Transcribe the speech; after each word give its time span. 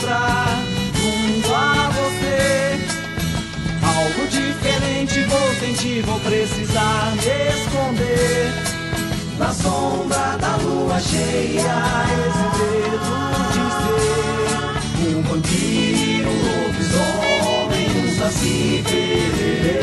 encontrar 0.00 0.64
junto 0.94 1.54
a 1.54 1.90
você, 1.90 2.78
algo 3.82 4.26
diferente 4.28 5.22
vou 5.24 5.54
sentir, 5.56 6.02
vou 6.02 6.18
precisar 6.20 7.12
me 7.16 7.48
esconder. 7.58 8.52
Na 9.38 9.52
sombra 9.52 10.36
da 10.38 10.56
lua 10.56 10.98
cheia, 11.00 11.82
esse 12.26 12.46
dedo 12.58 13.12
de 13.52 13.64
ser 15.02 15.16
um 15.16 15.22
vampiro, 15.22 16.30
um 16.30 16.40
lobisomem, 16.64 17.88
um 17.96 18.08
saci 18.18 18.84
pererê. 18.86 19.80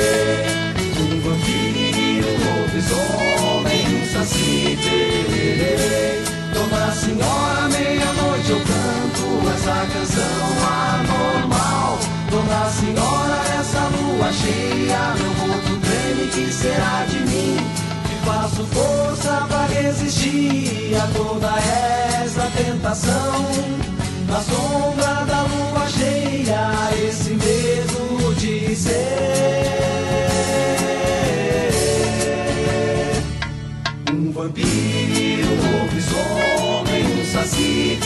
Um 1.00 1.22
vampiro, 1.22 2.28
um 2.30 2.40
lobisomem, 2.62 3.82
um 3.88 4.06
saci 4.14 4.78
pererê. 4.84 6.22
Dona 6.54 6.92
Senhora, 6.92 7.68
meia-noite 7.70 8.27
eu 8.50 8.60
canto 8.60 9.50
essa 9.54 9.86
canção 9.92 10.48
anormal. 10.64 12.00
Dona 12.30 12.70
Senhora, 12.70 13.42
essa 13.60 13.90
lua 13.90 14.32
cheia, 14.32 15.16
meu 15.18 15.34
corpo 15.36 15.78
treme, 15.82 16.28
que 16.32 16.52
será 16.52 17.06
de 17.10 17.20
mim? 17.20 17.58
Que 18.08 18.26
faço 18.26 18.66
força 18.68 19.46
pra 19.50 19.66
resistir 19.66 20.96
a 20.96 21.08
toda 21.18 21.50
essa 22.24 22.50
tentação. 22.56 23.46
Na 24.30 24.42
sombra 24.42 25.26
da 25.26 25.42
lua 25.44 25.88
cheia, 25.90 26.72
esse 27.08 27.32
medo 27.32 28.36
de 28.36 28.76
ser 28.76 29.58
um 34.12 34.32
vampiro, 34.32 35.50
um 35.50 35.80
lobisomem, 35.80 37.22
um 37.22 37.26
saci 37.26 37.98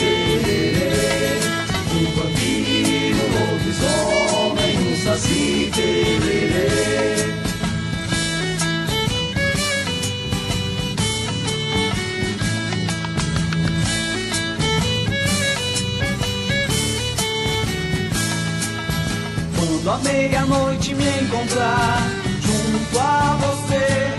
A 19.92 19.98
meia-noite 19.98 20.94
me 20.94 21.04
encontrar 21.20 21.98
junto 22.40 22.98
a 22.98 23.36
você, 23.42 24.16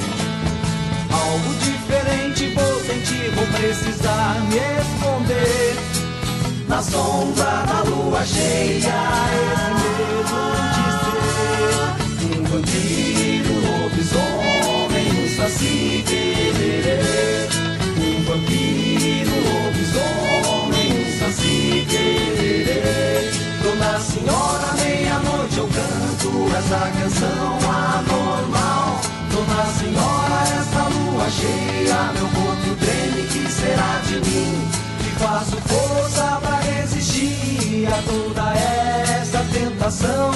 algo 1.11 1.55
diferente 1.55 2.53
vou 2.53 2.79
sentir, 2.81 3.31
vou 3.31 3.47
precisar 3.47 4.35
me 4.49 4.57
esconder. 4.81 5.75
Na 6.67 6.79
sombra 6.79 7.65
da 7.65 7.81
lua 7.89 8.23
cheia, 8.23 8.93
esse 9.33 9.71
medo 9.81 10.37
de 10.75 10.85
ser 12.21 12.37
um 12.37 12.43
vampiro, 12.43 13.12
essa 26.57 26.91
canção 26.99 27.57
anormal. 27.69 29.01
Dona 29.31 29.65
Senhora, 29.77 30.39
essa 30.59 30.83
lua 30.89 31.29
cheia, 31.29 32.11
meu 32.13 32.27
corpo 32.27 32.75
treme, 32.79 33.27
que 33.27 33.51
será 33.51 34.01
de 34.07 34.15
mim? 34.29 34.53
Que 34.99 35.09
faço 35.19 35.57
força 35.57 36.39
pra 36.41 36.59
resistir 36.59 37.87
a 37.87 38.01
toda 38.03 38.53
essa 38.53 39.45
tentação. 39.51 40.31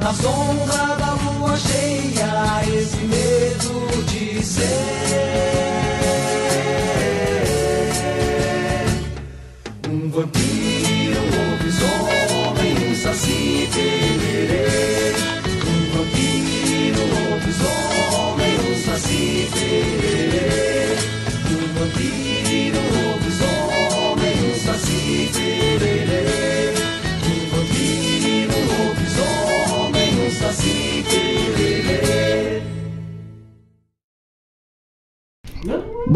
Na 0.00 0.12
sombra 0.14 0.96
da 0.96 1.12
lua 1.14 1.56
cheia, 1.56 2.62
esse 2.66 2.96
medo 2.96 4.04
de 4.06 4.44
ser 4.44 4.88
um 9.88 10.10
vampiro, 10.10 11.20
um 11.20 11.30
lobisomem, 11.50 12.90
um 12.90 12.94
saci 12.94 13.68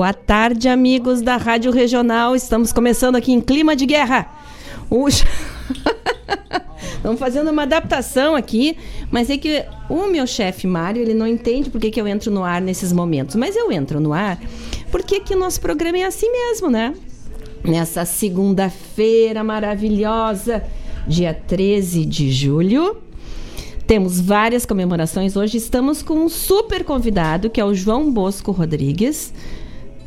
Boa 0.03 0.15
tarde, 0.15 0.69
amigos 0.69 1.21
da 1.21 1.37
Rádio 1.37 1.71
Regional. 1.71 2.35
Estamos 2.35 2.73
começando 2.73 3.15
aqui 3.15 3.31
em 3.31 3.41
clima 3.41 3.77
de 3.77 3.87
guerra. 3.87 4.27
O... 4.91 5.07
Estamos 7.03 7.19
fazendo 7.19 7.51
uma 7.51 7.65
adaptação 7.65 8.37
aqui, 8.37 8.77
mas 9.11 9.29
é 9.29 9.37
que 9.37 9.65
o 9.91 10.07
meu 10.07 10.25
chefe 10.25 10.69
Mário, 10.69 11.03
ele 11.03 11.15
não 11.15 11.27
entende 11.27 11.69
por 11.69 11.81
que, 11.81 11.91
que 11.91 12.01
eu 12.01 12.07
entro 12.07 12.31
no 12.31 12.45
ar 12.45 12.63
nesses 12.63 12.93
momentos. 12.93 13.35
Mas 13.35 13.57
eu 13.57 13.73
entro 13.73 13.99
no 13.99 14.13
ar 14.13 14.41
porque 14.89 15.19
que 15.19 15.35
o 15.35 15.37
nosso 15.37 15.61
programa 15.61 15.99
é 15.99 16.05
assim 16.05 16.31
mesmo, 16.31 16.71
né? 16.71 16.95
Nessa 17.65 18.05
segunda-feira 18.05 19.43
maravilhosa, 19.43 20.63
dia 21.05 21.35
13 21.35 22.07
de 22.07 22.31
julho, 22.31 22.97
temos 23.85 24.21
várias 24.21 24.65
comemorações. 24.65 25.35
Hoje 25.35 25.57
estamos 25.57 26.05
com 26.05 26.15
um 26.15 26.29
super 26.29 26.85
convidado, 26.85 27.51
que 27.51 27.61
é 27.61 27.65
o 27.65 27.75
João 27.75 28.13
Bosco 28.13 28.53
Rodrigues. 28.53 29.35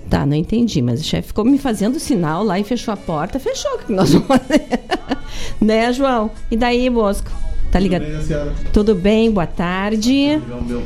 Tá, 0.10 0.26
não 0.26 0.36
entendi, 0.36 0.82
mas 0.82 1.02
o 1.02 1.04
chefe 1.04 1.30
ficou 1.30 1.44
me 1.44 1.58
fazendo 1.58 2.00
sinal 2.00 2.44
lá 2.44 2.60
e 2.60 2.64
fechou 2.64 2.94
a 2.94 2.98
porta. 2.98 3.40
Fechou, 3.40 3.76
o 3.76 3.80
que 3.80 3.92
nós 3.92 4.12
vamos 4.14 4.28
fazer? 4.28 4.66
né, 5.60 5.92
João? 5.92 6.30
E 6.52 6.56
daí, 6.56 6.90
Bosco? 6.90 7.32
Tá 7.72 7.80
ligado? 7.80 8.04
Tudo 8.04 8.14
bem, 8.16 8.24
senhora? 8.26 8.54
Tudo 8.72 8.96
bem, 8.96 9.32
boa 9.32 9.48
tarde. 9.48 10.12
Ligar 10.40 10.58
o 10.58 10.64
meu. 10.64 10.84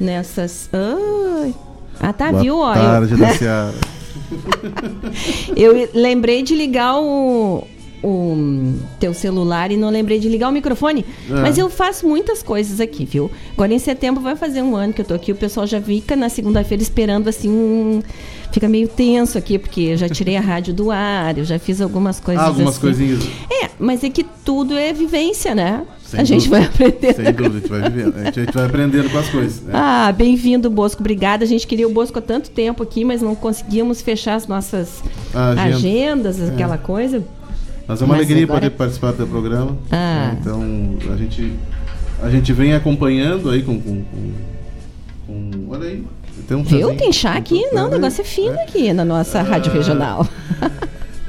Nessas. 0.00 0.68
Ai. 0.72 1.54
Ah, 2.00 2.12
tá, 2.12 2.30
Boa 2.32 2.42
viu? 2.42 2.58
Eu- 2.58 2.72
tarde, 2.74 3.16
da 3.16 3.28
Seara. 3.34 3.74
Eu 5.56 5.88
lembrei 5.94 6.42
de 6.42 6.54
ligar 6.54 6.98
o, 6.98 7.66
o 8.02 8.74
teu 8.98 9.14
celular 9.14 9.70
e 9.70 9.76
não 9.76 9.88
lembrei 9.90 10.18
de 10.18 10.28
ligar 10.28 10.48
o 10.48 10.52
microfone. 10.52 11.04
É. 11.30 11.34
Mas 11.34 11.56
eu 11.58 11.70
faço 11.70 12.06
muitas 12.06 12.42
coisas 12.42 12.80
aqui, 12.80 13.04
viu? 13.04 13.30
Agora 13.54 13.72
em 13.72 13.78
setembro 13.78 14.20
vai 14.22 14.34
fazer 14.36 14.62
um 14.62 14.74
ano 14.74 14.92
que 14.92 15.00
eu 15.00 15.04
tô 15.04 15.14
aqui. 15.14 15.30
O 15.32 15.36
pessoal 15.36 15.66
já 15.66 15.80
fica 15.80 16.16
na 16.16 16.28
segunda-feira 16.28 16.82
esperando 16.82 17.28
assim. 17.28 17.48
um- 17.48 18.02
Fica 18.50 18.68
meio 18.68 18.86
tenso 18.86 19.38
aqui, 19.38 19.58
porque 19.58 19.80
eu 19.80 19.96
já 19.96 20.10
tirei 20.10 20.36
a 20.36 20.40
rádio 20.40 20.74
do 20.74 20.90
ar, 20.90 21.38
eu 21.38 21.44
já 21.44 21.58
fiz 21.58 21.80
algumas 21.80 22.20
coisas 22.20 22.44
Ah, 22.44 22.48
algumas 22.48 22.72
assim. 22.74 22.80
coisinhas. 22.82 23.24
É, 23.50 23.70
mas 23.78 24.04
é 24.04 24.10
que 24.10 24.26
tudo 24.44 24.74
é 24.76 24.92
vivência, 24.92 25.54
né? 25.54 25.86
Sem 26.04 26.20
a 26.20 26.24
gente 26.24 26.50
dúvida. 26.50 26.58
vai 26.58 26.66
aprender. 26.68 27.14
Sem 27.14 27.32
dúvida, 27.32 27.56
a 27.56 27.60
gente 27.60 27.68
vai 27.70 27.90
vivendo. 27.90 28.14
A 28.18 28.24
gente, 28.30 28.52
vai 28.52 28.66
aprendendo 28.66 29.08
com 29.10 29.16
as 29.16 29.28
coisas. 29.30 29.62
né? 29.62 29.70
Ah, 29.72 30.12
bem-vindo, 30.12 30.68
Bosco. 30.68 31.00
Obrigada. 31.00 31.44
A 31.44 31.48
gente 31.48 31.66
queria 31.66 31.88
o 31.88 31.90
Bosco 31.90 32.18
há 32.18 32.22
tanto 32.22 32.50
tempo 32.50 32.82
aqui, 32.82 33.06
mas 33.06 33.22
não 33.22 33.34
conseguimos 33.34 34.02
fechar 34.02 34.34
as 34.34 34.46
nossas 34.46 35.02
agenda. 35.32 35.62
agendas, 35.62 36.42
aquela 36.50 36.76
coisa. 36.76 37.24
Mas 37.92 38.00
é 38.00 38.04
uma 38.06 38.14
Mas 38.16 38.24
alegria 38.24 38.44
agora- 38.44 38.60
poder 38.62 38.70
participar 38.70 39.12
do 39.12 39.26
programa. 39.26 39.76
Ah. 39.90 40.32
né? 40.32 40.38
Então, 40.40 40.62
a 41.12 41.16
gente, 41.16 41.52
a 42.22 42.30
gente 42.30 42.52
vem 42.54 42.72
acompanhando 42.74 43.50
aí 43.50 43.62
com. 43.62 43.78
com, 43.78 44.02
com, 44.02 44.32
com- 45.26 45.66
olha 45.68 45.88
aí. 45.88 46.02
Tem 46.48 46.56
um 46.56 46.62
Viu? 46.64 46.94
Tem 46.96 47.12
chá 47.12 47.34
aqui? 47.34 47.66
Não, 47.72 47.88
o 47.88 47.90
negócio 47.90 48.22
é 48.22 48.24
fino 48.24 48.54
aqui 48.60 48.92
na 48.94 49.04
nossa 49.04 49.42
rádio 49.42 49.70
Ah. 49.70 49.74
regional. 49.74 50.26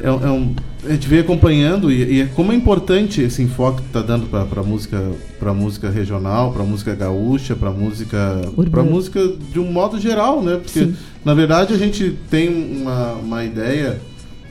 É, 0.02 0.08
é 0.08 0.12
um, 0.30 0.56
a 0.86 0.92
gente 0.92 1.08
vem 1.08 1.20
acompanhando 1.20 1.92
e, 1.92 2.16
e 2.18 2.22
é 2.22 2.26
como 2.26 2.52
é 2.52 2.56
importante 2.56 3.22
esse 3.22 3.42
enfoque 3.42 3.82
que 3.82 3.88
está 3.88 4.02
dando 4.02 4.26
para 4.28 4.64
música 4.64 5.02
para 5.40 5.54
música 5.54 5.90
regional, 5.90 6.52
para 6.54 6.64
música 6.64 6.96
gaúcha, 6.96 7.56
para 7.56 7.72
música 7.72 8.42
para 8.72 8.84
música 8.84 9.20
de 9.52 9.60
um 9.60 9.70
modo 9.72 10.00
geral, 10.00 10.42
né? 10.42 10.56
Porque 10.64 10.80
Sim. 10.80 10.96
na 11.24 11.34
verdade 11.34 11.74
a 11.74 11.78
gente 11.78 12.18
tem 12.30 12.50
uma, 12.82 13.14
uma 13.14 13.44
ideia 13.46 14.00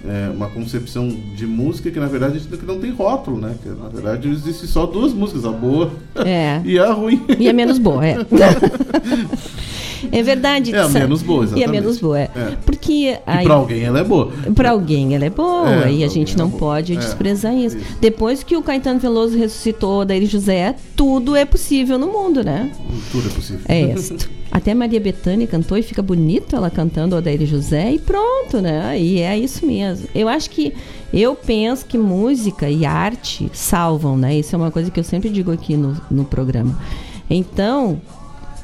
é, 0.06 0.30
uma 0.30 0.48
concepção 0.48 1.08
de 1.36 1.46
música 1.46 1.90
que 1.90 2.00
na 2.00 2.06
verdade 2.06 2.40
que 2.40 2.66
não 2.66 2.78
tem 2.80 2.90
rótulo, 2.90 3.38
né? 3.38 3.54
Que, 3.62 3.68
na 3.68 3.88
verdade 3.88 4.28
existe 4.28 4.66
só 4.66 4.84
duas 4.86 5.12
músicas, 5.12 5.44
a 5.44 5.50
boa 5.52 5.90
É. 6.16 6.60
e 6.66 6.78
a 6.78 6.92
ruim. 6.92 7.22
E 7.38 7.48
a 7.48 7.52
menos 7.52 7.78
boa, 7.78 8.04
é. 8.06 8.16
é 10.10 10.22
verdade. 10.22 10.74
É 10.74 10.78
a 10.78 10.84
sabe? 10.88 11.00
menos 11.00 11.22
boa, 11.22 11.40
E 11.40 11.42
a 11.42 11.46
exatamente. 11.46 11.70
menos 11.70 11.98
boa, 11.98 12.18
é. 12.18 12.30
É. 12.34 12.56
Porque 12.64 12.92
E 12.92 13.18
aí, 13.26 13.44
pra 13.44 13.54
alguém 13.54 13.82
ela 13.82 14.00
é 14.00 14.04
boa. 14.04 14.32
pra 14.54 14.70
alguém 14.70 15.14
ela 15.14 15.24
é 15.24 15.30
boa 15.30 15.86
É, 15.86 15.92
e 15.92 16.04
a 16.04 16.08
gente 16.08 16.36
não 16.36 16.46
é 16.46 16.48
boa. 16.48 16.58
pode 16.58 16.92
É, 16.94 16.96
desprezar 16.96 17.54
isso. 17.54 17.76
isso. 17.76 17.86
Depois 18.00 18.42
que 18.42 18.56
o 18.56 18.62
Caetano 18.62 18.98
Veloso 19.00 19.36
ressuscitou 19.38 20.04
Daí 20.04 20.26
José, 20.26 20.74
tudo 20.96 21.36
é 21.36 21.44
possível 21.44 21.98
no 21.98 22.08
mundo, 22.08 22.42
né? 22.44 22.70
Tudo 23.10 23.28
é 23.28 23.32
possível. 23.32 23.60
É 23.68 23.80
isso. 23.94 24.16
Até 24.52 24.74
Maria 24.74 25.00
Bethânia 25.00 25.46
cantou 25.46 25.78
e 25.78 25.82
fica 25.82 26.02
bonito 26.02 26.54
ela 26.54 26.68
cantando 26.68 27.16
Odair 27.16 27.46
José 27.46 27.92
e 27.92 27.98
pronto, 27.98 28.60
né? 28.60 29.00
E 29.00 29.18
é 29.20 29.38
isso 29.38 29.64
mesmo. 29.64 29.91
Eu 30.14 30.28
acho 30.28 30.48
que 30.50 30.74
eu 31.12 31.34
penso 31.34 31.84
que 31.86 31.96
música 31.98 32.68
e 32.68 32.84
arte 32.86 33.50
salvam, 33.52 34.16
né? 34.16 34.34
Isso 34.36 34.54
é 34.54 34.58
uma 34.58 34.70
coisa 34.70 34.90
que 34.90 34.98
eu 35.00 35.04
sempre 35.04 35.28
digo 35.30 35.50
aqui 35.50 35.76
no, 35.76 35.96
no 36.10 36.24
programa. 36.24 36.78
Então, 37.30 38.00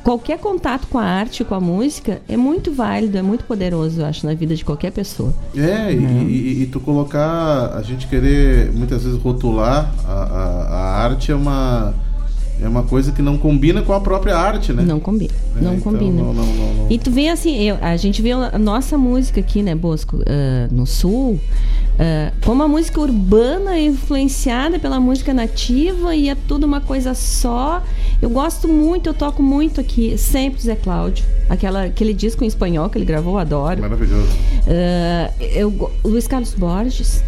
qualquer 0.03 0.39
contato 0.39 0.87
com 0.89 0.99
a 0.99 1.05
arte, 1.05 1.45
com 1.45 1.55
a 1.55 1.61
música, 1.61 2.21
é 2.29 2.37
muito 2.37 2.73
válido, 2.73 3.17
é 3.19 3.23
muito 3.23 3.45
poderoso, 3.45 4.01
eu 4.01 4.07
acho, 4.07 4.25
na 4.27 4.35
vida 4.35 4.55
de 4.55 4.65
qualquer 4.65 4.91
pessoa. 4.93 5.33
É, 5.57 5.93
e, 5.93 5.97
e- 5.97 6.63
e 6.63 6.67
tu 6.67 6.81
colocar, 6.81 7.73
a 7.75 7.83
gente 7.83 8.07
querer 8.07 8.73
muitas 8.73 9.05
vezes 9.05 9.21
rotular 9.21 9.93
a, 10.07 10.13
a- 10.13 10.69
a 10.69 11.05
arte 11.05 11.31
é 11.33 11.35
uma, 11.35 11.95
é 12.63 12.69
uma 12.69 12.83
coisa 12.83 13.13
que 13.13 13.23
não 13.23 13.39
combina 13.39 13.83
com 13.83 13.93
a 13.93 14.01
própria 14.01 14.37
arte, 14.37 14.73
né? 14.73 14.83
Não 14.83 14.99
combina. 15.01 15.33
É, 15.57 15.61
não 15.63 15.75
então, 15.75 15.93
combina. 15.93 16.23
não- 16.23 16.33
não- 16.35 16.45
não-. 16.47 16.87
E 16.91 16.99
tu 16.99 17.11
vê 17.11 17.29
assim, 17.29 17.57
eu- 17.63 17.79
a 17.81 17.97
gente 17.97 18.21
vê 18.23 18.33
a 18.33 18.59
nossa 18.59 18.97
música 18.99 19.41
aqui, 19.41 19.63
né, 19.63 19.75
Bosco, 19.75 20.19
ah, 20.27 20.69
no 20.71 20.87
sul, 20.87 21.39
ah, 21.99 22.33
como 22.45 22.63
a 22.63 22.69
música 22.69 23.01
urbana 23.01 23.77
é 23.77 23.85
influenciada 23.85 24.79
pela 24.79 24.99
música 24.99 25.33
nativa 25.35 26.15
e 26.15 26.29
é 26.29 26.35
tudo 26.35 26.65
uma 26.65 26.81
coisa 26.81 27.15
só. 27.15 27.83
Eu 28.21 28.31
gosto 28.31 28.67
muito, 28.67 29.09
eu 29.09 29.15
toco 29.15 29.43
muito 29.43 29.81
aqui, 29.81 30.17
sempre 30.19 30.61
Zé 30.61 30.75
Cláudio. 30.75 31.25
Aquela, 31.49 31.85
aquele 31.85 32.13
disco 32.13 32.43
em 32.45 32.47
espanhol 32.49 32.91
que 32.91 32.99
ele 32.99 33.05
gravou, 33.05 33.35
eu 33.35 33.39
adoro. 33.39 33.81
Maravilhoso. 33.81 34.29
Ah, 34.67 35.31
eu, 35.41 35.91
Luiz 36.05 36.27
Carlos 36.27 36.55
Borges. 36.55 37.23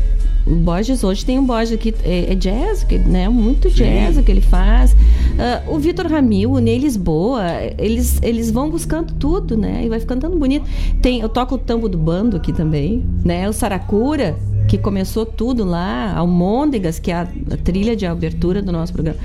O 0.47 0.55
Borges 0.55 1.05
hoje 1.05 1.25
tem 1.25 1.39
um 1.39 1.45
Borges 1.45 1.73
aqui, 1.73 1.95
é, 2.03 2.33
é 2.33 2.35
jazz, 2.35 2.83
que, 2.83 2.99
né? 2.99 3.29
Muito 3.29 3.69
Sim. 3.71 3.77
jazz 3.77 4.17
o 4.17 4.23
que 4.23 4.31
ele 4.31 4.41
faz. 4.41 4.97
Ah, 5.39 5.63
o 5.69 5.79
Vitor 5.79 6.07
Ramil, 6.07 6.53
o 6.53 6.59
Ney 6.59 6.79
Lisboa, 6.79 7.45
eles, 7.79 8.21
eles 8.23 8.51
vão 8.51 8.71
buscando 8.71 9.13
tudo, 9.15 9.57
né? 9.57 9.83
E 9.85 9.89
vai 9.89 10.01
ficando 10.01 10.23
tão 10.23 10.39
bonito. 10.39 10.67
Tem, 11.01 11.21
eu 11.21 11.29
toco 11.29 11.55
o 11.55 11.59
tambo 11.59 11.89
do 11.89 11.99
bando 11.99 12.37
aqui 12.37 12.53
também, 12.53 13.05
né? 13.25 13.49
O 13.49 13.53
Saracura, 13.53 14.37
que 14.67 14.79
começou 14.79 15.27
tudo 15.27 15.65
lá, 15.65 16.15
Almôndegas, 16.17 16.99
que 16.99 17.11
é 17.11 17.15
a, 17.15 17.23
a 17.23 17.57
trilha 17.57 17.95
de 17.95 18.07
abertura 18.07 18.63
do 18.63 18.73
nosso 18.73 18.93
programa. 18.93 19.19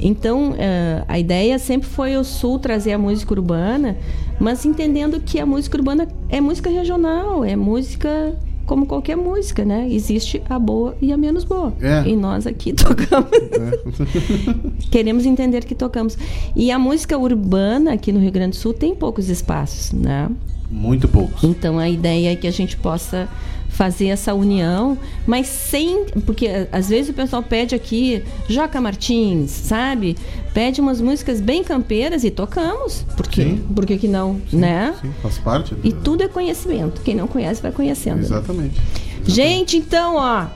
Então, 0.00 0.54
eh, 0.58 1.02
a 1.08 1.18
ideia 1.18 1.58
sempre 1.58 1.88
foi 1.88 2.16
o 2.16 2.24
Sul 2.24 2.58
trazer 2.58 2.92
a 2.92 2.98
música 2.98 3.32
urbana, 3.32 3.96
mas 4.38 4.66
entendendo 4.66 5.18
que 5.20 5.40
a 5.40 5.46
música 5.46 5.78
urbana 5.78 6.06
é 6.28 6.40
música 6.40 6.68
regional, 6.68 7.42
é 7.42 7.56
música 7.56 8.36
como 8.66 8.86
qualquer 8.86 9.16
música, 9.16 9.64
né? 9.64 9.88
Existe 9.90 10.42
a 10.48 10.58
boa 10.58 10.96
e 11.00 11.12
a 11.12 11.16
menos 11.16 11.44
boa. 11.44 11.72
É. 11.80 12.08
E 12.08 12.16
nós 12.16 12.46
aqui 12.46 12.72
tocamos. 12.74 13.30
Queremos 14.90 15.26
entender 15.26 15.64
que 15.64 15.74
tocamos. 15.74 16.16
E 16.54 16.70
a 16.70 16.78
música 16.78 17.16
urbana 17.18 17.92
aqui 17.92 18.12
no 18.12 18.20
Rio 18.20 18.32
Grande 18.32 18.50
do 18.50 18.56
Sul 18.56 18.72
tem 18.72 18.94
poucos 18.94 19.28
espaços, 19.28 19.92
né? 19.92 20.30
Muito 20.70 21.06
poucos. 21.06 21.44
Então 21.44 21.78
a 21.78 21.88
ideia 21.88 22.32
é 22.32 22.36
que 22.36 22.46
a 22.46 22.50
gente 22.50 22.76
possa 22.76 23.28
fazer 23.74 24.06
essa 24.06 24.32
união, 24.34 24.96
mas 25.26 25.46
sem. 25.46 26.04
Porque 26.24 26.46
a- 26.46 26.68
às 26.72 26.88
vezes 26.88 27.10
o 27.10 27.12
pessoal 27.12 27.42
pede 27.42 27.74
aqui 27.74 28.22
Joca 28.48 28.80
Martins, 28.80 29.50
sabe? 29.50 30.16
Pede 30.54 30.80
umas 30.80 31.00
músicas 31.00 31.40
bem 31.40 31.62
campeiras 31.64 32.22
e 32.24 32.30
tocamos. 32.30 33.04
Por 33.16 33.26
quê? 33.28 33.42
Sim. 33.42 33.66
Por 33.74 33.84
que, 33.84 33.98
que 33.98 34.08
não? 34.08 34.40
né? 34.52 34.94
Sim, 35.02 35.10
faz 35.20 35.38
parte. 35.38 35.74
E 35.82 35.92
tudo 35.92 36.22
é 36.22 36.28
conhecimento. 36.28 37.00
Quem 37.02 37.14
não 37.16 37.26
conhece 37.26 37.60
vai 37.60 37.72
conhecendo. 37.72 38.20
Exatamente. 38.20 38.80
Gente, 39.26 39.76
então, 39.76 40.16
ó, 40.16 40.46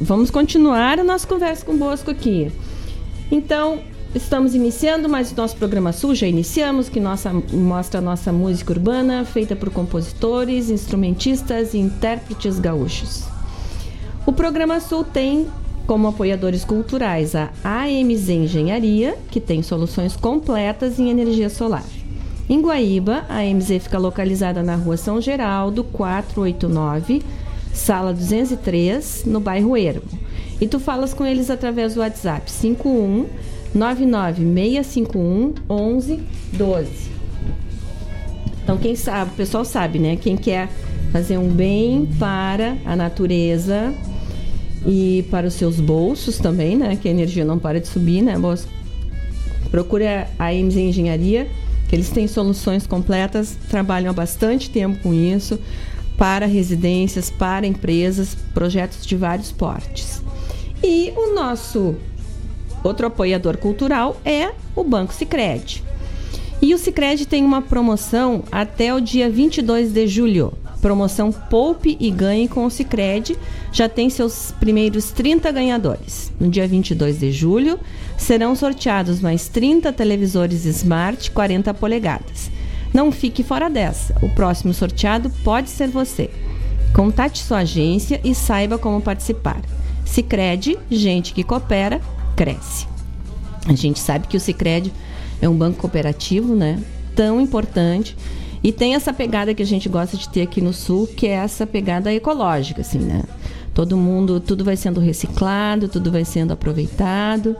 vamos 0.00 0.30
continuar 0.30 0.98
a 0.98 1.04
nossa 1.04 1.26
conversa 1.26 1.64
com 1.66 1.72
o 1.72 1.76
Bosco 1.76 2.10
aqui. 2.10 2.50
Então, 3.30 3.80
estamos 4.14 4.54
iniciando 4.54 5.08
mais 5.08 5.32
o 5.32 5.36
nosso 5.36 5.56
programa 5.56 5.92
Sul, 5.92 6.14
já 6.14 6.26
iniciamos, 6.26 6.88
que 6.88 7.00
nossa, 7.00 7.32
mostra 7.52 7.98
a 7.98 8.02
nossa 8.02 8.32
música 8.32 8.72
urbana, 8.72 9.24
feita 9.24 9.56
por 9.56 9.70
compositores, 9.70 10.70
instrumentistas 10.70 11.74
e 11.74 11.78
intérpretes 11.78 12.58
gaúchos. 12.58 13.24
O 14.24 14.32
programa 14.32 14.80
Sul 14.80 15.04
tem 15.04 15.46
como 15.86 16.08
apoiadores 16.08 16.64
culturais 16.64 17.34
a 17.34 17.50
AMZ 17.64 18.28
Engenharia, 18.30 19.18
que 19.30 19.40
tem 19.40 19.62
soluções 19.62 20.16
completas 20.16 20.98
em 20.98 21.10
energia 21.10 21.50
solar. 21.50 21.84
Em 22.48 22.60
Guaíba, 22.60 23.24
a 23.28 23.38
AMZ 23.38 23.68
fica 23.82 23.98
localizada 23.98 24.62
na 24.62 24.76
rua 24.76 24.96
São 24.96 25.20
Geraldo, 25.20 25.82
489, 25.82 27.22
sala 27.72 28.12
203, 28.12 29.24
no 29.26 29.40
bairro 29.40 29.76
Ermo. 29.76 30.08
E 30.60 30.68
tu 30.68 30.78
falas 30.78 31.12
com 31.12 31.26
eles 31.26 31.50
através 31.50 31.94
do 31.94 32.00
WhatsApp 32.00 32.50
51 32.50 33.26
99651 33.74 35.54
1112. 35.68 37.14
Então, 38.62 38.78
quem 38.78 38.96
sabe, 38.96 39.32
o 39.32 39.34
pessoal 39.34 39.64
sabe, 39.64 39.98
né? 39.98 40.16
Quem 40.16 40.36
quer 40.36 40.70
fazer 41.12 41.36
um 41.36 41.48
bem 41.48 42.08
para 42.18 42.76
a 42.84 42.96
natureza 42.96 43.94
e 44.86 45.24
para 45.30 45.46
os 45.46 45.54
seus 45.54 45.80
bolsos 45.80 46.38
também, 46.38 46.76
né? 46.76 46.96
Que 46.96 47.08
a 47.08 47.10
energia 47.10 47.44
não 47.44 47.58
para 47.58 47.80
de 47.80 47.88
subir, 47.88 48.22
né? 48.22 48.34
Procure 49.70 50.06
a 50.06 50.28
a 50.38 50.52
MZ 50.52 50.76
Engenharia, 50.76 51.48
que 51.88 51.94
eles 51.94 52.08
têm 52.10 52.26
soluções 52.26 52.86
completas, 52.86 53.56
trabalham 53.68 54.10
há 54.10 54.12
bastante 54.12 54.70
tempo 54.70 54.98
com 55.02 55.12
isso, 55.12 55.58
para 56.16 56.46
residências, 56.46 57.30
para 57.30 57.66
empresas, 57.66 58.36
projetos 58.54 59.04
de 59.04 59.16
vários 59.16 59.52
portes. 59.52 60.22
E 60.82 61.12
o 61.16 61.34
nosso 61.34 61.96
outro 62.84 63.06
apoiador 63.06 63.56
cultural 63.56 64.20
é 64.24 64.52
o 64.76 64.84
Banco 64.84 65.12
Sicredi. 65.12 65.82
E 66.62 66.72
o 66.72 66.78
Sicredi 66.78 67.26
tem 67.26 67.44
uma 67.44 67.60
promoção 67.60 68.44
até 68.52 68.94
o 68.94 69.00
dia 69.00 69.28
22 69.28 69.92
de 69.92 70.06
julho. 70.06 70.52
Promoção 70.80 71.32
Poupe 71.32 71.96
e 71.98 72.10
Ganhe 72.10 72.46
com 72.46 72.64
o 72.64 72.70
Sicredi. 72.70 73.36
Já 73.72 73.88
tem 73.88 74.08
seus 74.08 74.52
primeiros 74.52 75.10
30 75.10 75.50
ganhadores. 75.50 76.32
No 76.38 76.48
dia 76.48 76.68
22 76.68 77.20
de 77.20 77.32
julho 77.32 77.80
serão 78.16 78.54
sorteados 78.54 79.20
mais 79.20 79.48
30 79.48 79.92
televisores 79.92 80.64
Smart 80.64 81.30
40 81.30 81.74
polegadas. 81.74 82.50
Não 82.92 83.10
fique 83.10 83.42
fora 83.42 83.68
dessa. 83.68 84.14
O 84.22 84.28
próximo 84.30 84.72
sorteado 84.72 85.28
pode 85.42 85.68
ser 85.68 85.88
você. 85.88 86.30
Contate 86.94 87.42
sua 87.42 87.58
agência 87.58 88.20
e 88.22 88.34
saiba 88.34 88.78
como 88.78 89.00
participar. 89.00 89.60
Sicredi, 90.04 90.78
gente 90.90 91.34
que 91.34 91.42
coopera, 91.42 92.00
cresce. 92.34 92.86
A 93.66 93.74
gente 93.74 93.98
sabe 93.98 94.26
que 94.26 94.36
o 94.36 94.40
Sicredi 94.40 94.92
é 95.40 95.48
um 95.48 95.56
banco 95.56 95.78
cooperativo, 95.80 96.54
né? 96.54 96.82
Tão 97.14 97.40
importante. 97.40 98.16
E 98.62 98.72
tem 98.72 98.94
essa 98.94 99.12
pegada 99.12 99.54
que 99.54 99.62
a 99.62 99.66
gente 99.66 99.88
gosta 99.88 100.16
de 100.16 100.28
ter 100.28 100.42
aqui 100.42 100.60
no 100.60 100.72
sul, 100.72 101.06
que 101.06 101.26
é 101.26 101.32
essa 101.32 101.66
pegada 101.66 102.12
ecológica, 102.12 102.80
assim, 102.80 102.98
né? 102.98 103.22
Todo 103.74 103.96
mundo, 103.96 104.40
tudo 104.40 104.64
vai 104.64 104.76
sendo 104.76 105.00
reciclado, 105.00 105.88
tudo 105.88 106.10
vai 106.10 106.24
sendo 106.24 106.52
aproveitado. 106.52 107.56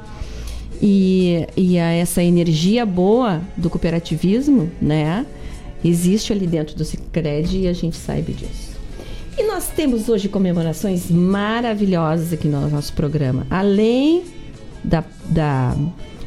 E, 0.81 1.47
e 1.57 1.77
essa 1.77 2.23
energia 2.23 2.87
boa 2.87 3.43
do 3.57 3.69
cooperativismo, 3.69 4.71
né? 4.81 5.27
Existe 5.85 6.33
ali 6.33 6.47
dentro 6.47 6.75
do 6.75 6.85
Sicredi 6.85 7.61
e 7.61 7.69
a 7.69 7.73
gente 7.73 7.97
sabe 7.97 8.33
disso. 8.33 8.75
E 9.37 9.43
nós 9.43 9.69
temos 9.69 10.09
hoje 10.09 10.29
comemorações 10.29 11.11
maravilhosas 11.11 12.33
aqui 12.33 12.49
no 12.49 12.69
nosso 12.71 12.93
programa. 12.93 13.47
Além 13.51 14.23
da, 14.85 15.03
da 15.27 15.75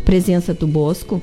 presença 0.03 0.53
do 0.53 0.65
Bosco, 0.67 1.21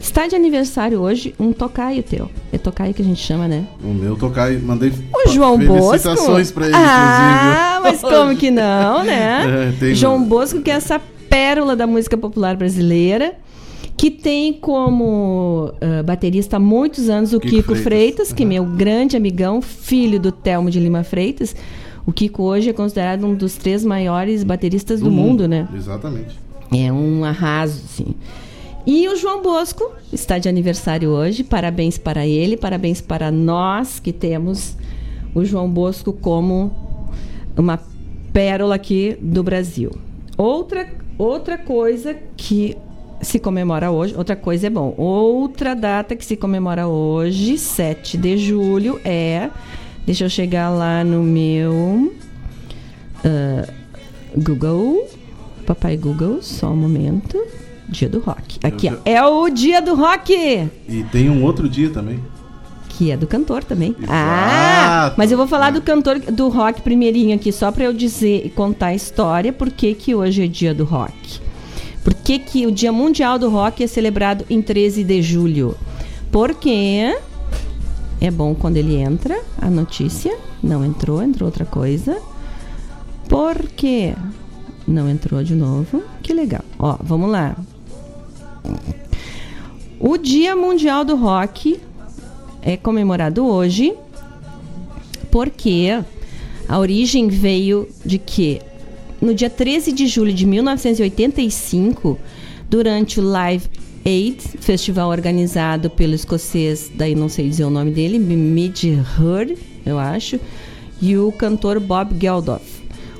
está 0.00 0.26
de 0.26 0.36
aniversário 0.36 1.00
hoje 1.00 1.34
um 1.38 1.52
tocaio 1.52 2.02
teu. 2.02 2.30
É 2.52 2.58
tocaio 2.58 2.94
que 2.94 3.02
a 3.02 3.04
gente 3.04 3.20
chama, 3.20 3.48
né? 3.48 3.66
O 3.82 3.88
meu 3.88 4.16
tocar, 4.16 4.52
mandei 4.60 4.92
O 5.14 5.28
João 5.30 5.58
Bosco. 5.58 5.98
felicitações 5.98 6.50
pra 6.52 6.66
ele, 6.66 6.74
Ah, 6.76 7.80
mas 7.82 7.98
inclusive. 7.98 8.20
como 8.20 8.36
que 8.36 8.50
não, 8.50 9.04
né? 9.04 9.74
É, 9.82 9.94
João 9.94 10.22
Bosco, 10.22 10.60
que 10.62 10.70
é 10.70 10.74
essa 10.74 11.00
pérola 11.28 11.74
da 11.74 11.86
música 11.86 12.16
popular 12.16 12.56
brasileira, 12.56 13.34
que 13.96 14.10
tem 14.10 14.52
como 14.52 15.72
ah, 15.80 16.02
baterista 16.02 16.56
há 16.56 16.60
muitos 16.60 17.08
anos 17.08 17.32
o 17.32 17.40
Kiko, 17.40 17.56
Kiko 17.56 17.74
Freitas, 17.74 17.82
Freitas, 17.82 18.32
que 18.32 18.42
é 18.42 18.46
meu 18.46 18.64
grande 18.64 19.16
amigão, 19.16 19.60
filho 19.62 20.20
do 20.20 20.30
Telmo 20.30 20.70
de 20.70 20.78
Lima 20.78 21.02
Freitas. 21.02 21.56
O 22.06 22.12
Kiko 22.12 22.44
hoje 22.44 22.70
é 22.70 22.72
considerado 22.72 23.26
um 23.26 23.34
dos 23.34 23.54
três 23.56 23.84
maiores 23.84 24.44
bateristas 24.44 25.00
do, 25.00 25.10
mundo, 25.10 25.48
né? 25.48 25.66
Exatamente. 25.74 26.38
É 26.72 26.92
um 26.92 27.24
arraso, 27.24 27.82
sim. 27.88 28.14
E 28.86 29.08
o 29.08 29.16
João 29.16 29.42
Bosco 29.42 29.90
está 30.12 30.38
de 30.38 30.48
aniversário 30.48 31.10
hoje. 31.10 31.42
Parabéns 31.42 31.98
para 31.98 32.26
ele, 32.26 32.56
parabéns 32.56 33.00
para 33.00 33.30
nós 33.30 33.98
que 33.98 34.12
temos 34.12 34.76
o 35.34 35.44
João 35.44 35.68
Bosco 35.68 36.12
como 36.12 36.72
uma 37.56 37.80
pérola 38.32 38.76
aqui 38.76 39.16
do 39.20 39.42
Brasil. 39.42 39.90
Outra, 40.36 40.88
outra 41.18 41.58
coisa 41.58 42.14
que 42.36 42.76
se 43.20 43.38
comemora 43.38 43.90
hoje, 43.90 44.14
outra 44.16 44.36
coisa 44.36 44.68
é 44.68 44.70
bom. 44.70 44.94
Outra 44.96 45.74
data 45.74 46.14
que 46.14 46.24
se 46.24 46.36
comemora 46.36 46.86
hoje, 46.86 47.58
7 47.58 48.16
de 48.16 48.38
julho, 48.38 49.00
é. 49.04 49.50
Deixa 50.04 50.24
eu 50.24 50.30
chegar 50.30 50.70
lá 50.70 51.02
no 51.02 51.22
meu. 51.22 52.12
uh, 53.24 53.72
Google. 54.36 55.08
Papai 55.66 55.96
Google, 55.96 56.38
só 56.40 56.70
um 56.70 56.76
momento. 56.76 57.42
Dia 57.88 58.08
do 58.08 58.20
rock. 58.20 58.58
Aqui, 58.62 58.88
ó. 58.88 58.96
É 59.04 59.24
o 59.24 59.48
dia 59.48 59.80
do 59.80 59.94
rock! 59.94 60.32
E 60.88 61.04
tem 61.12 61.30
um 61.30 61.44
outro 61.44 61.68
dia 61.68 61.90
também. 61.90 62.18
Que 62.88 63.10
é 63.10 63.16
do 63.16 63.26
cantor 63.26 63.62
também. 63.62 63.90
Exato. 63.90 64.12
Ah! 64.12 65.14
Mas 65.16 65.30
eu 65.30 65.36
vou 65.36 65.46
falar 65.46 65.70
do 65.70 65.82
cantor 65.82 66.18
do 66.18 66.48
rock 66.48 66.82
primeirinho 66.82 67.34
aqui, 67.34 67.52
só 67.52 67.70
pra 67.70 67.84
eu 67.84 67.92
dizer 67.92 68.46
e 68.46 68.50
contar 68.50 68.86
a 68.86 68.94
história, 68.94 69.52
por 69.52 69.70
que 69.70 69.94
que 69.94 70.14
hoje 70.14 70.44
é 70.44 70.46
dia 70.48 70.74
do 70.74 70.84
rock. 70.84 71.40
Por 72.02 72.14
que 72.14 72.38
que 72.38 72.66
o 72.66 72.70
Dia 72.70 72.92
Mundial 72.92 73.36
do 73.36 73.50
Rock 73.50 73.82
é 73.82 73.86
celebrado 73.88 74.44
em 74.48 74.62
13 74.62 75.02
de 75.02 75.20
julho? 75.20 75.76
Porque 76.30 77.18
é 78.20 78.30
bom 78.30 78.54
quando 78.54 78.76
ele 78.76 78.94
entra, 78.94 79.40
a 79.60 79.68
notícia. 79.68 80.36
Não 80.62 80.84
entrou, 80.84 81.20
entrou 81.20 81.48
outra 81.48 81.64
coisa. 81.64 82.16
Por 83.28 83.56
quê? 83.74 84.14
Não 84.86 85.08
entrou 85.08 85.42
de 85.42 85.54
novo. 85.54 86.02
Que 86.22 86.32
legal. 86.32 86.64
Ó, 86.78 86.96
vamos 87.02 87.30
lá. 87.30 87.56
O 89.98 90.16
Dia 90.16 90.54
Mundial 90.54 91.04
do 91.04 91.16
Rock 91.16 91.80
é 92.62 92.76
comemorado 92.76 93.46
hoje 93.46 93.94
porque 95.30 96.02
a 96.68 96.78
origem 96.78 97.28
veio 97.28 97.88
de 98.04 98.18
que 98.18 98.60
no 99.20 99.34
dia 99.34 99.50
13 99.50 99.92
de 99.92 100.06
julho 100.06 100.32
de 100.32 100.46
1985, 100.46 102.18
durante 102.68 103.20
o 103.20 103.22
Live 103.22 103.66
Aid, 104.04 104.40
festival 104.60 105.10
organizado 105.10 105.90
pelo 105.90 106.14
escocês, 106.14 106.90
daí 106.94 107.14
não 107.14 107.28
sei 107.28 107.48
dizer 107.48 107.64
o 107.64 107.70
nome 107.70 107.90
dele, 107.90 108.18
Mid 108.18 108.84
Heard, 108.84 109.56
eu 109.84 109.98
acho, 109.98 110.38
e 111.00 111.16
o 111.16 111.32
cantor 111.32 111.80
Bob 111.80 112.14
Geldof. 112.20 112.75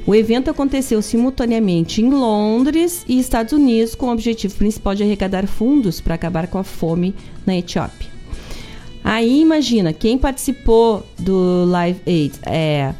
O 0.07 0.15
evento 0.15 0.49
aconteceu 0.49 1.03
simultaneamente 1.03 2.01
em 2.01 2.11
Londres 2.11 3.05
e 3.09 3.19
Estados 3.19 3.53
Unidos, 3.53 3.97
com 3.97 4.07
o 4.07 4.13
objetivo 4.13 4.55
principal 4.55 4.95
de 4.95 5.03
arrecadar 5.03 5.49
fundos 5.49 6.01
para 6.01 6.15
acabar 6.15 6.47
com 6.47 6.59
a 6.59 6.65
fome 6.65 7.13
na 7.45 7.57
Etiópia. 7.57 8.09
Aí 9.03 9.41
imagina, 9.41 9.93
quem 9.93 10.17
participou 10.17 11.05
do 11.19 11.65
Live 11.65 12.01
Aid 12.07 12.33
é 12.45 12.95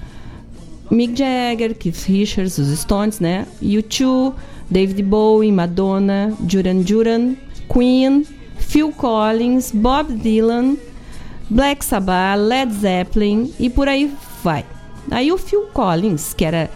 Mick 0.91 1.17
Jagger, 1.17 1.77
Keith 1.77 2.05
Richards, 2.07 2.59
os 2.59 2.77
Stones, 2.77 3.21
né? 3.21 3.47
U2, 3.63 4.35
David 4.69 5.03
Bowie, 5.03 5.53
Madonna, 5.53 6.33
Duran 6.41 6.83
Duran, 6.83 7.37
Queen, 7.73 8.27
Phil 8.59 8.91
Collins, 8.93 9.71
Bob 9.71 10.13
Dylan, 10.13 10.77
Black 11.49 11.85
Sabbath, 11.85 12.41
Led 12.41 12.73
Zeppelin 12.75 13.53
e 13.61 13.71
por 13.71 13.89
aí 13.89 14.13
vai. 14.43 14.65
Aí 15.11 15.31
o 15.31 15.39
Phil 15.39 15.63
Collins, 15.73 16.35
que 16.35 16.45
era 16.45 16.69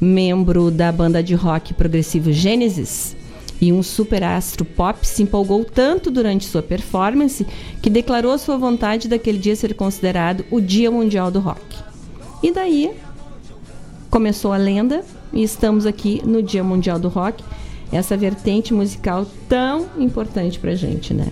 membro 0.00 0.70
da 0.70 0.90
banda 0.90 1.22
de 1.22 1.34
rock 1.34 1.74
progressivo 1.74 2.32
Genesis 2.32 3.16
e 3.60 3.72
um 3.72 3.82
superastro 3.82 4.64
pop, 4.64 5.06
se 5.06 5.22
empolgou 5.22 5.64
tanto 5.64 6.10
durante 6.10 6.46
sua 6.46 6.62
performance 6.62 7.46
que 7.82 7.90
declarou 7.90 8.38
sua 8.38 8.56
vontade 8.56 9.06
daquele 9.06 9.38
dia 9.38 9.54
ser 9.54 9.74
considerado 9.74 10.44
o 10.50 10.60
Dia 10.60 10.90
Mundial 10.90 11.30
do 11.30 11.40
Rock. 11.40 11.76
E 12.42 12.50
daí 12.50 12.90
começou 14.08 14.52
a 14.52 14.56
lenda 14.56 15.04
e 15.32 15.42
estamos 15.42 15.84
aqui 15.84 16.22
no 16.24 16.42
Dia 16.42 16.64
Mundial 16.64 16.98
do 16.98 17.08
Rock, 17.08 17.44
essa 17.92 18.16
vertente 18.16 18.72
musical 18.72 19.26
tão 19.48 19.86
importante 19.98 20.58
pra 20.58 20.74
gente, 20.74 21.12
né? 21.12 21.28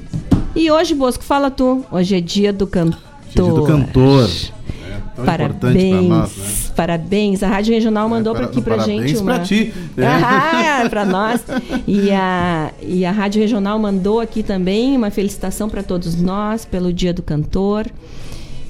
E 0.54 0.70
hoje, 0.70 0.94
Bosco, 0.94 1.24
fala 1.24 1.50
tu. 1.50 1.84
Hoje 1.90 2.16
é 2.16 2.20
dia 2.20 2.52
do 2.52 2.66
cantor. 2.66 3.00
Dia 3.34 3.44
do 3.44 3.62
cantor. 3.64 4.24
É, 4.28 5.00
tão 5.14 5.24
importante 5.24 5.24
pra 5.24 5.24
Parabéns, 5.24 6.08
nós, 6.08 6.36
né? 6.36 6.67
Parabéns. 6.78 7.42
A 7.42 7.48
Rádio 7.48 7.74
Regional 7.74 8.08
mandou 8.08 8.32
É, 8.34 8.36
pra 8.36 8.46
aqui 8.46 8.62
parabéns 8.62 9.10
gente 9.10 9.16
uma. 9.20 9.34
pra 9.34 9.42
ti. 9.44 9.74
né? 9.96 10.06
Ah, 10.24 10.88
pra 10.88 11.04
nós. 11.04 11.42
E 11.88 12.08
a, 12.12 12.70
e 12.80 13.04
a 13.04 13.10
Rádio 13.10 13.42
Regional 13.42 13.76
mandou 13.80 14.20
aqui 14.20 14.44
também 14.44 14.96
uma 14.96 15.10
felicitação 15.10 15.68
para 15.68 15.82
todos 15.82 16.14
nós 16.14 16.64
pelo 16.64 16.92
Dia 16.92 17.12
do 17.12 17.20
Cantor. 17.20 17.86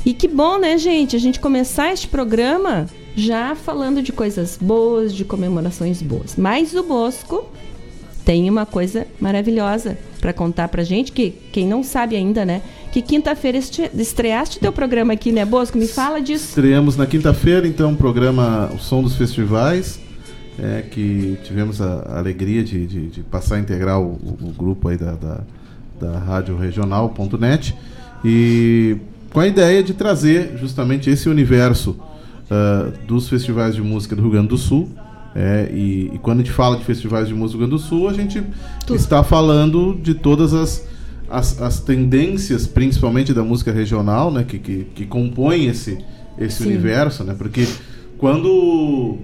E 0.06 0.14
que 0.14 0.26
bom, 0.26 0.56
né, 0.58 0.78
gente? 0.78 1.16
A 1.16 1.18
gente 1.18 1.38
começar 1.38 1.92
este 1.92 2.08
programa 2.08 2.86
já 3.14 3.54
falando 3.54 4.00
de 4.00 4.10
coisas 4.10 4.58
boas, 4.58 5.14
de 5.14 5.26
comemorações 5.26 6.00
boas. 6.00 6.34
Mas 6.34 6.72
o 6.72 6.82
Bosco 6.82 7.44
tem 8.24 8.48
uma 8.48 8.64
coisa 8.64 9.06
maravilhosa 9.20 9.98
para 10.18 10.32
contar 10.32 10.68
pra 10.68 10.82
gente, 10.82 11.12
que 11.12 11.30
quem 11.52 11.66
não 11.66 11.82
sabe 11.82 12.16
ainda, 12.16 12.44
né? 12.46 12.62
Que 12.92 13.02
quinta-feira 13.02 13.58
estreaste 13.58 14.58
teu 14.58 14.72
programa 14.72 15.12
aqui, 15.12 15.30
né, 15.30 15.44
Bosco? 15.44 15.76
Me 15.78 15.86
fala 15.86 16.20
disso. 16.20 16.46
Estreamos 16.48 16.96
na 16.96 17.06
quinta-feira, 17.06 17.66
então, 17.68 17.92
o 17.92 17.96
programa 17.96 18.70
O 18.74 18.78
Som 18.78 19.02
dos 19.02 19.14
Festivais, 19.14 20.00
é, 20.58 20.82
que 20.82 21.36
tivemos 21.44 21.80
a 21.82 22.16
alegria 22.18 22.64
de, 22.64 22.86
de- 22.86 23.06
de 23.08 23.20
passar 23.22 23.56
a 23.56 23.58
integrar 23.60 24.00
o, 24.00 24.12
o- 24.14 24.52
grupo 24.56 24.88
aí 24.88 24.96
da, 24.96 25.12
da, 25.12 25.40
da 26.00 26.18
Rádio 26.18 26.56
Regional.net 26.56 27.74
e 28.24 28.96
com 29.32 29.40
a 29.40 29.46
ideia 29.46 29.82
de 29.82 29.92
trazer 29.92 30.56
justamente 30.58 31.10
esse 31.10 31.28
universo 31.28 31.94
ah, 32.50 32.90
dos 33.06 33.28
festivais 33.28 33.74
de 33.74 33.82
música 33.82 34.16
do 34.16 34.22
Rio 34.22 34.30
Grande 34.32 34.48
do 34.48 34.56
Sul. 34.58 34.88
É, 35.36 35.70
e, 35.72 36.10
e 36.14 36.18
quando 36.20 36.40
a 36.40 36.42
gente 36.42 36.52
fala 36.52 36.76
de 36.78 36.84
festivais 36.84 37.28
de 37.28 37.34
música 37.34 37.58
do 37.58 37.64
Rio 37.66 37.68
Grande 37.68 37.82
do 37.84 37.88
Sul, 37.88 38.08
a 38.08 38.12
gente 38.14 38.42
está 38.90 39.22
falando 39.22 39.94
de 40.02 40.14
todas 40.14 40.52
as, 40.54 40.84
as, 41.30 41.60
as 41.60 41.80
tendências, 41.80 42.66
principalmente 42.66 43.34
da 43.34 43.42
música 43.42 43.72
regional, 43.72 44.30
né, 44.30 44.44
que, 44.44 44.58
que, 44.58 44.86
que 44.94 45.06
compõem 45.06 45.66
esse, 45.66 45.98
esse 46.38 46.62
Sim. 46.62 46.68
universo, 46.70 47.24
né? 47.24 47.34
Porque 47.36 47.66
quando 48.16 49.18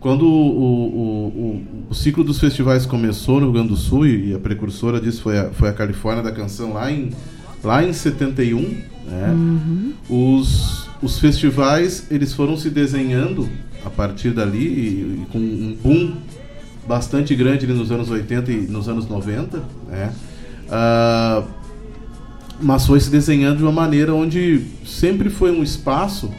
quando 0.00 0.26
o, 0.26 0.28
o, 0.28 1.26
o, 1.28 1.86
o 1.90 1.94
ciclo 1.94 2.24
dos 2.24 2.40
festivais 2.40 2.84
começou 2.84 3.36
no 3.36 3.46
Rio 3.46 3.52
Grande 3.52 3.68
do 3.68 3.76
Sul 3.76 4.04
e, 4.04 4.34
a 4.34 4.38
precursora 4.38 5.00
disso 5.00 5.22
foi 5.22 5.38
a, 5.38 5.50
foi 5.50 5.68
a 5.68 5.72
Califórnia 5.72 6.24
da 6.24 6.32
canção 6.32 6.72
lá 6.72 6.90
em 6.90 7.10
lá 7.62 7.84
em 7.84 7.92
71, 7.92 8.60
né? 9.06 9.36
Os 10.10 10.90
os 11.00 11.18
festivais 11.18 12.06
eles 12.10 12.32
foram 12.32 12.56
se 12.56 12.70
desenhando 12.70 13.48
a 13.84 13.90
partir 13.90 14.30
dali 14.30 14.66
e, 14.66 15.22
e 15.22 15.26
com 15.30 15.38
um 15.38 15.76
boom 15.80 16.14
bastante 16.86 17.34
grande 17.34 17.66
nos 17.66 17.90
anos 17.90 18.10
80 18.10 18.50
e 18.50 18.56
nos 18.62 18.88
anos 18.88 19.08
90, 19.08 19.62
né? 19.88 20.12
Ah, 20.74 21.42
mas 22.60 22.86
foi 22.86 22.98
se 23.00 23.10
desenhando 23.10 23.58
de 23.58 23.62
uma 23.62 23.72
maneira 23.72 24.14
onde 24.14 24.62
sempre 24.86 25.28
foi 25.28 25.50
um 25.52 25.62
espaço 25.62 26.30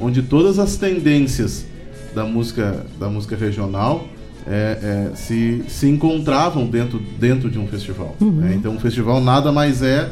onde 0.00 0.22
todas 0.22 0.58
as 0.58 0.76
tendências 0.76 1.66
da 2.14 2.24
música 2.24 2.86
da 3.00 3.08
música 3.08 3.34
regional 3.36 4.06
é, 4.46 5.08
é, 5.12 5.16
se, 5.16 5.64
se 5.68 5.88
encontravam 5.88 6.66
dentro, 6.66 7.00
dentro 7.18 7.50
de 7.50 7.58
um 7.58 7.66
festival. 7.66 8.14
né? 8.20 8.54
Então, 8.56 8.72
um 8.74 8.78
festival 8.78 9.20
nada 9.22 9.50
mais 9.50 9.82
é 9.82 10.10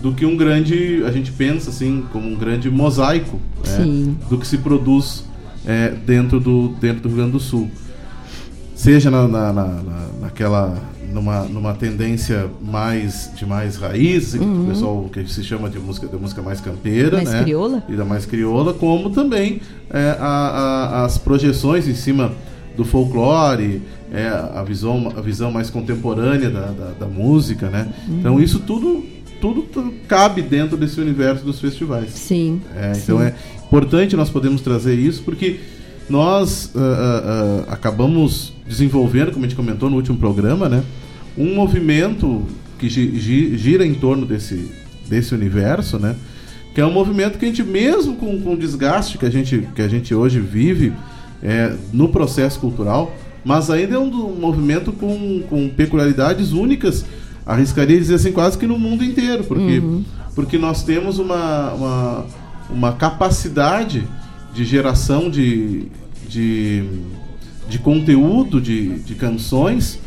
do 0.00 0.12
que 0.14 0.24
um 0.24 0.36
grande, 0.36 1.02
a 1.04 1.10
gente 1.10 1.32
pensa 1.32 1.70
assim, 1.70 2.04
como 2.12 2.28
um 2.28 2.36
grande 2.36 2.70
mosaico 2.70 3.40
né? 3.66 4.14
Do 4.30 4.38
que 4.38 4.46
se 4.46 4.58
produz 4.58 5.24
é, 5.66 5.88
dentro, 5.90 6.38
do, 6.38 6.68
dentro 6.80 7.02
do 7.02 7.08
Rio 7.08 7.16
Grande 7.16 7.32
do 7.32 7.40
Sul. 7.40 7.68
Seja 8.76 9.10
na, 9.10 9.26
na- 9.26 9.52
na- 9.52 9.82
naquela 10.20 10.78
numa, 11.14 11.44
numa 11.44 11.72
tendência 11.74 12.46
mais 12.60 13.30
de 13.36 13.46
mais 13.46 13.76
raiz, 13.76 14.32
que 14.32 14.38
o 14.44 14.66
pessoal 14.66 15.08
que 15.12 15.24
se 15.30 15.44
chama 15.44 15.70
de 15.70 15.78
música 15.78 16.08
da 16.08 16.18
música 16.18 16.42
mais 16.42 16.60
campeira, 16.60 17.18
Mais 17.18 17.30
né? 17.30 17.42
crioula. 17.44 17.82
e 17.88 17.94
da 17.94 18.04
mais 18.04 18.26
crioula, 18.26 18.74
como 18.74 19.10
também 19.10 19.60
é, 19.90 20.16
a- 20.18 20.24
a- 21.00 21.04
as 21.04 21.16
projeções 21.16 21.86
em 21.86 21.94
cima 21.94 22.32
do 22.76 22.84
folclore, 22.84 23.80
é, 24.12 24.26
a 24.26 24.62
visão 24.64 25.12
a 25.16 25.20
visão 25.20 25.50
mais 25.52 25.70
contemporânea 25.70 26.50
da, 26.50 26.66
da, 26.66 26.90
da 27.00 27.06
música, 27.06 27.70
né? 27.70 27.88
Então 28.08 28.40
isso 28.40 28.58
tudo 28.60 29.04
tudo 29.40 29.64
cabe 30.08 30.40
dentro 30.42 30.76
desse 30.76 31.00
universo 31.00 31.44
dos 31.44 31.60
festivais. 31.60 32.10
Sim. 32.10 32.60
É, 32.74 32.92
então 32.96 33.22
é 33.22 33.34
importante 33.66 34.16
nós 34.16 34.30
podemos 34.30 34.60
trazer 34.62 34.94
isso 34.98 35.22
porque 35.22 35.60
nós 36.08 36.70
ah, 36.74 36.80
ah, 36.80 37.64
ah, 37.68 37.72
acabamos 37.74 38.52
desenvolvendo, 38.66 39.32
como 39.32 39.44
a 39.44 39.48
gente 39.48 39.56
comentou 39.56 39.88
no 39.90 39.96
último 39.96 40.16
programa, 40.18 40.68
né, 40.68 40.82
um 41.36 41.54
movimento 41.54 42.44
que 42.78 42.88
gi- 42.88 43.18
gi- 43.18 43.56
gira 43.56 43.86
em 43.86 43.94
torno 43.94 44.24
desse, 44.26 44.70
desse 45.08 45.34
universo, 45.34 45.98
né, 45.98 46.14
que 46.74 46.80
é 46.80 46.86
um 46.86 46.92
movimento 46.92 47.38
que 47.38 47.44
a 47.44 47.48
gente 47.48 47.62
mesmo 47.62 48.16
com, 48.16 48.40
com 48.40 48.54
o 48.54 48.56
desgaste 48.56 49.16
que 49.18 49.24
a 49.26 49.30
gente, 49.30 49.68
que 49.74 49.82
a 49.82 49.88
gente 49.88 50.14
hoje 50.14 50.40
vive 50.40 50.92
é, 51.42 51.74
no 51.92 52.08
processo 52.08 52.58
cultural, 52.58 53.14
mas 53.44 53.70
ainda 53.70 53.94
é 53.96 53.98
um, 53.98 54.08
um 54.08 54.40
movimento 54.40 54.90
com, 54.92 55.42
com 55.48 55.68
peculiaridades 55.68 56.52
únicas, 56.52 57.04
arriscaria 57.46 57.98
dizer 57.98 58.14
assim, 58.14 58.32
quase 58.32 58.56
que 58.58 58.66
no 58.66 58.78
mundo 58.78 59.04
inteiro, 59.04 59.44
porque, 59.44 59.80
porque 60.34 60.58
nós 60.58 60.82
temos 60.82 61.18
uma, 61.18 61.72
uma, 61.74 62.26
uma 62.70 62.92
capacidade 62.94 64.02
de 64.54 64.64
geração 64.64 65.28
de, 65.30 65.86
de, 66.28 66.84
de 67.68 67.78
conteúdo 67.78 68.60
de, 68.60 68.98
de 69.00 69.14
canções 69.14 69.98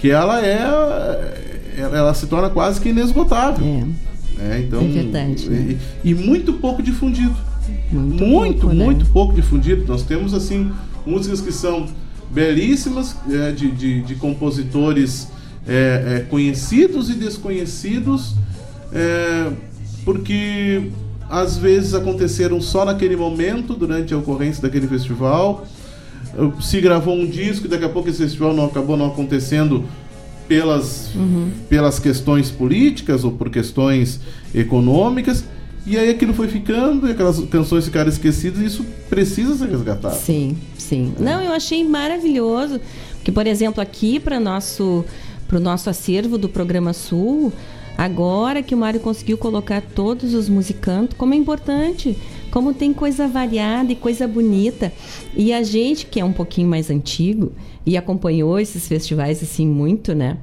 que 0.00 0.10
ela 0.10 0.44
é 0.44 0.62
ela, 1.76 1.96
ela 1.96 2.14
se 2.14 2.26
torna 2.26 2.48
quase 2.48 2.80
que 2.80 2.88
inesgotável. 2.88 3.64
É. 3.64 4.10
É, 4.42 4.60
então, 4.60 4.80
É 4.80 4.86
verdade, 4.86 5.50
né? 5.50 5.76
E, 6.02 6.10
e 6.10 6.14
muito 6.14 6.54
pouco 6.54 6.82
difundido. 6.82 7.36
Muito, 7.92 8.24
Muito, 8.24 8.60
pouco, 8.60 8.74
né? 8.74 8.84
muito 8.84 9.06
pouco 9.06 9.34
difundido. 9.34 9.84
Nós 9.86 10.02
temos 10.02 10.32
assim 10.32 10.72
músicas 11.04 11.42
que 11.42 11.52
são 11.52 11.86
belíssimas 12.30 13.14
é, 13.28 13.52
de, 13.52 13.70
de, 13.70 14.02
de 14.02 14.14
compositores 14.14 15.28
é, 15.68 16.16
é, 16.16 16.26
conhecidos 16.30 17.10
e 17.10 17.14
desconhecidos, 17.14 18.34
é, 18.92 19.52
porque 20.04 20.90
às 21.28 21.58
vezes 21.58 21.92
aconteceram 21.92 22.60
só 22.60 22.86
naquele 22.86 23.16
momento, 23.16 23.74
durante 23.74 24.14
a 24.14 24.18
ocorrência 24.18 24.62
daquele 24.62 24.88
festival. 24.88 25.66
Se 26.60 26.80
gravou 26.80 27.14
um 27.14 27.26
disco 27.26 27.66
e 27.66 27.68
daqui 27.68 27.84
a 27.84 27.88
pouco 27.88 28.08
esse 28.08 28.18
festival 28.18 28.54
não 28.54 28.66
acabou 28.66 28.96
não 28.96 29.06
acontecendo 29.06 29.84
pelas, 30.48 31.10
pelas 31.68 31.98
questões 31.98 32.50
políticas 32.50 33.24
ou 33.24 33.32
por 33.32 33.50
questões 33.50 34.20
econômicas. 34.54 35.44
E 35.86 35.96
aí 35.96 36.10
aquilo 36.10 36.34
foi 36.34 36.46
ficando, 36.46 37.08
e 37.08 37.12
aquelas 37.12 37.40
canções 37.44 37.84
ficaram 37.84 38.10
esquecidas, 38.10 38.60
e 38.60 38.66
isso 38.66 38.84
precisa 39.08 39.56
ser 39.56 39.70
resgatado. 39.70 40.14
Sim, 40.14 40.56
sim. 40.76 41.14
Não, 41.18 41.40
eu 41.40 41.52
achei 41.52 41.82
maravilhoso. 41.82 42.80
Porque, 43.14 43.32
por 43.32 43.46
exemplo, 43.46 43.80
aqui 43.80 44.20
para 44.20 44.38
nosso 44.38 45.04
para 45.50 45.56
o 45.56 45.60
nosso 45.60 45.90
acervo 45.90 46.38
do 46.38 46.48
programa 46.48 46.92
Sul, 46.92 47.52
agora 47.98 48.62
que 48.62 48.72
o 48.72 48.78
Mário 48.78 49.00
conseguiu 49.00 49.36
colocar 49.36 49.82
todos 49.82 50.32
os 50.32 50.48
musicantes, 50.48 51.16
como 51.18 51.34
é 51.34 51.36
importante, 51.36 52.16
como 52.50 52.74
tem 52.74 52.92
coisa 52.92 53.26
variada 53.26 53.92
e 53.92 53.96
coisa 53.96 54.26
bonita. 54.26 54.92
E 55.36 55.52
a 55.52 55.62
gente 55.62 56.06
que 56.06 56.20
é 56.20 56.24
um 56.24 56.32
pouquinho 56.32 56.68
mais 56.68 56.90
antigo 56.90 57.52
e 57.86 57.96
acompanhou 57.96 58.58
esses 58.58 58.86
festivais 58.86 59.42
assim 59.42 59.66
muito, 59.66 60.14
né? 60.14 60.38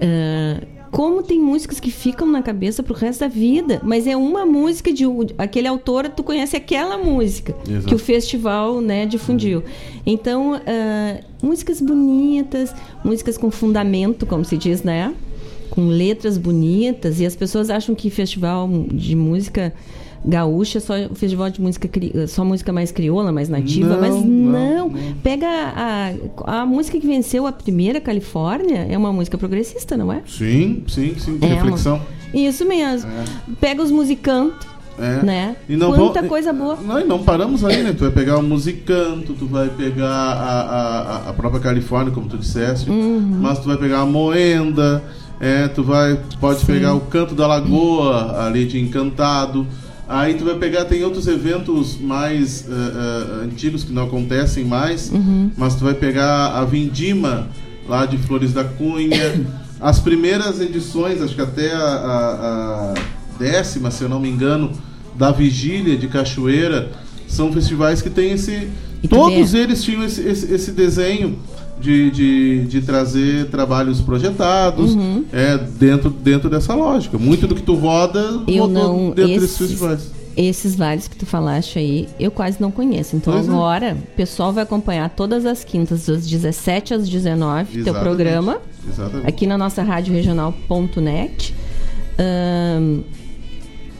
Ah, 0.00 0.60
como 0.90 1.22
tem 1.22 1.38
músicas 1.40 1.78
que 1.78 1.90
ficam 1.90 2.26
na 2.26 2.42
cabeça 2.42 2.82
pro 2.82 2.94
resto 2.94 3.20
da 3.20 3.28
vida, 3.28 3.80
mas 3.84 4.08
é 4.08 4.16
uma 4.16 4.44
música 4.44 4.92
de 4.92 5.04
aquele 5.38 5.68
autor, 5.68 6.08
tu 6.08 6.24
conhece 6.24 6.56
aquela 6.56 6.98
música 6.98 7.54
Exato. 7.68 7.86
que 7.86 7.94
o 7.94 7.98
festival 7.98 8.80
né, 8.80 9.06
difundiu. 9.06 9.62
Então, 10.04 10.54
ah, 10.54 11.20
músicas 11.42 11.80
bonitas, 11.80 12.74
músicas 13.04 13.38
com 13.38 13.50
fundamento, 13.50 14.26
como 14.26 14.44
se 14.44 14.56
diz, 14.56 14.82
né? 14.82 15.14
Com 15.70 15.86
letras 15.86 16.36
bonitas, 16.36 17.20
e 17.20 17.26
as 17.26 17.36
pessoas 17.36 17.70
acham 17.70 17.94
que 17.94 18.10
festival 18.10 18.68
de 18.92 19.14
música 19.14 19.72
gaúcha 20.24 20.78
é 20.78 20.80
só 20.80 20.94
festival 21.14 21.48
de 21.50 21.60
música 21.60 21.88
cri- 21.88 22.12
só 22.28 22.44
música 22.44 22.72
mais 22.72 22.92
crioula, 22.92 23.32
mais 23.32 23.48
nativa, 23.48 23.94
Não, 23.94 24.00
mas 24.00 24.14
não, 24.14 24.88
não. 24.90 24.92
Pega 25.22 25.46
a, 25.48 26.12
a 26.60 26.66
música 26.66 26.98
que 27.00 27.06
venceu 27.06 27.46
a 27.46 27.52
primeira 27.52 28.00
Califórnia, 28.00 28.86
é 28.88 28.96
uma 28.98 29.12
música 29.12 29.38
progressista, 29.38 29.96
não 29.96 30.12
é? 30.12 30.22
Sim, 30.26 30.82
sim, 30.88 31.14
sim, 31.18 31.38
de 31.38 31.46
É, 31.46 31.54
reflexão. 31.54 32.00
Isso 32.34 32.64
mesmo. 32.66 33.10
Pega 33.60 33.82
os 33.82 33.90
musicantes, 33.90 34.68
É. 34.98 35.22
né? 35.24 35.56
E 35.68 35.76
não 35.76 35.92
Quanta 35.92 36.22
coisa 36.22 36.52
boa. 36.52 36.76
Não, 36.76 37.00
e 37.00 37.04
não 37.04 37.22
paramos 37.24 37.64
aí, 37.64 37.82
né? 37.82 37.92
Tu 37.92 38.00
vai 38.04 38.10
pegar 38.12 38.38
o 38.38 38.42
musicanto, 38.42 39.32
tu 39.32 39.46
vai 39.46 39.68
pegar 39.70 40.06
a, 40.06 40.60
a, 41.26 41.30
a 41.30 41.32
própria 41.32 41.60
Califórnia, 41.60 42.12
como 42.12 42.28
tu 42.28 42.36
disseste, 42.36 42.90
Uhum. 42.90 43.38
mas 43.40 43.58
tu 43.58 43.66
vai 43.68 43.76
pegar 43.78 44.00
a 44.00 44.06
moenda, 44.06 45.02
é, 45.40 45.66
tu 45.68 45.82
vai 45.82 46.16
tu 46.28 46.36
pode 46.38 46.64
pegar 46.66 46.92
o 46.94 47.00
canto 47.00 47.34
da 47.34 47.46
lagoa 47.46 48.44
ali 48.46 48.66
de 48.66 48.78
Encantado. 48.78 49.66
Aí 50.12 50.34
tu 50.34 50.44
vai 50.44 50.56
pegar, 50.56 50.86
tem 50.86 51.04
outros 51.04 51.28
eventos 51.28 51.96
mais 52.00 52.66
eh, 52.68 52.72
eh, 52.72 53.44
antigos 53.44 53.84
que 53.84 53.92
não 53.92 54.02
acontecem 54.06 54.64
mais, 54.64 55.08
Uhum. 55.08 55.52
mas 55.56 55.76
tu 55.76 55.84
vai 55.84 55.94
pegar 55.94 56.48
a 56.48 56.64
Vindima 56.64 57.46
lá 57.88 58.06
de 58.06 58.18
Flores 58.18 58.52
da 58.52 58.64
Cunha. 58.64 59.46
As 59.80 60.00
primeiras 60.00 60.60
edições, 60.60 61.22
acho 61.22 61.34
que 61.36 61.40
até 61.40 61.72
a, 61.72 61.78
a- 61.78 62.92
a 62.92 62.94
décima, 63.38 63.90
se 63.92 64.02
eu 64.02 64.08
não 64.08 64.18
me 64.18 64.28
engano, 64.28 64.72
da 65.16 65.30
Vigília 65.30 65.96
de 65.96 66.08
Cachoeira, 66.08 66.90
são 67.28 67.52
festivais 67.52 68.02
que 68.02 68.10
têm 68.10 68.32
esse. 68.32 68.68
E 69.02 69.06
Todos 69.08 69.54
eles 69.54 69.82
tinham 69.84 70.02
esse, 70.04 70.20
esse, 70.22 70.52
esse 70.52 70.72
desenho 70.72 71.38
de, 71.80 72.10
de, 72.10 72.64
de 72.66 72.80
trazer 72.82 73.48
trabalhos 73.50 74.00
projetados 74.00 74.94
Uhum. 74.94 75.24
é, 75.32 75.56
dentro, 75.58 76.10
dentro 76.10 76.48
dessa 76.50 76.74
lógica. 76.74 77.18
Muito 77.18 77.46
do 77.46 77.54
que 77.54 77.62
tu 77.62 77.74
roda 77.74 78.42
Eu 78.46 78.66
não. 78.68 79.10
dentro 79.10 79.26
desses 79.26 79.42
Esses, 79.44 79.58
festivais. 79.58 80.10
esses 80.36 80.74
vales 80.76 81.08
que 81.08 81.16
tu 81.16 81.26
falaste 81.26 81.78
aí, 81.78 82.08
eu 82.18 82.30
quase 82.30 82.60
não 82.60 82.70
conheço. 82.70 83.16
Então 83.16 83.32
Pois 83.34 83.46
é. 83.48 83.50
agora, 83.50 83.94
o 84.00 84.16
pessoal 84.16 84.52
vai 84.52 84.62
acompanhar 84.62 85.08
todas 85.10 85.44
as 85.46 85.64
quintas, 85.64 86.06
das 86.06 86.26
17 86.26 86.94
às 86.94 87.08
19, 87.08 87.64
teu 87.72 87.80
Exatamente. 87.82 88.02
programa, 88.04 88.58
Exatamente. 88.88 89.26
aqui 89.28 89.46
na 89.46 89.56
nossa 89.58 89.82
rádio 89.82 90.12
regional.net. 90.14 91.54
Ahn, 92.18 93.00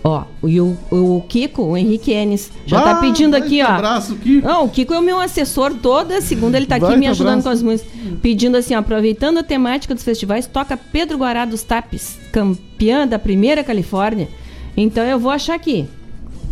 ó, 0.03 0.25
e 0.45 0.61
o, 0.61 0.77
o 0.91 1.23
Kiko, 1.29 1.63
o 1.63 1.77
Henrique 1.77 2.13
Enes, 2.13 2.51
já 2.67 2.81
tá 2.81 2.93
Ah, 2.93 2.95
pedindo 2.97 3.35
aqui, 3.37 3.63
ó. 3.63 3.67
Abraço, 3.67 4.17
Kiko. 4.17 4.47
Não, 4.47 4.65
o 4.65 4.69
Kiko 4.69 4.95
é 4.95 4.99
o 4.99 5.03
meu 5.03 5.21
assessor 5.21 5.75
toda 5.75 6.21
segunda, 6.21 6.57
ele 6.57 6.67
tá 6.67 6.77
aqui 6.77 6.87
Vai, 6.87 6.97
me 6.97 7.07
que 7.07 7.11
ajudando 7.11 7.41
abraço. 7.41 7.49
com 7.49 7.51
as 7.55 7.63
músicas. 7.63 7.93
Pedindo 8.23 8.57
assim, 8.57 8.75
ó, 8.75 8.79
aproveitando 8.79 9.39
a 9.39 9.43
temática 9.43 9.95
dos 9.95 10.03
festivais, 10.05 10.47
toca 10.47 10.77
Pedro 10.77 11.19
Guará 11.19 11.45
dos 11.45 11.63
Tapes, 11.63 12.19
campeã 12.33 13.07
da 13.07 13.19
primeira 13.19 13.63
Califórnia. 13.63 14.29
Então 14.77 15.05
eu 15.05 15.19
vou 15.19 15.31
achar 15.31 15.55
aqui. 15.55 15.87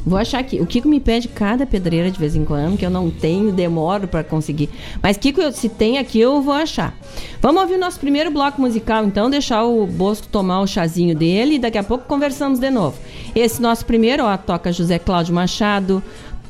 Vou 0.07 0.19
achar 0.19 0.39
aqui. 0.39 0.61
O 0.61 0.67
Kiko 0.67 0.89
me 0.89 1.01
pede 1.01 1.29
cada 1.29 1.67
pedreira 1.67 2.11
de 2.11 2.19
vez 2.19 2.35
em 2.35 2.45
quando, 2.45 2.79
que 2.79 2.87
eu 2.87 2.91
não 2.91 3.11
tenho, 3.11 3.53
demoro 3.53 4.09
pra 4.09 4.25
conseguir. 4.25 4.71
Mas, 5.03 5.17
Kiko, 5.17 5.53
se 5.53 5.69
tem 5.69 5.99
aqui, 5.99 6.19
eu 6.19 6.41
vou 6.41 6.55
achar. 6.55 6.97
Vamos 7.41 7.61
ouvir 7.63 7.75
o 7.75 7.79
nosso 7.79 8.01
primeiro 8.01 8.31
bloco 8.31 8.61
musical, 8.61 9.05
então, 9.05 9.29
deixar 9.29 9.65
o 9.65 9.87
Bosco 9.87 10.27
tomar 10.29 10.61
o 10.61 10.67
chazinho 10.67 11.15
dele 11.15 11.57
e 11.57 11.59
daqui 11.59 11.79
a 11.79 11.83
pouco 11.83 12.07
conversamos 12.07 12.59
de 12.59 12.71
novo. 12.71 12.97
Esse 13.35 13.61
nosso 13.61 13.85
primeiro, 13.85 14.25
ó, 14.25 14.37
toca 14.37 14.73
José 14.73 14.99
Cláudio 14.99 15.35
Machado, 15.35 16.03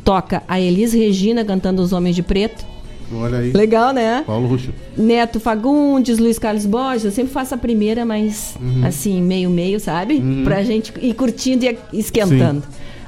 toca 0.04 0.42
a 0.46 0.60
Elis 0.60 0.92
Regina 0.92 1.44
cantando 1.44 1.82
Os 1.82 1.92
Homens 1.92 2.14
de 2.14 2.22
Preto. 2.22 2.64
Olha 3.12 3.38
aí. 3.38 3.52
Legal, 3.52 3.92
né? 3.92 4.22
Paulo 4.26 4.46
Ruxo. 4.48 4.70
Neto 4.96 5.40
Fagundes, 5.40 6.18
Luiz 6.18 6.38
Carlos 6.38 6.66
Borges, 6.66 7.06
eu 7.06 7.10
sempre 7.10 7.32
faço 7.32 7.54
a 7.54 7.58
primeira, 7.58 8.04
mas 8.04 8.54
assim, 8.84 9.22
meio-meio, 9.22 9.80
sabe? 9.80 10.22
Pra 10.44 10.62
gente 10.62 10.92
ir 11.00 11.14
curtindo 11.14 11.64
e 11.64 11.78
esquentando. 11.92 12.62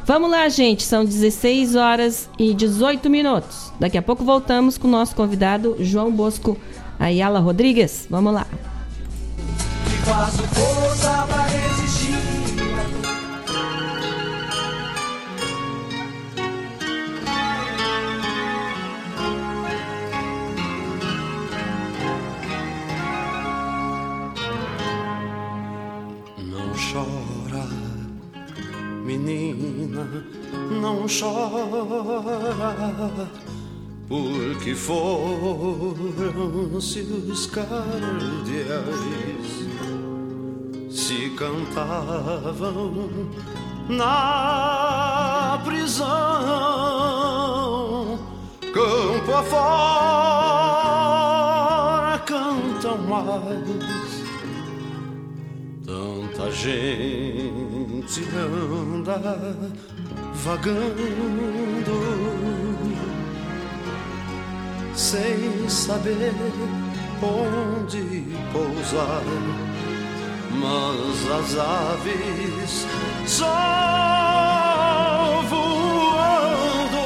Vamos 0.07 0.31
lá, 0.31 0.49
gente, 0.49 0.83
são 0.83 1.05
16 1.05 1.77
horas 1.77 2.29
e 2.39 2.53
18 2.55 3.09
minutos. 3.09 3.73
Daqui 3.79 3.97
a 3.97 4.03
pouco 4.03 4.25
voltamos 4.25 4.77
com 4.77 4.89
o 4.89 4.91
nosso 4.91 5.15
convidado 5.15 5.77
João 5.79 6.11
Bosco 6.11 6.57
Ayala 6.99 7.39
Rodrigues. 7.39 8.07
Vamos 8.11 8.35
lá. 8.35 8.47
E 11.77 11.80
menina, 29.31 30.27
não 30.81 31.07
chora, 31.07 31.61
porque 34.09 34.75
foram-se 34.75 35.01
os 37.01 37.47
cardeais, 37.47 37.71
se 40.91 41.31
cantavam 41.31 43.09
na 43.89 45.61
prisão, 45.65 46.09
campo 48.73 49.33
afora 49.33 50.31
cantam 52.31 52.99
mais. 52.99 54.00
Tanta 56.41 56.53
gente 56.53 58.25
anda 58.35 59.21
vagando 60.33 62.01
sem 64.95 65.69
saber 65.69 66.33
onde 67.23 68.25
pousar, 68.55 69.23
mas 70.53 71.31
as 71.31 71.59
aves 71.59 72.87
só 73.27 73.55
voando. 75.47 77.03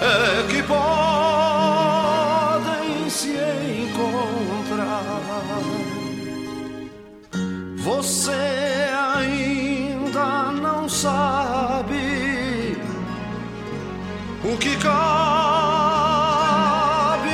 É 0.00 0.41
você 8.02 8.88
ainda 9.14 10.50
não 10.60 10.88
sabe 10.88 12.76
o 14.42 14.56
que 14.58 14.76
cabe 14.78 14.98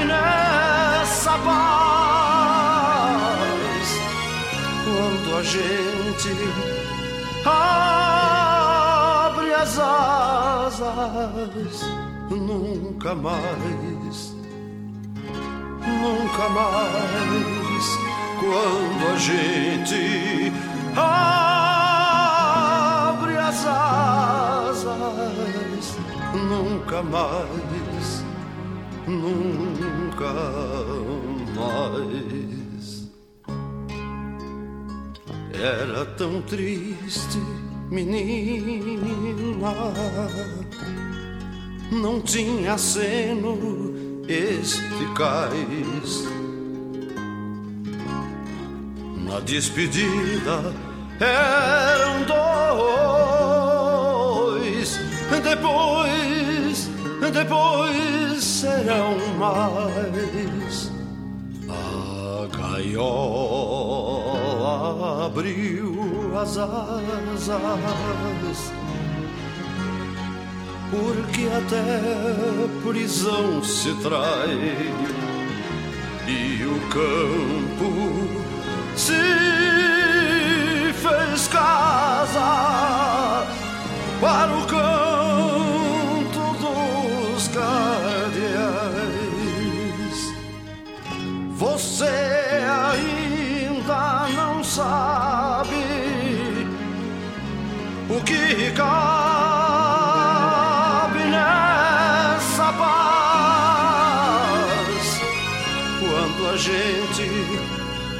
nessa 0.04 1.38
paz. 1.38 1.48
Quando 4.84 5.36
a 5.38 5.42
gente 5.42 6.36
abre 7.46 8.34
as 9.54 9.78
asas 9.78 10.84
nunca 12.28 13.14
mais 13.14 14.36
nunca 15.80 16.48
mais 16.50 18.07
quando 18.38 19.06
a 19.12 19.16
gente 19.16 20.52
abre 20.96 21.76
as 23.36 23.66
asas, 23.66 24.96
nunca 26.34 27.02
mais, 27.02 28.24
nunca 29.06 30.32
mais. 31.56 33.08
Era 35.52 36.06
tão 36.16 36.40
triste, 36.42 37.38
menina. 37.90 39.74
Não 41.90 42.20
tinha 42.20 42.78
seno 42.78 43.58
este 44.28 45.06
cais. 45.16 46.37
Na 49.28 49.40
despedida 49.40 50.74
eram 51.20 52.22
dois. 52.24 53.68
Depois, 55.42 56.90
depois 57.30 58.42
serão 58.42 59.18
mais. 59.38 60.90
A 61.68 62.46
gaiola 62.56 63.66
abriu 65.26 66.32
as 66.40 66.56
asas, 66.56 67.50
porque 70.90 71.48
até 71.54 72.02
prisão 72.82 73.62
se 73.62 73.94
trai 73.96 74.94
e 76.26 76.64
o 76.64 76.80
campo 76.88 78.47
se 78.98 79.14
fez 80.92 81.48
casa 81.48 83.46
para 84.20 84.52
o 84.52 84.66
canto 84.66 86.54
dos 86.58 87.48
cardeais. 87.48 88.74
Você 91.56 92.04
ainda 92.90 94.28
não 94.34 94.62
sabe 94.64 95.86
o 98.10 98.20
que 98.24 98.72
cabe 98.72 98.88
nessa 101.30 102.72
paz 102.72 102.88
quando 106.00 106.48
a 106.52 106.56
gente 106.56 107.30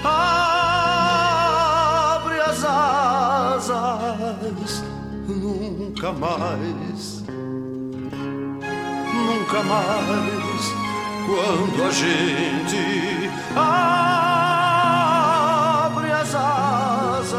abre 0.05 0.48
Nunca 6.09 6.21
mais, 6.21 7.23
nunca 9.13 9.63
mais. 9.63 10.73
Quando 11.27 11.85
a 11.85 11.91
gente 11.91 13.29
abre 13.55 13.71
as 16.11 16.35
asas, 16.35 17.35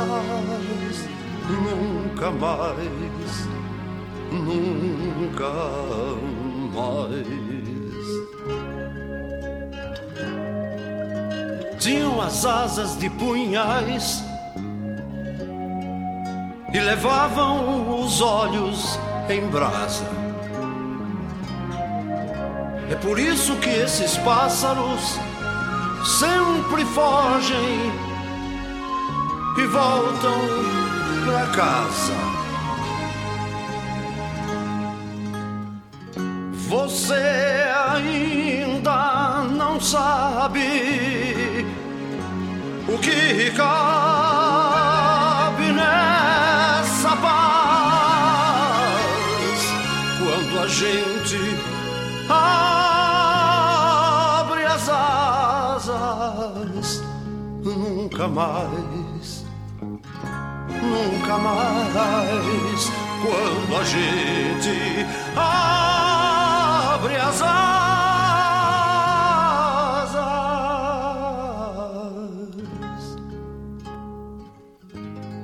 nunca 1.49 2.29
mais, 2.29 3.47
nunca 4.31 5.51
mais. 6.75 7.25
Tinham 11.79 12.21
as 12.21 12.45
asas 12.45 12.95
de 12.99 13.09
punhais 13.09 14.28
e 16.73 16.79
levavam 16.79 17.99
os 17.99 18.21
olhos 18.21 18.99
em 19.29 19.47
brasa. 19.47 20.05
É 22.89 22.95
por 22.95 23.19
isso 23.19 23.55
que 23.57 23.69
esses 23.69 24.17
pássaros 24.17 25.19
sempre 26.19 26.85
fogem 26.85 27.91
e 29.57 29.67
voltam 29.67 30.39
pra 31.25 31.45
casa. 31.47 32.13
Você 36.67 37.65
ainda 37.95 39.43
não 39.55 39.79
sabe 39.79 40.59
o 42.87 42.97
que 42.99 43.51
cabe 43.55 44.88
gente 50.69 51.37
abre 52.29 52.53
as 54.65 54.87
asas 54.87 57.03
nunca 57.63 58.27
mais 58.27 59.43
nunca 60.81 61.37
mais. 61.37 62.91
Quando 63.21 63.77
a 63.77 63.83
gente 63.83 65.05
abre 65.35 67.17
as 67.17 67.41
asas 67.41 67.59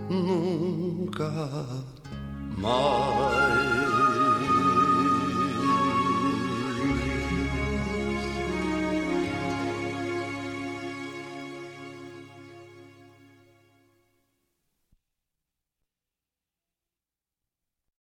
nunca 0.10 1.30
mais 2.58 3.55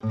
Qué 0.03 0.09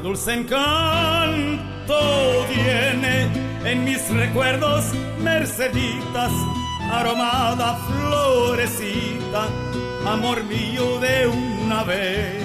dulce 0.00 0.34
encanto 0.34 0.76
tiene 2.46 3.28
en 3.64 3.82
mis 3.82 4.08
recuerdos 4.10 4.84
Merceditas, 5.18 6.30
aromada 6.92 7.76
florecita, 7.88 9.48
amor 10.06 10.44
mío 10.44 11.00
de 11.00 11.26
una 11.26 11.84
vez. 11.84 12.42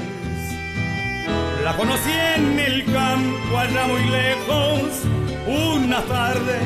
La 1.64 1.76
conocí 1.76 2.12
en 2.12 2.60
el 2.60 2.86
campo 2.86 3.58
allá 3.58 3.88
muy 3.88 4.04
lejos, 4.10 5.04
una 5.48 6.02
tarde 6.04 6.60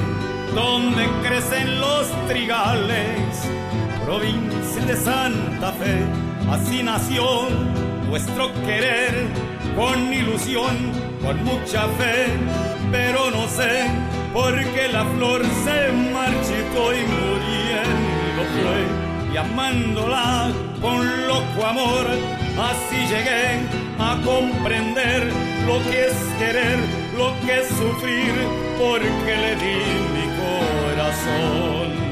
donde 0.53 1.07
crecen 1.23 1.79
los 1.79 2.07
trigales, 2.27 3.49
provincia 4.05 4.85
de 4.85 4.95
Santa 4.95 5.71
Fe, 5.73 6.03
así 6.51 6.83
nació 6.83 7.49
nuestro 8.07 8.53
querer, 8.65 9.25
con 9.75 10.13
ilusión, 10.13 10.91
con 11.23 11.43
mucha 11.43 11.87
fe, 11.97 12.27
pero 12.91 13.31
no 13.31 13.47
sé 13.47 13.89
por 14.31 14.53
qué 14.73 14.87
la 14.91 15.05
flor 15.05 15.41
se 15.63 15.91
marchitó 15.91 16.93
y 16.93 17.01
muriendo 17.05 18.43
fue, 18.53 19.02
y 19.33 19.37
amándola 19.37 20.51
con 20.79 21.27
loco 21.27 21.65
amor, 21.65 22.05
así 22.59 22.97
llegué 23.07 23.61
a 23.97 24.21
comprender 24.23 25.31
lo 25.65 25.81
que 25.83 26.05
es 26.07 26.13
querer, 26.37 26.79
lo 27.17 27.33
que 27.45 27.61
es 27.61 27.67
sufrir, 27.69 28.33
porque 28.77 29.35
le 29.35 29.55
di 29.55 29.79
mi 30.13 30.25
corazón. 30.37 32.02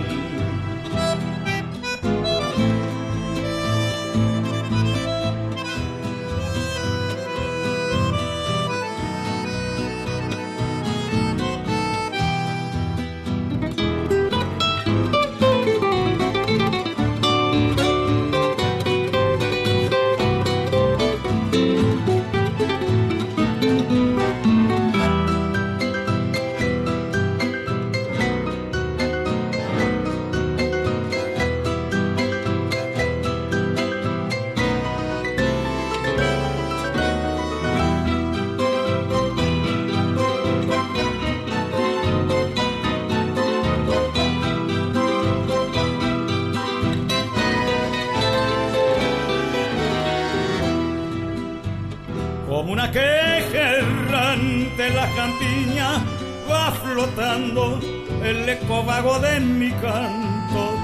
De 59.02 59.40
mi 59.40 59.72
canto, 59.72 60.78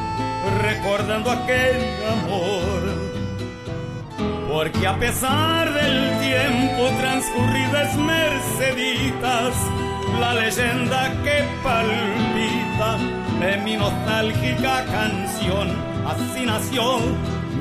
recordando 0.64 1.30
aquel 1.30 1.78
amor. 2.14 2.82
Porque 4.52 4.88
a 4.88 4.98
pesar 4.98 5.72
del 5.72 6.20
tiempo 6.20 6.90
transcurrido 6.98 7.78
es 7.78 7.96
Merceditas, 7.96 9.54
la 10.20 10.34
leyenda 10.34 11.12
que 11.24 11.46
palpita 11.64 12.98
en 13.40 13.64
mi 13.64 13.78
nostálgica 13.78 14.84
canción. 14.86 15.68
Así 16.08 16.44
nació 16.44 16.98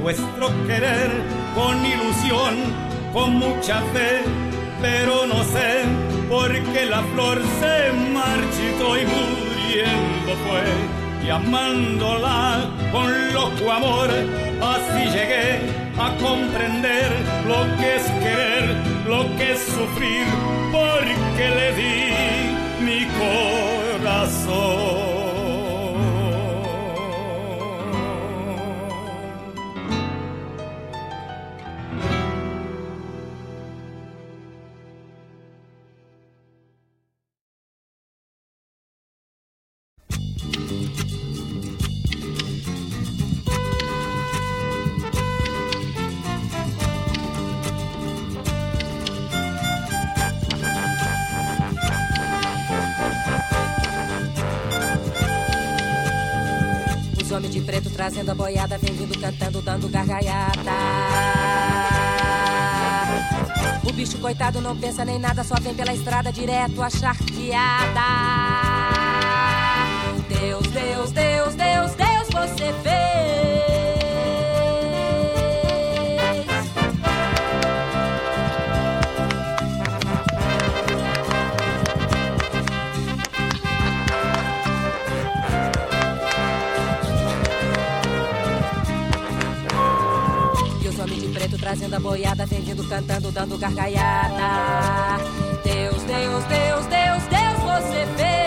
nuestro 0.02 0.48
querer 0.66 1.10
con 1.54 1.84
ilusión, 1.84 2.54
con 3.12 3.34
mucha 3.34 3.82
fe, 3.92 4.22
pero 4.80 5.26
no 5.26 5.44
sé 5.44 5.84
por 6.30 6.50
qué 6.72 6.86
la 6.86 7.02
flor 7.12 7.42
se 7.60 7.92
marchitó 7.92 8.96
y 8.96 9.45
fue. 10.44 11.26
Y 11.26 11.30
amándola 11.30 12.68
con 12.92 13.32
loco 13.32 13.72
amor, 13.72 14.10
así 14.62 15.10
llegué 15.10 15.60
a 15.98 16.14
comprender 16.22 17.10
lo 17.48 17.76
que 17.76 17.96
es 17.96 18.04
querer, 18.22 18.76
lo 19.08 19.24
que 19.36 19.52
es 19.52 19.60
sufrir, 19.60 20.26
porque 20.72 21.48
le 21.58 21.72
di 21.74 22.12
mi 22.84 23.06
corazón. 24.02 25.05
Cantando, 59.26 59.60
dando 59.60 59.88
gargalhada. 59.88 60.70
O 63.88 63.92
bicho 63.92 64.18
coitado 64.18 64.60
não 64.60 64.76
pensa 64.76 65.04
nem 65.04 65.18
nada, 65.18 65.42
só 65.42 65.56
vem 65.60 65.74
pela 65.74 65.92
estrada 65.92 66.32
direto 66.32 66.82
a 66.82 66.90
charqueada. 66.90 68.00
Deus, 70.28 70.66
Deus, 70.68 71.10
Deus, 71.10 71.54
Deus, 71.54 71.92
Deus, 71.94 72.28
você 72.32 72.72
fez. 72.82 73.45
Trazendo 91.76 91.96
a 91.96 92.00
boiada, 92.00 92.46
vem 92.46 92.62
vindo 92.62 92.88
cantando, 92.88 93.30
dando 93.30 93.58
gargalhada. 93.58 95.22
Deus, 95.62 96.02
Deus, 96.04 96.42
Deus, 96.44 96.86
Deus, 96.86 97.22
Deus, 97.24 97.58
você 97.62 98.06
fez. 98.16 98.38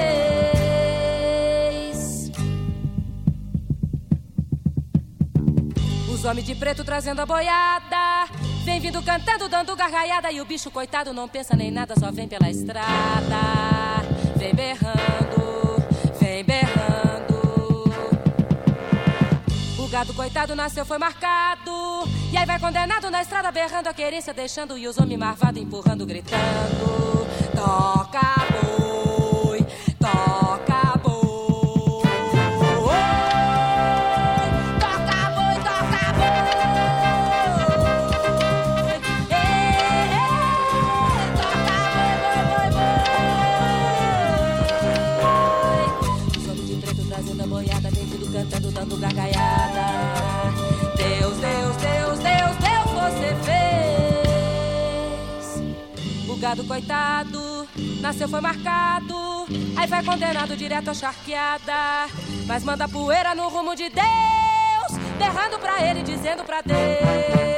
Os 6.12 6.26
homens 6.26 6.48
de 6.48 6.56
preto 6.56 6.84
trazendo 6.84 7.22
a 7.22 7.26
boiada. 7.26 8.26
Vem 8.66 8.80
vindo 8.80 9.00
cantando, 9.04 9.48
dando 9.48 9.76
gargalhada. 9.76 10.32
E 10.32 10.42
o 10.42 10.46
bicho 10.46 10.72
coitado 10.72 11.14
não 11.14 11.28
pensa 11.28 11.56
nem 11.56 11.70
nada, 11.70 11.94
só 12.00 12.12
vem 12.12 12.28
pela 12.28 12.50
estrada. 12.50 14.02
Vem 14.38 14.56
berrando, 14.56 15.84
vem 16.20 16.44
berrando. 16.44 17.38
O 19.78 19.88
gado 19.88 20.16
coitado 20.16 20.56
nasceu, 20.56 20.84
foi 20.84 20.98
marcado. 20.98 21.69
Aí 22.40 22.46
vai 22.46 22.58
condenado 22.58 23.12
na 23.12 23.22
estrada 23.22 23.52
berrando 23.52 23.90
a 23.90 23.94
querência, 23.94 24.34
deixando 24.34 24.78
e 24.78 24.88
os 24.88 24.98
homens 24.98 25.20
marvados 25.20 25.62
empurrando, 25.62 26.06
gritando: 26.06 27.28
Toca 27.54 27.99
foi 58.30 58.42
marcado. 58.42 59.48
Aí 59.76 59.88
vai 59.88 60.04
condenado 60.04 60.56
direto 60.56 60.92
à 60.92 60.94
charqueada. 60.94 62.08
Mas 62.46 62.64
manda 62.64 62.88
poeira 62.88 63.34
no 63.36 63.50
rumo 63.50 63.76
de 63.76 63.90
Deus, 63.90 65.00
berrando 65.18 65.60
pra 65.60 65.84
ele, 65.86 66.04
dizendo 66.04 66.44
pra 66.44 66.62
Deus: 66.62 67.49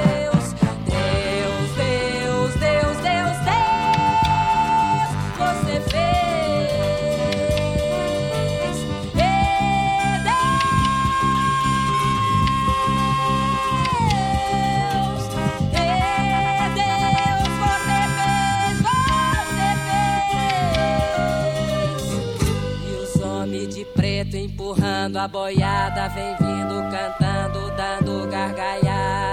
a 25.17 25.27
boiada, 25.27 26.09
vem 26.09 26.35
vindo 26.37 26.89
cantando, 26.89 27.71
dando 27.75 28.29
gargalhada. 28.29 29.30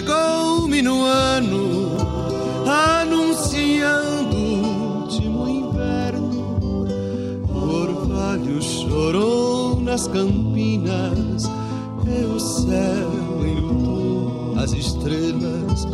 chegou-me 0.00 0.80
no 0.80 1.04
ano, 1.04 1.96
anunciando 2.66 4.34
o 4.34 5.02
último 5.02 5.46
inverno. 5.46 6.88
O 7.46 7.82
orvalho 7.82 8.62
chorou 8.62 9.78
nas 9.80 10.06
campinas, 10.06 11.44
e 12.06 12.24
o 12.24 12.40
céu 12.40 13.10
enlutou 13.44 14.54
as 14.58 14.72
estrelas. 14.72 15.84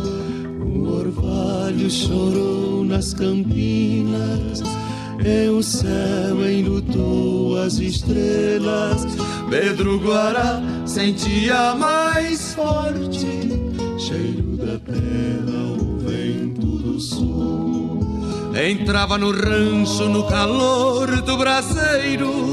O 0.61 0.89
orvalho 0.89 1.89
chorou 1.89 2.85
nas 2.85 3.13
campinas. 3.13 4.63
E 5.19 5.49
o 5.49 5.61
céu 5.61 6.49
enlutou 6.49 7.59
as 7.59 7.79
estrelas. 7.79 9.05
Pedro 9.49 9.99
Guará 9.99 10.61
sentia 10.85 11.56
No 19.15 19.31
rancho, 19.31 20.09
no 20.09 20.27
calor 20.27 21.21
do 21.23 21.37
braseiro. 21.37 22.46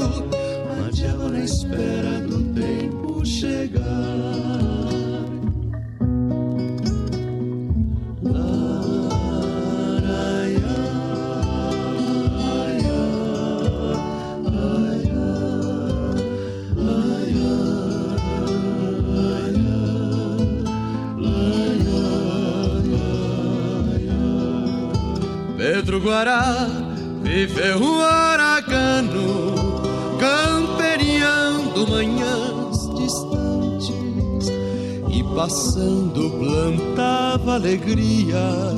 alegria, 37.85 38.75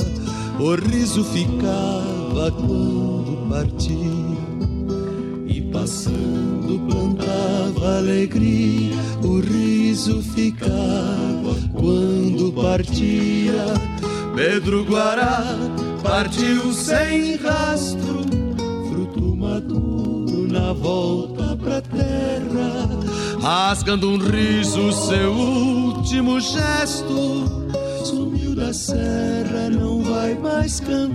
o 0.59 0.75
riso 0.75 1.23
ficava 1.23 2.51
quando 2.51 3.47
partia, 3.49 3.95
e 5.47 5.61
passando 5.71 6.79
plantava 6.87 7.97
alegria, 7.99 8.95
o 9.23 9.39
riso 9.39 10.21
ficava 10.21 11.55
quando 11.73 12.51
partia. 12.53 13.63
Pedro 14.35 14.83
Guará 14.83 15.55
partiu 16.03 16.73
sem 16.73 17.37
rastro, 17.37 18.25
fruto 18.89 19.35
maduro 19.35 20.47
na 20.51 20.73
volta 20.73 21.55
pra 21.55 21.81
terra, 21.81 22.89
rasgando 23.41 24.09
um 24.09 24.17
riso, 24.17 24.91
seu 24.91 25.31
último 25.31 26.39
gesto 26.41 27.56
serra 28.77 29.69
não 29.71 30.03
vai 30.03 30.35
mais 30.35 30.79
cantar. 30.79 31.06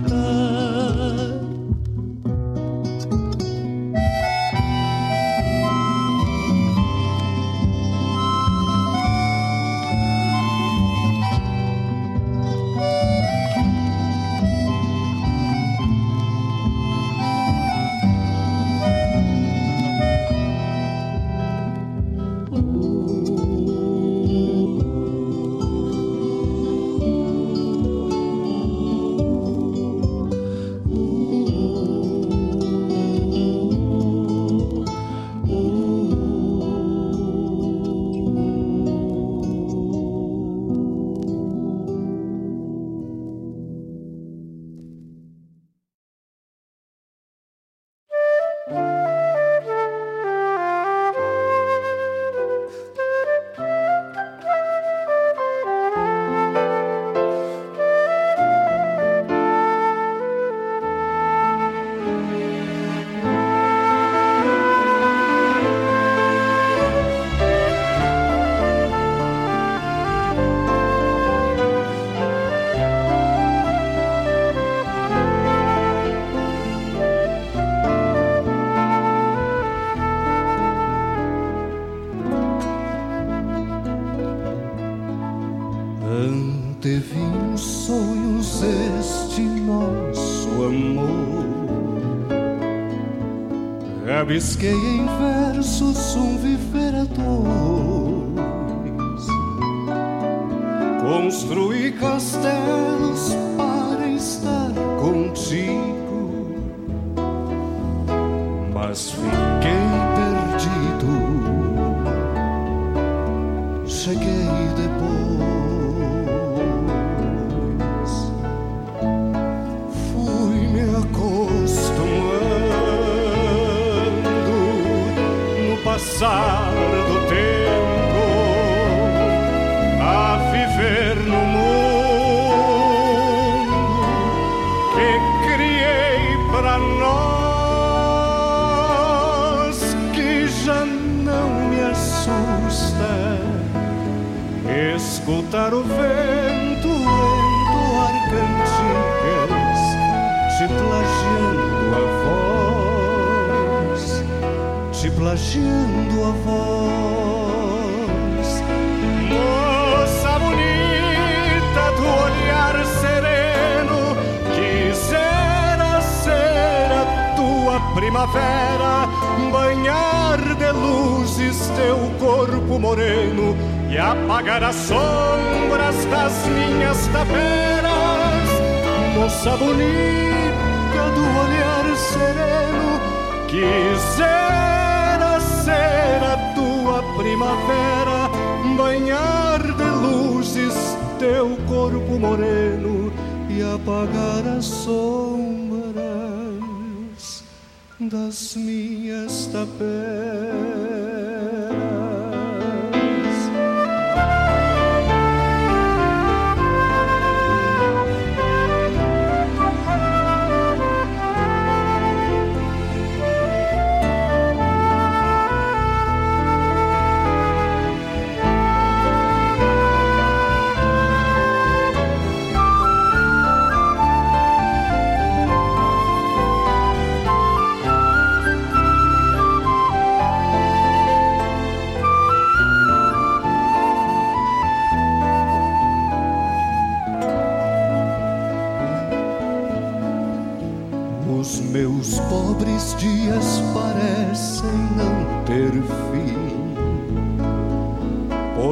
Biscayne. 94.33 94.92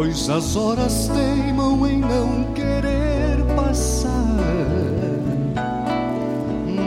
Pois 0.02 0.28
as 0.32 0.56
horas 0.56 1.08
teimam 1.10 1.88
em 1.88 2.00
não 2.00 2.52
querer 2.56 3.38
passar. 3.56 4.10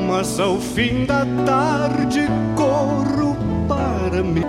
Mas 0.08 0.40
ao 0.40 0.58
fim 0.58 1.04
da 1.04 1.24
tarde 1.46 2.26
corro 2.56 3.36
para 3.68 4.20
me 4.20 4.42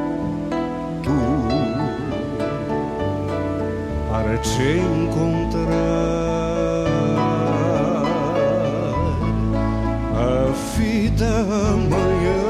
para 4.10 4.38
te 4.40 4.80
encontrar. 4.80 6.26
vida 10.78 11.28
amanhã 11.28 12.46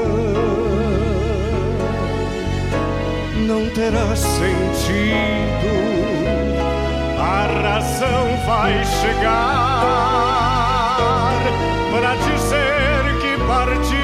não 3.46 3.68
terá 3.70 4.16
sentido, 4.16 5.45
a 7.96 7.98
razão 7.98 8.36
vai 8.46 8.84
chegar 8.84 9.80
para 11.92 12.14
dizer 12.16 13.02
que 13.22 13.32
partiste. 13.46 13.96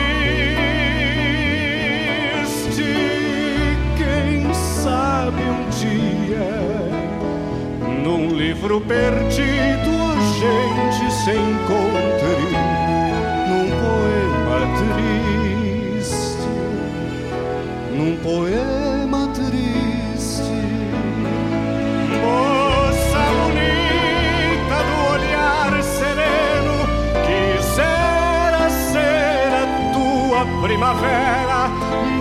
Quem 3.99 4.55
sabe 4.55 5.43
um 5.43 5.69
dia, 5.71 6.49
num 8.03 8.35
livro 8.35 8.81
perdido, 8.81 9.91
a 10.11 10.21
gente 10.41 11.13
se 11.13 11.33
encontre 11.33 12.23
triste, 15.99 16.49
num 17.95 18.17
poema 18.23 18.82
primavera, 30.63 31.69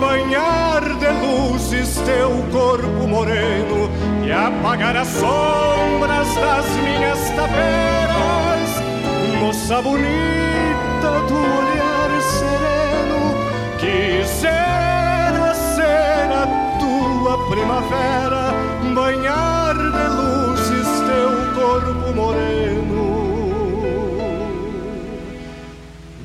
banhar 0.00 0.82
de 0.98 1.10
luzes 1.24 1.94
teu 2.04 2.30
corpo 2.50 3.06
moreno 3.06 3.88
e 4.26 4.32
apagar 4.32 4.96
as 4.96 5.08
sombras 5.08 6.34
das 6.34 6.66
minhas 6.82 7.20
tapeiras. 7.36 8.82
Moça 9.40 9.80
bonita 9.80 11.10
do 11.28 11.36
olhar 11.36 11.92
Quisera 13.78 15.54
ser 15.54 16.30
a 16.32 16.46
tua 16.78 17.48
primavera, 17.48 18.52
banhar 18.94 19.74
de 19.74 20.06
luzes 20.18 20.88
teu 21.06 21.30
corpo 21.54 22.14
moreno 22.14 22.62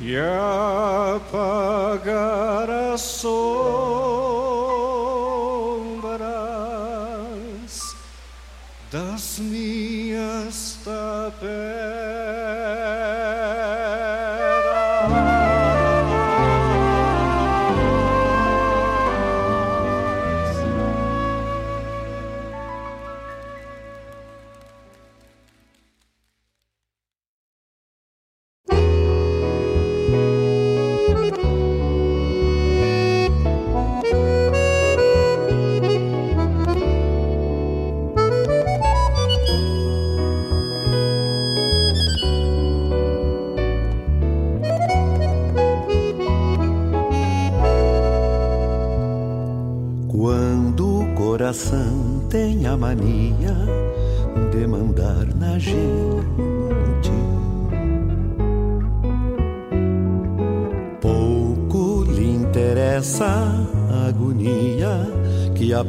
e 0.00 0.16
apagar 1.28 2.67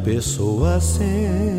pessoa 0.09 0.79
sente. 0.81 1.58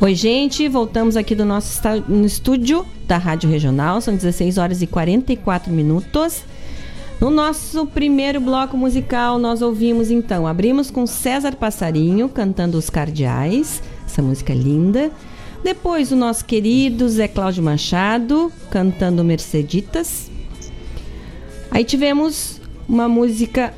Oi, 0.00 0.14
gente, 0.14 0.68
voltamos 0.68 1.16
aqui 1.16 1.34
do 1.34 1.44
nosso 1.44 1.80
no 2.06 2.24
estúdio 2.24 2.86
da 3.04 3.18
Rádio 3.18 3.50
Regional, 3.50 4.00
são 4.00 4.14
16 4.14 4.56
horas 4.56 4.80
e 4.80 4.86
44 4.86 5.72
minutos. 5.72 6.44
No 7.20 7.30
nosso 7.30 7.84
primeiro 7.84 8.40
bloco 8.40 8.76
musical, 8.76 9.40
nós 9.40 9.60
ouvimos 9.60 10.08
então, 10.08 10.46
abrimos 10.46 10.88
com 10.88 11.04
César 11.04 11.56
Passarinho 11.56 12.28
cantando 12.28 12.78
Os 12.78 12.88
Cardeais, 12.88 13.82
essa 14.06 14.22
música 14.22 14.52
é 14.52 14.56
linda. 14.56 15.10
Depois 15.64 16.12
o 16.12 16.16
nosso 16.16 16.44
querido 16.44 17.08
Zé 17.08 17.26
Cláudio 17.26 17.64
Machado 17.64 18.52
cantando 18.70 19.24
Merceditas. 19.24 20.30
Aí 21.72 21.82
tivemos 21.82 22.60
uma 22.88 23.08
música 23.08 23.74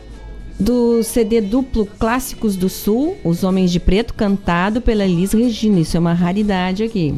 do 0.60 1.02
CD 1.02 1.40
duplo 1.40 1.86
Clássicos 1.98 2.54
do 2.54 2.68
Sul, 2.68 3.16
Os 3.24 3.42
Homens 3.42 3.72
de 3.72 3.80
Preto, 3.80 4.12
cantado 4.12 4.82
pela 4.82 5.04
Elis 5.04 5.32
Regina. 5.32 5.80
Isso 5.80 5.96
é 5.96 6.00
uma 6.00 6.12
raridade 6.12 6.82
aqui. 6.82 7.14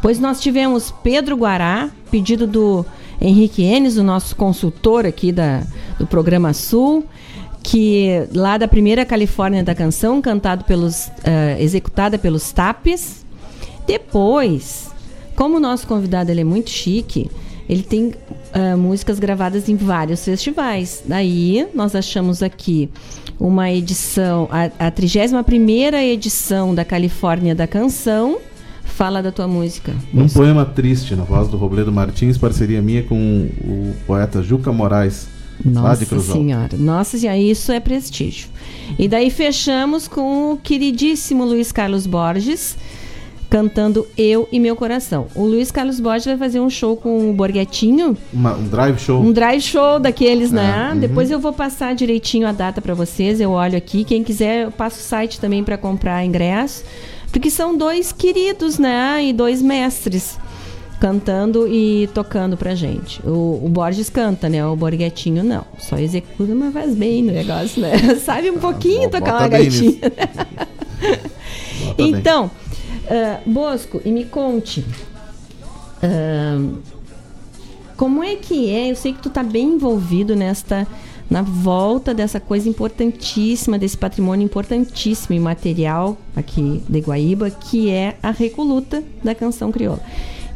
Pois 0.00 0.20
nós 0.20 0.40
tivemos 0.40 0.94
Pedro 1.02 1.36
Guará, 1.36 1.90
pedido 2.08 2.46
do 2.46 2.86
Henrique 3.20 3.64
Enes, 3.64 3.96
o 3.96 4.04
nosso 4.04 4.36
consultor 4.36 5.04
aqui 5.04 5.32
da, 5.32 5.64
do 5.98 6.06
programa 6.06 6.52
Sul, 6.52 7.04
que 7.64 8.28
lá 8.32 8.56
da 8.56 8.68
primeira 8.68 9.04
Califórnia 9.04 9.64
da 9.64 9.74
canção, 9.74 10.22
cantado 10.22 10.64
pelos, 10.64 11.10
eh, 11.24 11.56
executada 11.58 12.16
pelos 12.16 12.52
Tapes. 12.52 13.26
Depois, 13.88 14.88
como 15.34 15.56
o 15.56 15.60
nosso 15.60 15.84
convidado 15.86 16.30
ele 16.30 16.42
é 16.42 16.44
muito 16.44 16.70
chique, 16.70 17.28
ele 17.68 17.82
tem 17.82 18.14
ah, 18.52 18.76
músicas 18.76 19.18
gravadas 19.18 19.68
em 19.68 19.76
vários 19.76 20.24
festivais. 20.24 21.02
Daí 21.04 21.66
nós 21.74 21.94
achamos 21.94 22.42
aqui 22.42 22.88
uma 23.38 23.70
edição, 23.70 24.48
a, 24.50 24.86
a 24.86 24.90
31 24.90 25.96
edição 25.96 26.74
da 26.74 26.84
Califórnia 26.84 27.54
da 27.54 27.66
Canção. 27.66 28.38
Fala 28.84 29.22
da 29.22 29.30
tua 29.30 29.46
música. 29.46 29.94
Um 30.12 30.26
poema 30.26 30.64
triste, 30.64 31.14
na 31.14 31.22
voz 31.22 31.46
do 31.46 31.56
Robledo 31.56 31.92
Martins, 31.92 32.36
parceria 32.36 32.82
minha 32.82 33.02
com 33.04 33.48
o 33.62 33.94
poeta 34.06 34.42
Juca 34.42 34.72
Moraes, 34.72 35.28
Nossa. 35.64 36.04
Senhora, 36.20 36.76
Nossa 36.76 37.16
Senhora, 37.16 37.38
isso 37.38 37.70
é 37.70 37.78
prestígio. 37.78 38.48
E 38.98 39.06
daí 39.06 39.30
fechamos 39.30 40.08
com 40.08 40.52
o 40.52 40.56
queridíssimo 40.56 41.44
Luiz 41.44 41.70
Carlos 41.70 42.06
Borges 42.06 42.76
cantando 43.50 44.06
Eu 44.16 44.46
e 44.52 44.60
Meu 44.60 44.76
Coração. 44.76 45.26
O 45.34 45.44
Luiz 45.46 45.70
Carlos 45.70 45.98
Borges 46.00 46.26
vai 46.26 46.36
fazer 46.36 46.60
um 46.60 46.68
show 46.68 46.96
com 46.96 47.30
o 47.30 47.32
Borghetinho, 47.32 48.16
Uma- 48.32 48.54
um 48.54 48.68
drive 48.68 48.98
show. 48.98 49.20
um 49.22 49.32
drive 49.32 49.62
show 49.62 49.98
daqueles, 49.98 50.52
né? 50.52 50.88
É, 50.90 50.92
uhum. 50.92 51.00
Depois 51.00 51.30
eu 51.30 51.38
vou 51.40 51.52
passar 51.52 51.94
direitinho 51.94 52.46
a 52.46 52.52
data 52.52 52.80
para 52.82 52.92
vocês, 52.94 53.40
eu 53.40 53.50
olho 53.52 53.76
aqui. 53.78 54.04
Quem 54.04 54.22
quiser, 54.22 54.64
eu 54.64 54.70
passo 54.70 54.98
o 55.00 55.02
site 55.02 55.40
também 55.40 55.64
para 55.64 55.78
comprar 55.78 56.24
ingresso, 56.24 56.84
porque 57.32 57.50
são 57.50 57.76
dois 57.76 58.12
queridos, 58.12 58.78
né? 58.78 59.24
E 59.24 59.32
dois 59.32 59.62
mestres 59.62 60.38
cantando 61.00 61.66
e 61.68 62.08
tocando 62.12 62.56
pra 62.56 62.74
gente. 62.74 63.20
O, 63.24 63.62
o 63.64 63.68
Borges 63.68 64.10
canta, 64.10 64.48
né? 64.48 64.66
O 64.66 64.74
Borghetinho 64.74 65.44
não. 65.44 65.64
Só 65.78 65.96
executa, 65.96 66.54
mas 66.54 66.72
faz 66.74 66.94
bem 66.94 67.22
no 67.22 67.32
negócio, 67.32 67.80
né? 67.80 67.92
Sabe 68.24 68.50
um 68.50 68.58
pouquinho 68.58 69.08
bo- 69.08 69.18
tocar 69.18 69.48
uma 69.48 69.58
nisso. 69.58 69.84
Bota 71.96 72.02
bem. 72.12 72.22
Ah, 73.08 73.40
Bosco, 73.46 74.00
e 74.04 74.12
me 74.12 74.24
conte. 74.24 74.84
ah, 76.02 76.58
como 77.96 78.22
é 78.22 78.36
que 78.36 78.70
é? 78.70 78.90
Eu 78.90 78.96
sei 78.96 79.12
que 79.12 79.20
tu 79.20 79.28
tá 79.28 79.42
bem 79.42 79.70
envolvido 79.70 80.36
nesta 80.36 80.86
na 81.30 81.42
volta 81.42 82.14
dessa 82.14 82.40
coisa 82.40 82.68
importantíssima, 82.68 83.78
desse 83.78 83.98
patrimônio 83.98 84.44
importantíssimo 84.44 85.34
e 85.34 85.40
material 85.40 86.16
aqui 86.34 86.82
de 86.88 87.00
Guaíba, 87.00 87.50
que 87.50 87.90
é 87.90 88.16
a 88.22 88.30
recoluta 88.30 89.02
da 89.22 89.34
canção 89.34 89.70
crioula. 89.70 90.00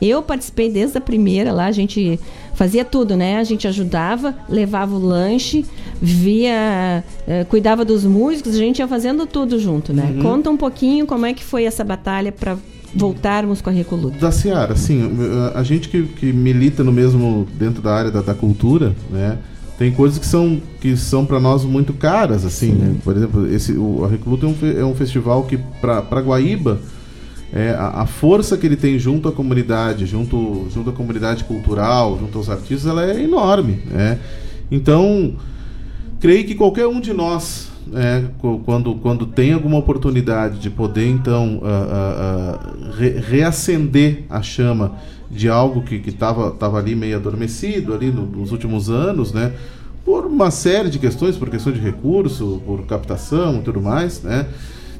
Eu 0.01 0.23
participei 0.23 0.71
desde 0.71 0.99
a 0.99 1.01
primeira 1.01 1.53
lá, 1.53 1.67
a 1.67 1.73
gente 1.73 2.19
fazia 2.63 2.85
tudo, 2.85 3.17
né? 3.17 3.39
A 3.39 3.45
gente 3.45 3.67
ajudava, 3.67 4.37
levava 4.49 4.95
o 4.95 4.99
lanche, 5.05 5.65
via, 6.01 7.03
eh, 7.27 7.45
cuidava 7.49 7.85
dos 7.85 8.05
músicos, 8.05 8.55
a 8.55 8.59
gente 8.59 8.79
ia 8.79 8.87
fazendo 8.87 9.27
tudo 9.27 9.59
junto, 9.59 9.93
né? 9.93 10.13
Uhum. 10.15 10.23
Conta 10.23 10.49
um 10.49 10.57
pouquinho 10.57 11.05
como 11.05 11.27
é 11.27 11.35
que 11.35 11.43
foi 11.43 11.65
essa 11.65 11.83
batalha 11.83 12.31
para 12.31 12.57
voltarmos 12.95 13.61
com 13.61 13.69
a 13.69 13.73
Recoluta. 13.73 14.17
Da 14.17 14.31
Seara, 14.31 14.77
sim. 14.77 15.11
A 15.53 15.59
a 15.59 15.65
gente 15.65 15.89
que, 15.89 16.05
que 16.05 16.33
milita 16.33 16.85
no 16.85 16.93
mesmo 16.93 17.49
dentro 17.55 17.83
da 17.83 17.93
área 17.93 18.13
da, 18.13 18.23
da 18.23 18.35
cultura, 18.35 18.95
né? 19.11 19.39
Tem 19.77 19.91
coisas 19.91 20.17
que 20.17 20.27
são 20.27 20.63
que 20.81 20.97
são 20.97 21.27
para 21.27 21.41
nós 21.41 21.65
muito 21.65 21.93
caras, 21.93 22.45
assim, 22.45 22.71
né? 22.71 22.95
Por 23.03 23.17
exemplo, 23.17 23.53
esse 23.53 23.73
o, 23.73 24.05
a 24.05 24.09
Recoluta 24.09 24.47
é 24.47 24.49
um, 24.49 24.81
é 24.83 24.85
um 24.85 24.95
festival 24.95 25.43
que 25.43 25.59
para 25.81 26.21
Guaíba 26.21 26.79
é, 27.53 27.71
a, 27.71 28.03
a 28.03 28.07
força 28.07 28.57
que 28.57 28.67
ele 28.67 28.77
tem 28.77 28.99
junto 28.99 29.29
à 29.29 29.33
comunidade, 29.33 30.07
junto, 30.07 30.67
junto 30.71 30.91
à 30.91 30.93
comunidade 30.93 31.45
cultural, 31.45 32.19
junto 32.19 32.39
aos 32.39 32.49
artistas, 32.49 32.87
ela 32.87 33.05
é 33.05 33.23
enorme, 33.23 33.81
né? 33.91 34.19
Então, 34.71 35.35
creio 36.19 36.45
que 36.47 36.55
qualquer 36.55 36.87
um 36.87 36.99
de 37.01 37.13
nós, 37.13 37.71
é, 37.95 38.23
quando, 38.65 38.95
quando 38.97 39.27
tem 39.27 39.53
alguma 39.53 39.77
oportunidade 39.77 40.59
de 40.59 40.71
poder, 40.71 41.07
então, 41.09 41.61
ah, 41.63 41.69
ah, 41.91 42.59
ah, 42.59 42.93
re- 42.97 43.19
reacender 43.21 44.25
a 44.31 44.41
chama 44.41 44.93
de 45.31 45.49
algo 45.49 45.83
que 45.83 45.97
estava 46.07 46.51
tava 46.53 46.79
ali 46.79 46.95
meio 46.95 47.17
adormecido 47.17 47.93
ali 47.95 48.11
no- 48.11 48.27
nos 48.27 48.53
últimos 48.53 48.89
anos, 48.89 49.33
né? 49.33 49.53
Por 50.05 50.27
uma 50.27 50.51
série 50.51 50.91
de 50.91 50.99
questões, 50.99 51.37
por 51.37 51.49
questão 51.49 51.73
de 51.73 51.81
recurso, 51.81 52.61
por 52.67 52.83
captação 52.87 53.57
e 53.59 53.61
tudo 53.63 53.81
mais, 53.81 54.23
né? 54.23 54.47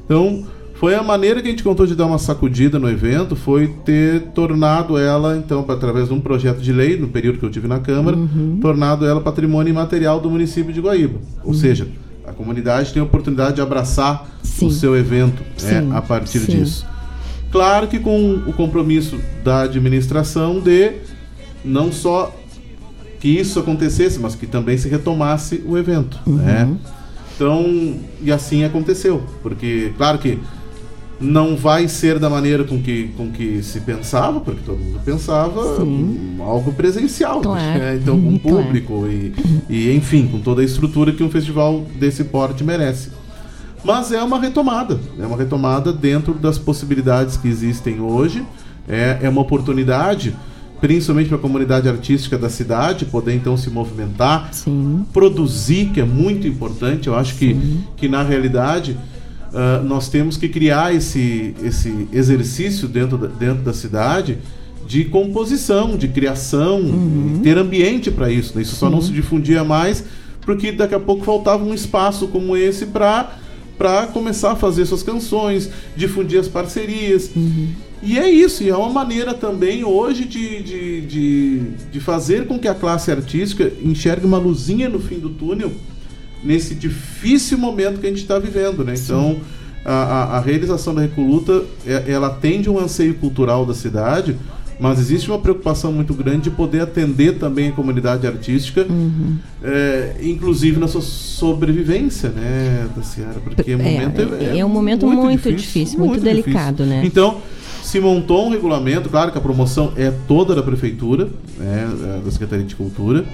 Então, 0.05 0.43
foi 0.83 0.95
a 0.95 1.01
maneira 1.01 1.41
que 1.41 1.47
a 1.47 1.51
gente 1.51 1.63
contou 1.63 1.87
de 1.87 1.95
dar 1.95 2.05
uma 2.05 2.17
sacudida 2.17 2.77
no 2.77 2.89
evento, 2.89 3.37
foi 3.37 3.69
ter 3.85 4.19
tornado 4.35 4.97
ela, 4.97 5.37
então, 5.37 5.63
através 5.69 6.09
de 6.09 6.13
um 6.13 6.19
projeto 6.19 6.59
de 6.59 6.73
lei, 6.73 6.97
no 6.97 7.07
período 7.07 7.39
que 7.39 7.45
eu 7.45 7.49
tive 7.49 7.69
na 7.69 7.79
Câmara, 7.79 8.17
tornado 8.61 9.05
ela 9.05 9.21
patrimônio 9.21 9.71
imaterial 9.71 10.19
do 10.19 10.29
município 10.29 10.73
de 10.73 10.81
Guaíba. 10.81 11.21
Ou 11.41 11.53
seja, 11.53 11.87
a 12.27 12.33
comunidade 12.33 12.91
tem 12.91 13.01
a 13.01 13.05
oportunidade 13.05 13.55
de 13.55 13.61
abraçar 13.61 14.29
o 14.61 14.69
seu 14.69 14.93
evento 14.97 15.41
né, 15.61 15.83
Sim, 15.83 15.93
a 15.93 16.01
partir 16.01 16.39
sim. 16.39 16.51
disso. 16.51 16.85
Claro 17.49 17.87
que 17.87 17.97
com 17.97 18.43
o 18.45 18.51
compromisso 18.51 19.17
da 19.41 19.61
administração 19.61 20.59
de 20.59 20.95
não 21.63 21.93
só 21.93 22.35
que 23.21 23.29
isso 23.29 23.57
acontecesse, 23.57 24.19
mas 24.19 24.35
que 24.35 24.45
também 24.45 24.77
se 24.77 24.89
retomasse 24.89 25.63
o 25.65 25.77
evento, 25.77 26.19
né? 26.27 26.69
Então, 27.35 27.95
e 28.21 28.33
assim 28.33 28.65
aconteceu, 28.65 29.23
porque 29.41 29.93
claro 29.97 30.19
que 30.19 30.37
não 31.23 31.55
vai 31.55 31.87
ser 31.87 32.19
da 32.19 32.29
maneira 32.29 32.63
com 32.63 32.81
que, 32.81 33.07
com 33.17 33.31
que 33.31 33.63
se 33.63 33.79
pensava, 33.79 34.39
porque 34.41 34.61
todo 34.65 34.77
mundo 34.77 34.99
pensava 35.05 35.81
hum, 35.81 36.37
algo 36.41 36.73
presencial, 36.73 37.41
Claro. 37.41 37.61
né? 37.61 37.97
então 38.01 38.19
com 38.19 38.27
Uhum, 38.27 38.37
claro. 38.39 38.63
público 38.65 39.07
e, 39.07 39.33
e 39.69 39.95
enfim, 39.95 40.27
com 40.27 40.39
toda 40.39 40.61
a 40.61 40.65
estrutura 40.65 41.11
que 41.13 41.23
um 41.23 41.29
festival 41.29 41.85
desse 41.99 42.25
porte 42.25 42.63
merece. 42.63 43.09
Mas 43.85 44.11
é 44.11 44.21
uma 44.21 44.39
retomada, 44.39 44.99
é 45.19 45.25
uma 45.25 45.35
retomada 45.37 45.91
dentro 45.91 46.33
das 46.33 46.57
possibilidades 46.57 47.37
que 47.37 47.47
existem 47.47 47.99
hoje, 47.99 48.43
é, 48.87 49.19
é 49.23 49.29
uma 49.29 49.41
oportunidade, 49.41 50.35
principalmente 50.81 51.27
para 51.29 51.37
a 51.37 51.41
comunidade 51.41 51.87
artística 51.87 52.37
da 52.37 52.49
cidade, 52.49 53.05
poder 53.05 53.33
então 53.35 53.55
se 53.57 53.69
movimentar, 53.69 54.51
produzir, 55.11 55.87
que 55.93 55.99
é 56.01 56.05
muito 56.05 56.47
importante. 56.47 57.07
Eu 57.07 57.15
acho 57.15 57.35
que, 57.35 57.57
que 57.97 58.07
na 58.07 58.23
realidade 58.23 58.97
ah, 59.53 59.81
nós 59.83 60.09
temos 60.09 60.35
que 60.35 60.49
criar 60.49 60.95
esse, 60.95 61.53
esse 61.63 62.07
exercício 62.11 62.87
dentro 62.87 63.17
da, 63.17 63.27
dentro 63.27 63.63
da 63.63 63.73
cidade 63.73 64.37
de 64.87 65.05
composição, 65.05 65.95
de 65.95 66.09
criação, 66.09 66.81
e 67.37 67.39
ter 67.39 67.57
ambiente 67.57 68.11
para 68.11 68.29
isso. 68.29 68.53
né? 68.55 68.61
Isso 68.63 68.75
só 68.75 68.89
não 68.89 68.99
Sim. 68.99 69.07
se 69.07 69.13
difundia 69.13 69.63
mais 69.63 70.03
porque 70.41 70.73
daqui 70.73 70.93
a 70.93 70.99
pouco 70.99 71.23
faltava 71.23 71.63
um 71.63 71.73
espaço 71.73 72.27
como 72.27 72.57
esse 72.57 72.87
para 72.87 73.37
para 73.77 74.05
começar 74.07 74.51
a 74.51 74.55
fazer 74.55 74.85
suas 74.85 75.01
canções, 75.01 75.69
difundir 75.95 76.39
as 76.39 76.47
parcerias. 76.47 77.31
E 78.03 78.19
é 78.19 78.29
isso, 78.29 78.63
e 78.63 78.69
é 78.69 78.75
uma 78.75 78.89
maneira 78.89 79.33
também 79.33 79.83
hoje 79.83 80.25
de, 80.25 80.61
de, 80.61 81.01
de, 81.01 81.59
de 81.91 81.99
fazer 81.99 82.45
com 82.45 82.59
que 82.59 82.67
a 82.67 82.75
classe 82.75 83.09
artística 83.09 83.71
enxergue 83.83 84.25
uma 84.25 84.37
luzinha 84.37 84.87
no 84.87 84.99
fim 84.99 85.17
do 85.17 85.29
túnel 85.29 85.71
nesse 86.43 86.75
difícil 86.75 87.57
momento 87.57 87.99
que 87.99 88.05
a 88.05 88.09
gente 88.09 88.21
está 88.21 88.37
vivendo, 88.39 88.83
né? 88.83 88.93
Então, 88.97 89.37
a, 89.85 89.91
a, 89.93 90.37
a 90.37 90.39
realização 90.39 90.93
da 90.95 91.01
Recoluta, 91.01 91.63
é- 91.85 92.03
ela 92.07 92.27
atende 92.27 92.69
um 92.69 92.79
anseio 92.79 93.13
cultural 93.15 93.65
da 93.65 93.73
cidade, 93.73 94.35
mas 94.79 94.99
existe 94.99 95.29
uma 95.29 95.39
preocupação 95.39 95.91
muito 95.93 96.13
grande 96.13 96.43
de 96.43 96.49
poder 96.51 96.81
atender 96.81 97.37
também 97.37 97.69
a 97.69 97.71
comunidade 97.71 98.25
artística, 98.25 98.85
é, 99.63 100.15
inclusive 100.21 100.79
na 100.79 100.87
sua 100.87 101.01
sobrevivência, 101.01 102.29
né, 102.29 102.87
da 102.95 103.03
Seara, 103.03 103.39
porque 103.43 103.75
o 103.75 103.79
É, 103.79 103.83
momento 103.83 104.21
é- 104.41 104.57
é 104.59 104.65
um 104.65 104.69
momento 104.69 105.05
muito 105.07 105.51
difícil, 105.53 105.99
muito 105.99 106.19
delicado, 106.21 106.85
né? 106.85 107.01
Então, 107.05 107.37
se 107.83 107.99
montou 107.99 108.47
um 108.47 108.49
regulamento, 108.49 109.09
claro 109.09 109.31
que 109.31 109.37
a 109.37 109.41
promoção 109.41 109.93
é 109.95 110.11
toda 110.27 110.55
da 110.55 110.63
prefeitura, 110.63 111.29
né, 111.57 111.87
é, 112.19 112.25
da 112.25 112.31
Secretaria 112.31 112.65
de 112.65 112.75
Cultura. 112.75 113.25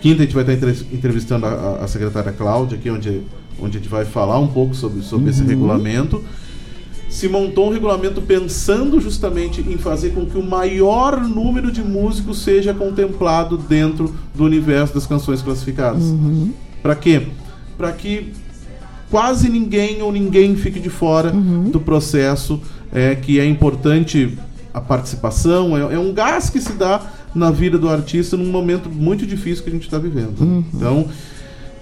Quinta 0.00 0.22
a 0.22 0.24
gente 0.24 0.34
vai 0.34 0.42
estar 0.44 0.68
entre- 0.68 0.86
entrevistando 0.92 1.46
a, 1.46 1.78
a- 1.82 1.88
secretária 1.88 2.32
Cláudia, 2.32 2.76
aqui 2.78 2.90
onde, 2.90 3.22
onde 3.60 3.78
a 3.78 3.80
gente 3.80 3.88
vai 3.90 4.04
falar 4.04 4.38
um 4.38 4.46
pouco 4.48 4.74
sobre, 4.74 5.02
sobre 5.02 5.30
esse 5.30 5.40
Uhum. 5.42 5.48
regulamento. 5.48 6.22
Se 7.08 7.28
montou 7.28 7.68
um 7.68 7.72
regulamento 7.72 8.20
pensando 8.20 9.00
justamente 9.00 9.60
em 9.62 9.78
fazer 9.78 10.10
com 10.10 10.26
que 10.26 10.36
o 10.36 10.42
maior 10.42 11.20
número 11.26 11.70
de 11.72 11.82
músicos 11.82 12.42
seja 12.42 12.74
contemplado 12.74 13.56
dentro 13.56 14.14
do 14.34 14.44
universo 14.44 14.92
das 14.94 15.06
canções 15.06 15.40
classificadas. 15.40 16.02
Uhum. 16.02 16.52
Para 16.82 16.94
quê? 16.94 17.22
Para 17.78 17.92
que 17.92 18.32
quase 19.10 19.48
ninguém 19.48 20.02
ou 20.02 20.12
ninguém 20.12 20.56
fique 20.56 20.78
de 20.80 20.90
fora 20.90 21.32
Uhum. 21.32 21.70
do 21.70 21.80
processo, 21.80 22.60
é, 22.92 23.14
que 23.14 23.38
é 23.40 23.46
importante 23.46 24.36
a 24.76 24.80
participação, 24.80 25.74
é, 25.74 25.94
é 25.94 25.98
um 25.98 26.12
gás 26.12 26.50
que 26.50 26.60
se 26.60 26.74
dá 26.74 27.00
na 27.34 27.50
vida 27.50 27.78
do 27.78 27.88
artista 27.88 28.36
num 28.36 28.50
momento 28.50 28.90
muito 28.90 29.26
difícil 29.26 29.64
que 29.64 29.70
a 29.70 29.72
gente 29.72 29.84
está 29.84 29.98
vivendo. 29.98 30.38
Uhum. 30.38 30.64
Então, 30.74 31.06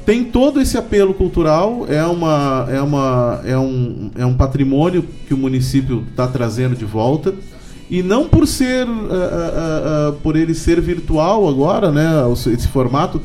tem 0.07 0.23
todo 0.23 0.61
esse 0.61 0.79
apelo 0.79 1.13
cultural, 1.13 1.87
é, 1.89 2.05
uma, 2.05 2.69
é, 2.71 2.81
uma, 2.81 3.41
é, 3.45 3.59
um, 3.59 4.11
é 4.17 4.25
um 4.25 4.35
patrimônio 4.35 5.05
que 5.27 5.35
o 5.35 5.37
município 5.37 6.05
está 6.09 6.29
trazendo 6.29 6.77
de 6.77 6.85
volta. 6.85 7.35
E 7.91 8.01
não 8.01 8.29
por 8.29 8.47
ser, 8.47 8.87
ah, 8.87 9.13
ah, 9.13 9.83
ah, 10.09 10.15
por 10.23 10.37
ele 10.37 10.55
ser 10.55 10.81
virtual 10.81 11.49
agora, 11.49 11.91
né, 11.91 12.09
esse 12.33 12.69
formato, 12.69 13.21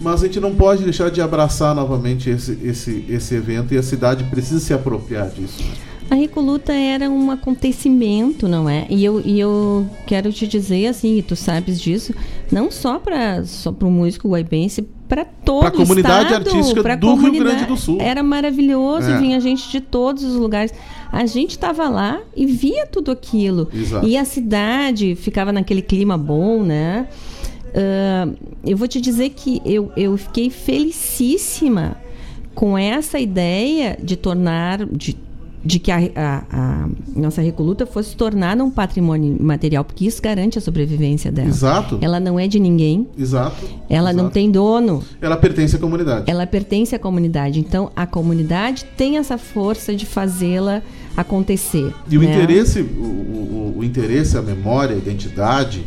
mas 0.00 0.22
a 0.22 0.26
gente 0.26 0.38
não 0.38 0.54
pode 0.54 0.84
deixar 0.84 1.10
de 1.10 1.20
abraçar 1.22 1.74
novamente 1.74 2.28
esse, 2.28 2.58
esse, 2.62 3.04
esse 3.08 3.34
evento 3.34 3.72
e 3.72 3.78
a 3.78 3.82
cidade 3.82 4.24
precisa 4.24 4.60
se 4.60 4.74
apropriar 4.74 5.30
disso. 5.30 5.64
A 6.12 6.14
Recoluta 6.14 6.74
era 6.74 7.08
um 7.08 7.30
acontecimento, 7.30 8.46
não 8.46 8.68
é? 8.68 8.86
E 8.90 9.02
eu, 9.02 9.22
e 9.24 9.40
eu 9.40 9.86
quero 10.06 10.30
te 10.30 10.46
dizer, 10.46 10.86
assim, 10.88 11.16
e 11.16 11.22
tu 11.22 11.34
sabes 11.34 11.80
disso, 11.80 12.12
não 12.50 12.70
só 12.70 12.98
para 12.98 13.42
só 13.46 13.70
o 13.70 13.90
músico 13.90 14.28
guaibense, 14.28 14.82
para 15.08 15.24
todo 15.24 15.60
Pra 15.60 15.70
comunidade 15.70 16.34
estado, 16.34 16.48
artística 16.48 16.96
do 16.98 17.06
Rio 17.06 17.16
comunidade. 17.16 17.54
Grande 17.54 17.64
do 17.64 17.78
Sul. 17.78 17.96
Era 17.98 18.22
maravilhoso, 18.22 19.10
É. 19.10 19.16
vinha 19.16 19.40
gente 19.40 19.70
de 19.70 19.80
todos 19.80 20.22
os 20.22 20.36
lugares. 20.36 20.74
A 21.10 21.24
gente 21.24 21.52
estava 21.52 21.88
lá 21.88 22.20
e 22.36 22.44
via 22.44 22.86
tudo 22.86 23.10
aquilo. 23.10 23.70
Exato. 23.72 24.06
E 24.06 24.14
a 24.14 24.26
cidade 24.26 25.14
ficava 25.14 25.50
naquele 25.50 25.80
clima 25.80 26.18
bom, 26.18 26.62
né? 26.62 27.08
Ah, 27.74 28.28
eu 28.66 28.76
vou 28.76 28.86
te 28.86 29.00
dizer 29.00 29.30
que 29.30 29.62
eu, 29.64 29.90
eu 29.96 30.14
fiquei 30.18 30.50
felicíssima 30.50 31.96
com 32.54 32.76
essa 32.76 33.18
ideia 33.18 33.96
de 34.02 34.14
tornar, 34.14 34.84
de, 34.86 35.16
de 35.64 35.78
que 35.78 35.90
a, 35.92 35.98
a- 36.16 36.42
a 36.50 36.88
nossa 37.14 37.40
recoluta 37.40 37.86
fosse 37.86 38.16
tornada 38.16 38.64
um 38.64 38.70
patrimônio 38.70 39.36
material, 39.40 39.84
porque 39.84 40.06
isso 40.06 40.20
garante 40.20 40.58
a 40.58 40.60
sobrevivência 40.60 41.30
dela. 41.30 41.48
Exato. 41.48 41.98
Ela 42.00 42.18
não 42.18 42.38
é 42.38 42.48
de 42.48 42.58
ninguém, 42.58 43.06
Exato. 43.16 43.64
ela 43.88 44.12
não 44.12 44.24
Exato. 44.24 44.34
tem 44.34 44.50
dono, 44.50 45.02
Ela 45.20 45.36
pertence 45.36 45.76
à 45.76 45.78
comunidade. 45.78 46.30
ela 46.30 46.46
pertence 46.46 46.94
à 46.94 46.98
comunidade. 46.98 47.60
Então, 47.60 47.90
a 47.94 48.06
comunidade 48.06 48.84
tem 48.96 49.18
essa 49.18 49.38
força 49.38 49.94
de 49.94 50.04
fazê-la 50.04 50.82
acontecer. 51.16 51.92
E 52.10 52.18
o 52.18 52.22
né? 52.22 52.34
interesse, 52.34 52.80
o, 52.80 52.84
o- 52.84 53.74
o 53.78 53.84
interesse, 53.84 54.36
a 54.36 54.42
memória, 54.42 54.94
a 54.94 54.98
identidade, 54.98 55.84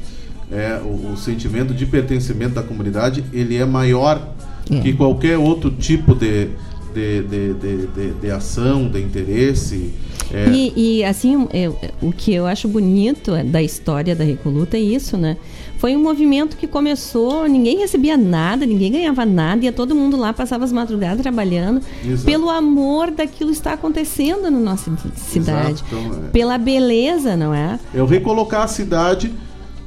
é, 0.52 0.80
o, 0.84 1.12
o 1.14 1.18
sentimento 1.18 1.74
de 1.74 1.86
pertencimento 1.86 2.56
da 2.56 2.64
comunidade, 2.64 3.24
ele 3.34 3.56
é 3.56 3.66
maior 3.66 4.34
É. 4.72 4.80
que 4.80 4.94
qualquer 4.94 5.38
outro 5.38 5.70
tipo 5.70 6.16
de, 6.16 6.50
de, 6.96 7.54
de, 7.54 7.88
de- 7.88 8.12
de 8.14 8.32
ação, 8.32 8.88
de 8.88 9.02
interesse. 9.02 9.94
É. 10.34 10.50
E, 10.50 10.74
e, 11.00 11.04
assim, 11.04 11.48
eu- 11.54 11.78
o 12.02 12.12
que 12.12 12.34
eu 12.34 12.46
acho 12.48 12.68
bonito 12.68 13.32
da 13.46 13.62
história 13.62 14.16
da 14.16 14.24
Recoluta 14.24 14.78
é 14.78 14.80
isso, 14.80 15.18
né? 15.18 15.38
Foi 15.78 15.96
um 15.96 16.02
movimento 16.02 16.56
que 16.58 16.66
começou, 16.66 17.48
ninguém 17.48 17.78
recebia 17.78 18.18
nada, 18.18 18.66
ninguém 18.66 18.92
ganhava 18.92 19.26
nada, 19.26 19.66
ia 19.66 19.72
todo 19.72 19.94
mundo 19.94 20.16
lá, 20.18 20.32
passava 20.34 20.64
as 20.64 20.72
madrugadas 20.72 21.22
trabalhando, 21.22 21.82
Exato. 22.04 22.26
pelo 22.26 22.50
amor 22.50 23.12
daquilo 23.12 23.52
que 23.52 23.58
está 23.58 23.74
acontecendo 23.74 24.44
na 24.50 24.60
nossa 24.60 24.92
cidade. 25.16 25.84
então, 25.88 26.00
é. 26.26 26.30
Pela 26.32 26.58
beleza, 26.58 27.36
não 27.36 27.54
é? 27.54 27.78
É 27.94 28.02
recolocar 28.04 28.64
a 28.64 28.68
cidade 28.68 29.32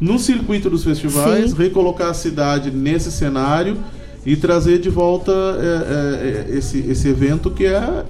no 0.01 0.19
circuito 0.19 0.71
dos 0.71 0.85
festivais, 0.85 1.51
Sim. 1.51 1.57
recolocar 1.57 2.11
a 2.11 2.15
cidade 2.15 2.71
nesse 2.71 3.11
cenário 3.11 3.77
e 4.31 4.37
trazer 4.37 4.79
de 4.79 4.91
volta 4.91 5.33
é, 5.33 5.65
é, 6.47 6.55
é, 6.55 6.59
esse, 6.59 6.79
esse 6.81 7.09
evento 7.09 7.51
que 7.51 7.65
é, 7.65 8.05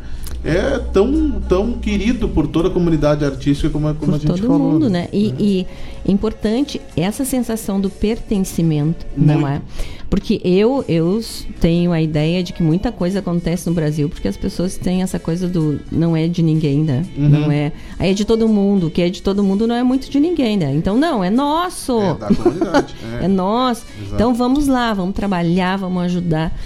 é 0.44 0.78
tão, 0.92 1.30
tão 1.48 1.72
querido 1.74 2.28
por 2.28 2.46
toda 2.48 2.68
a 2.68 2.70
comunidade 2.70 3.24
artística 3.24 3.68
como, 3.70 3.88
a- 3.88 3.94
como 3.94 4.14
a 4.14 4.18
gente 4.18 4.26
todo 4.26 4.40
falou. 4.42 4.58
mundo, 4.58 4.88
né? 4.90 5.08
E, 5.12 5.34
e 5.38 5.66
é 5.97 5.97
importante 6.10 6.80
essa 6.96 7.24
sensação 7.24 7.80
do 7.80 7.90
pertencimento, 7.90 9.06
não 9.16 9.46
é? 9.46 9.60
Porque 10.10 10.40
eu 10.42 10.84
eu 10.88 11.20
tenho 11.60 11.92
a 11.92 12.00
ideia 12.00 12.42
de 12.42 12.52
que 12.52 12.62
muita 12.62 12.90
coisa 12.90 13.18
acontece 13.18 13.68
no 13.68 13.74
Brasil 13.74 14.08
porque 14.08 14.26
as 14.26 14.36
pessoas 14.36 14.78
têm 14.78 15.02
essa 15.02 15.18
coisa 15.18 15.46
do 15.46 15.80
não 15.92 16.16
é 16.16 16.26
de 16.26 16.42
ninguém, 16.42 16.82
né? 16.82 17.04
Uhum. 17.16 17.28
Não 17.28 17.52
é, 17.52 17.72
aí 17.98 18.10
é 18.10 18.14
de 18.14 18.24
todo 18.24 18.48
mundo, 18.48 18.86
o 18.86 18.90
que 18.90 19.02
é 19.02 19.10
de 19.10 19.22
todo 19.22 19.44
mundo 19.44 19.66
não 19.66 19.74
é 19.74 19.82
muito 19.82 20.08
de 20.10 20.18
ninguém, 20.18 20.56
né? 20.56 20.72
Então 20.74 20.96
não, 20.96 21.22
é 21.22 21.28
nosso. 21.28 22.00
É 22.00 22.14
da 22.14 22.28
comunidade. 22.28 22.94
é. 23.20 23.24
é. 23.26 23.28
nosso. 23.28 23.84
Exato. 23.98 24.14
Então 24.14 24.34
vamos 24.34 24.66
lá, 24.66 24.94
vamos 24.94 25.14
trabalhar, 25.14 25.76
vamos 25.76 26.02
ajudar. 26.04 26.58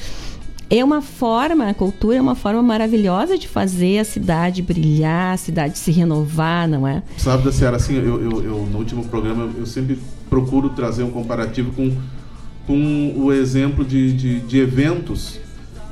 É 0.75 0.83
uma 0.83 1.03
forma, 1.03 1.69
a 1.69 1.75
cultura 1.75 2.17
é 2.17 2.21
uma 2.23 2.35
forma 2.35 2.63
maravilhosa 2.63 3.37
de 3.37 3.47
fazer 3.47 3.99
a 3.99 4.05
cidade 4.05 4.63
brilhar, 4.63 5.35
a 5.35 5.37
cidade 5.37 5.77
se 5.77 5.93
renovar, 5.93 6.67
não 6.67 6.89
é? 6.89 7.03
Sabe, 7.19 7.45
da 7.45 7.53
Seara, 7.53 7.77
assim, 7.77 7.95
eu, 7.95 8.19
eu, 8.19 8.43
eu- 8.43 8.69
no 8.73 8.79
último 8.79 9.05
programa 9.05 9.51
eu 9.59 9.67
sempre 9.67 9.99
procuro 10.31 10.71
trazer 10.71 11.03
um 11.03 11.11
comparativo 11.11 11.73
com, 11.73 11.95
com 12.67 13.13
o 13.19 13.31
exemplo 13.31 13.85
de, 13.85 14.15
de, 14.15 14.41
de 14.41 14.59
eventos 14.61 15.39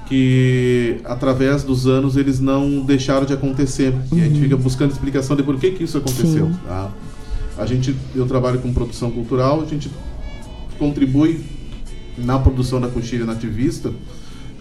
que, 0.08 0.98
através 1.04 1.62
dos 1.62 1.86
anos, 1.86 2.16
eles 2.16 2.40
não 2.40 2.80
deixaram 2.80 3.26
de 3.26 3.34
acontecer. 3.34 3.92
E 4.10 4.18
a 4.22 4.24
gente 4.24 4.40
fica 4.40 4.56
buscando 4.56 4.92
explicação 4.92 5.36
de 5.36 5.42
por 5.42 5.58
que, 5.60 5.72
que 5.72 5.84
isso 5.84 5.98
aconteceu. 5.98 6.50
Tá? 6.66 6.90
A 7.58 7.66
gente, 7.66 7.94
eu 8.16 8.24
trabalho 8.24 8.58
com 8.60 8.72
produção 8.72 9.10
cultural, 9.10 9.60
a 9.60 9.66
gente 9.66 9.90
contribui 10.78 11.44
na 12.16 12.38
produção 12.38 12.80
da 12.80 12.88
coxilha 12.88 13.26
nativista, 13.26 13.92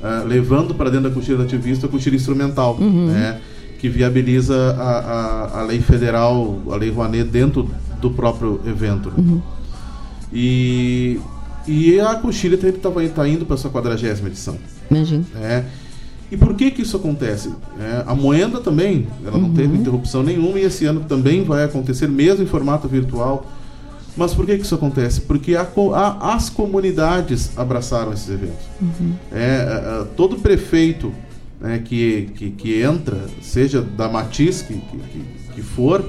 ah, 0.04 0.24
levando 0.28 0.74
para 0.76 0.90
dentro 0.90 1.10
da 1.10 1.16
coxilha 1.16 1.38
nativista 1.38 1.86
a 1.88 1.90
coxilha 1.90 2.16
instrumental, 2.16 2.78
Uhum. 2.80 3.08
né? 3.08 3.40
que 3.80 3.88
viabiliza 3.88 4.76
a, 4.78 4.90
a, 5.00 5.60
a 5.62 5.64
lei 5.64 5.80
federal, 5.80 6.60
a 6.70 6.76
lei 6.76 6.90
Rouanet, 6.92 7.24
dentro 7.30 7.70
do 8.02 8.12
próprio 8.12 8.60
evento. 8.66 9.10
né? 9.16 9.42
E, 10.34 11.20
e 11.68 12.00
a 12.00 12.16
coxilha 12.16 12.56
está 12.56 12.90
tá 13.16 13.28
indo 13.28 13.46
para 13.46 13.56
sua 13.58 13.72
quadragésima 13.72 14.28
edição. 14.28 14.58
Imagina. 14.92 15.24
É. 15.36 15.64
E 16.32 16.38
por 16.38 16.54
que 16.56 16.70
que 16.72 16.82
isso 16.84 16.96
acontece? 16.98 17.50
É, 17.80 18.04
a 18.06 18.14
Moenda 18.14 18.60
também, 18.60 19.08
ela 19.26 19.38
não 19.38 19.52
teve 19.52 19.76
interrupção 19.78 20.22
nenhuma 20.22 20.60
e 20.60 20.64
esse 20.64 20.86
ano 20.86 21.02
também 21.08 21.44
vai 21.44 21.64
acontecer, 21.64 22.08
mesmo 22.08 22.44
em 22.44 22.48
formato 22.48 22.88
virtual. 22.88 23.50
Mas 24.20 24.34
por 24.34 24.46
que 24.46 24.58
que 24.58 24.64
isso 24.64 24.76
acontece? 24.76 25.22
Porque 25.22 25.56
a 25.56 25.66
a- 25.96 26.34
as 26.36 26.50
comunidades 26.50 27.58
abraçaram 27.58 28.12
esses 28.14 28.30
eventos. 28.30 28.66
É, 29.32 29.38
é, 29.38 30.02
é, 30.02 30.06
todo 30.16 30.36
prefeito 30.38 31.12
né, 31.60 31.82
que, 31.84 32.30
que, 32.36 32.50
que 32.52 32.82
entra, 32.82 33.18
seja 33.42 33.82
da 33.82 34.08
Matiz 34.08 34.62
que, 34.62 34.74
que, 34.76 34.98
que- 34.98 35.40
for, 35.62 36.06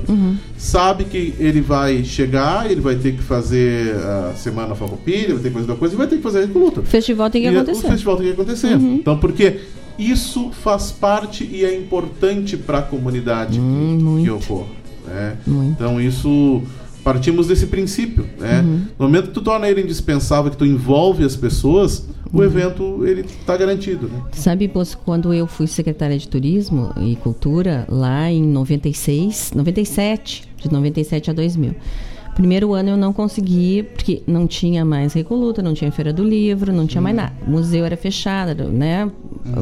sabe 0.56 1.02
que 1.04 1.34
ele 1.38 1.60
vai 1.60 2.04
chegar, 2.04 2.70
ele 2.70 2.80
vai 2.80 2.94
ter 2.94 3.16
que 3.16 3.22
fazer 3.22 3.96
a 3.96 4.32
Semana 4.36 4.76
Farroupilha, 4.76 5.34
vai 5.34 5.42
ter 5.42 5.48
que 5.48 5.54
fazer 5.54 5.60
outra 5.62 5.74
coisa 5.76 5.94
e 5.94 5.98
vai 5.98 6.06
ter 6.06 6.16
que 6.18 6.22
fazer 6.22 6.38
a 6.38 6.46
Recoluta. 6.46 6.80
O 6.80 6.84
festival 6.84 7.28
tem 7.28 7.42
que 7.42 7.48
E 7.48 7.56
acontecer. 7.56 7.86
O 7.86 7.90
festival 7.90 8.16
tem 8.16 8.26
que 8.26 8.32
acontecer. 8.32 8.76
Uhum. 8.76 8.94
Então, 8.94 9.18
porque 9.18 9.58
isso 9.98 10.50
faz 10.52 10.92
parte 10.92 11.42
e 11.50 11.64
é 11.64 11.76
importante 11.76 12.56
para 12.56 12.78
a 12.78 12.82
comunidade 12.82 13.58
que, 13.58 14.22
que 14.22 14.30
ocorre. 14.30 14.70
né? 15.08 15.36
Então, 15.48 16.00
isso. 16.00 16.62
Partimos 17.02 17.46
desse 17.46 17.66
princípio. 17.66 18.26
Né? 18.38 18.60
Uhum. 18.60 18.86
No 18.98 19.06
momento 19.06 19.28
que 19.28 19.34
tu 19.34 19.40
torna 19.42 19.68
ele 19.68 19.80
indispensável, 19.82 20.50
que 20.50 20.56
tu 20.56 20.66
envolve 20.66 21.24
as 21.24 21.34
pessoas, 21.36 22.06
Uhum. 22.32 22.40
o 22.40 22.44
evento 22.44 23.06
ele 23.06 23.22
está 23.22 23.56
garantido. 23.56 24.08
Né? 24.08 24.22
Sabe, 24.32 24.68
Bosco, 24.68 25.02
quando 25.04 25.34
eu 25.34 25.46
fui 25.46 25.66
secretária 25.66 26.16
de 26.16 26.28
Turismo 26.28 26.92
e 27.00 27.16
Cultura, 27.16 27.86
lá 27.88 28.30
em 28.30 28.42
96, 28.42 29.52
97, 29.54 30.44
de 30.56 30.72
97 30.72 31.30
a 31.30 31.32
2000. 31.32 31.74
Primeiro 32.34 32.72
ano 32.72 32.90
eu 32.90 32.96
não 32.96 33.12
consegui, 33.12 33.82
porque 33.82 34.22
não 34.26 34.46
tinha 34.46 34.84
mais 34.84 35.12
Recoluta, 35.12 35.60
não 35.60 35.74
tinha 35.74 35.90
Feira 35.90 36.12
do 36.12 36.22
Livro, 36.22 36.72
não 36.72 36.86
tinha 36.86 37.02
mais 37.02 37.14
nada. 37.14 37.32
O 37.46 37.50
museu 37.50 37.84
era 37.84 37.96
fechado, 37.96 38.68
né? 38.70 39.10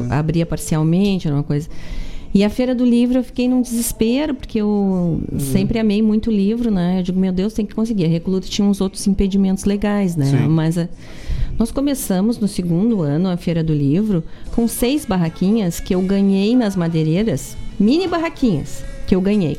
Abria 0.09 0.45
parcialmente, 0.45 1.27
era 1.27 1.35
uma 1.35 1.43
coisa. 1.43 1.67
E 2.33 2.43
a 2.43 2.49
Feira 2.49 2.75
do 2.75 2.85
Livro 2.85 3.17
eu 3.19 3.23
fiquei 3.23 3.47
num 3.47 3.61
desespero, 3.61 4.35
porque 4.35 4.59
eu 4.61 5.19
sempre 5.39 5.79
amei 5.79 6.01
muito 6.01 6.29
o 6.29 6.33
livro, 6.33 6.69
né? 6.69 6.99
Eu 6.99 7.03
digo, 7.03 7.19
meu 7.19 7.31
Deus, 7.31 7.53
tem 7.53 7.65
que 7.65 7.73
conseguir. 7.73 8.05
A 8.05 8.07
Recoluta 8.07 8.47
tinha 8.47 8.67
uns 8.67 8.79
outros 8.81 9.05
impedimentos 9.07 9.63
legais, 9.65 10.15
né? 10.15 10.25
Sim. 10.25 10.47
Mas 10.47 10.77
a- 10.77 10.87
nós 11.57 11.71
começamos 11.71 12.37
no 12.39 12.47
segundo 12.47 13.01
ano 13.01 13.29
a 13.29 13.35
Feira 13.35 13.63
do 13.63 13.73
Livro 13.73 14.23
com 14.55 14.67
seis 14.67 15.05
barraquinhas 15.05 15.79
que 15.79 15.93
eu 15.95 16.01
ganhei 16.01 16.55
nas 16.55 16.75
madeireiras, 16.75 17.57
mini 17.79 18.07
barraquinhas 18.07 18.83
que 19.07 19.15
eu 19.15 19.21
ganhei. 19.21 19.57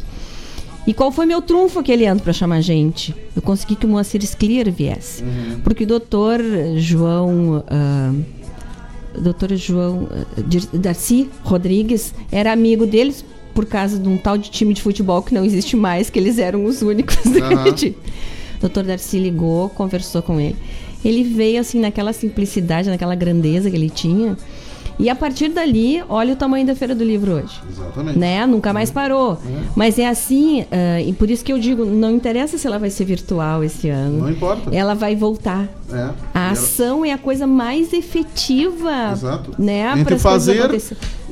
E 0.86 0.94
qual 0.94 1.12
foi 1.12 1.26
meu 1.26 1.42
trunfo 1.42 1.78
aquele 1.78 2.06
ano 2.06 2.20
para 2.20 2.32
chamar 2.32 2.60
gente? 2.62 3.14
Eu 3.36 3.42
consegui 3.42 3.76
que 3.76 3.84
o 3.84 3.88
Moacir 3.88 4.22
Sclier 4.24 4.72
viesse. 4.72 5.22
Porque 5.62 5.84
o 5.84 5.86
doutor 5.86 6.40
João. 6.76 7.62
ah, 7.68 8.12
doutor 9.18 9.54
João 9.56 10.08
Dir- 10.46 10.68
Darcy 10.72 11.28
Rodrigues 11.42 12.14
era 12.30 12.52
amigo 12.52 12.86
deles 12.86 13.24
por 13.54 13.66
causa 13.66 13.98
de 13.98 14.08
um 14.08 14.16
tal 14.16 14.38
de 14.38 14.50
time 14.50 14.72
de 14.72 14.80
futebol 14.80 15.22
que 15.22 15.34
não 15.34 15.44
existe 15.44 15.76
mais, 15.76 16.08
que 16.08 16.18
eles 16.18 16.38
eram 16.38 16.64
os 16.64 16.82
únicos 16.82 17.16
time. 17.76 17.96
Doutor 18.60 18.84
Darcy 18.84 19.18
ligou, 19.18 19.68
conversou 19.70 20.22
com 20.22 20.38
ele. 20.38 20.56
Ele 21.04 21.24
veio 21.24 21.60
assim 21.60 21.80
naquela 21.80 22.12
simplicidade, 22.12 22.90
naquela 22.90 23.14
grandeza 23.14 23.70
que 23.70 23.76
ele 23.76 23.88
tinha. 23.90 24.36
E 24.98 25.08
a 25.08 25.14
partir 25.14 25.48
dali, 25.48 26.02
olha 26.10 26.34
o 26.34 26.36
tamanho 26.36 26.66
da 26.66 26.74
Feira 26.74 26.94
do 26.94 27.02
Livro 27.02 27.32
hoje. 27.32 27.58
Exatamente. 27.70 28.18
Né? 28.18 28.44
Nunca 28.46 28.70
mais 28.70 28.90
parou. 28.90 29.38
Mas 29.74 29.98
é 29.98 30.06
assim, 30.06 30.66
ah, 30.70 31.00
e 31.00 31.10
por 31.14 31.30
isso 31.30 31.42
que 31.42 31.50
eu 31.50 31.58
digo, 31.58 31.86
não 31.86 32.10
interessa 32.14 32.58
se 32.58 32.66
ela 32.66 32.78
vai 32.78 32.90
ser 32.90 33.06
virtual 33.06 33.64
esse 33.64 33.88
ano. 33.88 34.18
Não 34.18 34.30
importa. 34.30 34.68
Ela 34.74 34.92
vai 34.92 35.16
voltar. 35.16 35.66
É. 35.92 36.10
A 36.34 36.48
E 36.50 36.52
ação 36.52 37.04
é 37.04 37.12
a 37.12 37.18
coisa 37.18 37.46
mais 37.46 37.92
efetiva. 37.92 39.10
Exato. 39.12 39.54
Né? 39.58 39.92
Entre 39.98 40.18
fazer 40.18 40.70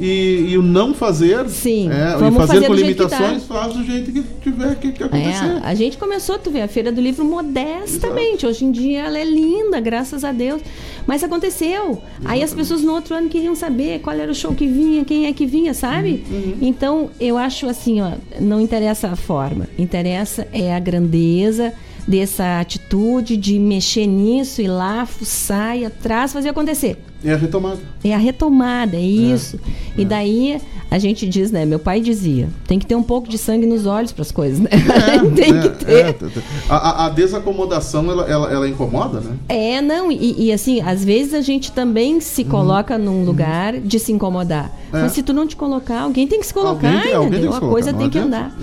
e, 0.00 0.46
e 0.50 0.59
o 0.59 0.62
não 0.62 0.94
fazer, 0.94 1.48
Sim, 1.48 1.90
é, 1.90 2.14
e 2.14 2.18
vamos 2.18 2.36
fazer 2.36 2.54
fazer 2.54 2.66
com 2.68 2.74
limitações, 2.74 3.46
dá. 3.48 3.54
faz 3.54 3.72
do 3.74 3.84
jeito 3.84 4.12
que 4.12 4.22
tiver 4.42 4.76
que, 4.76 4.92
que 4.92 5.02
É, 5.02 5.06
acontecer. 5.06 5.61
a 5.64 5.74
gente 5.74 5.98
começou, 5.98 6.38
tu 6.38 6.52
vê, 6.52 6.62
a 6.62 6.68
Feira 6.68 6.92
do 6.92 7.00
Livro 7.00 7.24
modestamente. 7.24 8.46
Hoje 8.46 8.64
em 8.64 8.70
dia 8.70 9.02
ela 9.02 9.18
é 9.18 9.24
linda, 9.24 9.80
graças 9.80 10.22
a 10.22 10.30
Deus. 10.30 10.62
Mas 11.06 11.24
aconteceu. 11.24 12.00
Aí 12.24 12.42
as 12.42 12.54
pessoas 12.54 12.82
no 12.82 12.92
outro 12.92 13.14
ano 13.14 13.28
queriam 13.28 13.56
saber 13.56 13.98
qual 14.00 14.14
era 14.14 14.30
o 14.30 14.34
show 14.34 14.54
que 14.54 14.66
vinha, 14.68 15.04
quem 15.04 15.26
é 15.26 15.32
que 15.32 15.46
vinha, 15.46 15.74
sabe? 15.74 16.24
Então, 16.61 17.11
eu 17.18 17.36
acho 17.36 17.68
assim, 17.68 18.00
ó, 18.00 18.12
não 18.40 18.61
interessa 18.61 19.09
a 19.09 19.16
forma. 19.16 19.66
Interessa 19.76 20.46
é 20.52 20.74
a 20.74 20.78
grandeza 20.78 21.72
dessa 22.09 22.59
atitude 22.59 23.36
de 23.36 23.59
mexer 23.59 24.06
nisso, 24.06 24.62
ir 24.62 24.68
lá, 24.68 25.04
fuçar, 25.04 25.76
ir 25.76 25.84
atrás, 25.84 26.32
fazer 26.32 26.48
acontecer. 26.48 26.96
É 27.25 27.33
a 27.33 27.37
retomada. 27.37 27.79
É 28.05 28.14
a 28.14 28.19
retomada, 28.19 28.97
é 28.97 29.01
isso. 29.01 29.59
E 29.97 30.05
daí 30.05 30.61
a 30.91 30.99
gente 30.99 31.29
diz, 31.29 31.51
né? 31.51 31.64
Meu 31.66 31.79
pai 31.81 32.01
dizia, 32.01 32.49
tem 32.66 32.79
que 32.79 32.87
ter 32.87 32.95
um 32.95 33.03
pouco 33.03 33.29
de 33.29 33.37
sangue 33.37 33.66
nos 33.66 33.87
olhos 33.87 34.12
para 34.12 34.23
as 34.23 34.31
coisas, 34.31 34.61
né? 34.61 34.71
tem 35.35 35.53
É, 35.59 35.62
que 35.62 35.85
ter. 35.85 35.93
é, 36.07 36.12
t- 36.12 36.27
t- 36.29 36.43
a, 36.69 37.07
a- 37.07 37.09
desacomodação 37.11 38.09
ela, 38.11 38.25
ela, 38.31 38.53
ela 38.53 38.69
incomoda, 38.69 39.21
né? 39.21 39.37
É, 39.49 39.81
não, 39.81 40.12
e, 40.12 40.47
e, 40.47 40.53
assim, 40.53 40.81
às 40.81 41.05
vezes 41.05 41.35
a 41.35 41.41
gente 41.41 41.73
também 41.73 42.21
se 42.21 42.45
coloca 42.45 42.97
num 42.97 43.25
lugar 43.25 43.79
de 43.81 43.99
se 43.99 44.12
incomodar. 44.12 44.73
É. 44.93 45.03
Mas 45.03 45.12
se 45.12 45.23
tu 45.23 45.33
não 45.33 45.47
te 45.47 45.57
colocar, 45.57 46.03
alguém 46.03 46.27
tem 46.27 46.39
que 46.41 46.47
se 46.47 46.55
colocar, 46.55 46.89
Alguém 46.99 47.12
alguém 47.14 47.41
tem 47.41 47.49
que 47.51 47.53
se 47.53 47.57
A 47.57 47.61
coisa 47.69 47.93
colocar, 47.93 47.99
tem 47.99 48.11
que 48.11 48.19
adianta. 48.19 48.37
andar. 48.37 48.57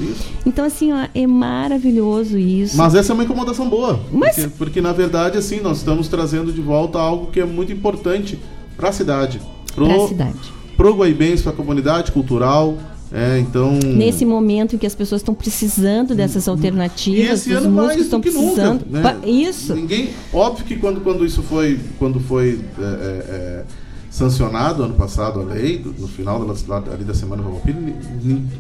Então, 0.46 0.66
assim, 0.66 0.94
ó, 0.94 1.06
é 1.14 1.28
maravilhoso 1.28 2.38
isso. 2.38 2.78
Mas 2.78 2.96
essa 2.96 3.12
é 3.12 3.14
uma 3.14 3.24
incomodação 3.24 3.68
boa. 3.70 4.00
Mas- 4.12 4.36
Porque, 4.36 4.50
porque, 4.58 4.82
na 4.82 4.94
verdade, 4.94 5.38
assim, 5.38 5.60
nós 5.60 5.78
estamos 5.78 6.08
trazendo 6.08 6.52
de 6.54 6.62
volta 6.62 6.98
algo 7.00 7.28
que 7.32 7.40
é 7.40 7.46
muito 7.46 7.72
importante 7.72 8.40
para 8.78 8.90
a 8.90 8.92
cidade. 8.92 9.42
Pro, 9.74 9.86
Pra 9.88 10.08
cidade. 10.08 10.54
Pro 10.78 10.94
Guaibens, 10.96 11.42
para 11.42 11.52
a 11.52 11.56
comunidade 11.56 12.12
cultural. 12.12 12.78
É, 13.12 13.40
então. 13.40 13.72
Nesse 13.74 14.26
momento 14.26 14.76
em 14.76 14.80
que 14.80 14.86
as 14.86 14.96
pessoas 14.96 15.22
estão 15.22 15.34
precisando 15.34 16.14
dessas 16.16 16.48
E 16.48 16.50
alternativas, 16.50 17.42
esse 17.42 17.54
os 17.54 17.66
músicos 17.66 17.86
mais 17.86 18.02
estão 18.02 18.20
do 18.20 18.24
que 18.24 18.32
precisando. 18.32 18.86
nunca. 18.90 19.14
Né? 19.14 19.30
Isso. 19.30 19.74
Ninguém, 19.74 20.10
óbvio 20.34 20.66
que 20.66 20.76
quando, 20.76 21.00
quando 21.02 21.26
isso 21.26 21.42
foi, 21.44 21.80
quando 21.98 22.20
foi 22.20 22.60
é, 22.78 22.84
é, 22.84 22.86
é, 22.88 23.64
sancionado 24.10 24.84
ano 24.84 24.96
passado 24.96 25.40
a 25.40 25.44
lei, 25.44 25.82
no 25.98 26.08
final 26.08 26.44
da, 26.46 26.94
ali 26.94 27.04
da 27.06 27.14
Semana 27.14 27.44
Farroupilha, 27.44 27.78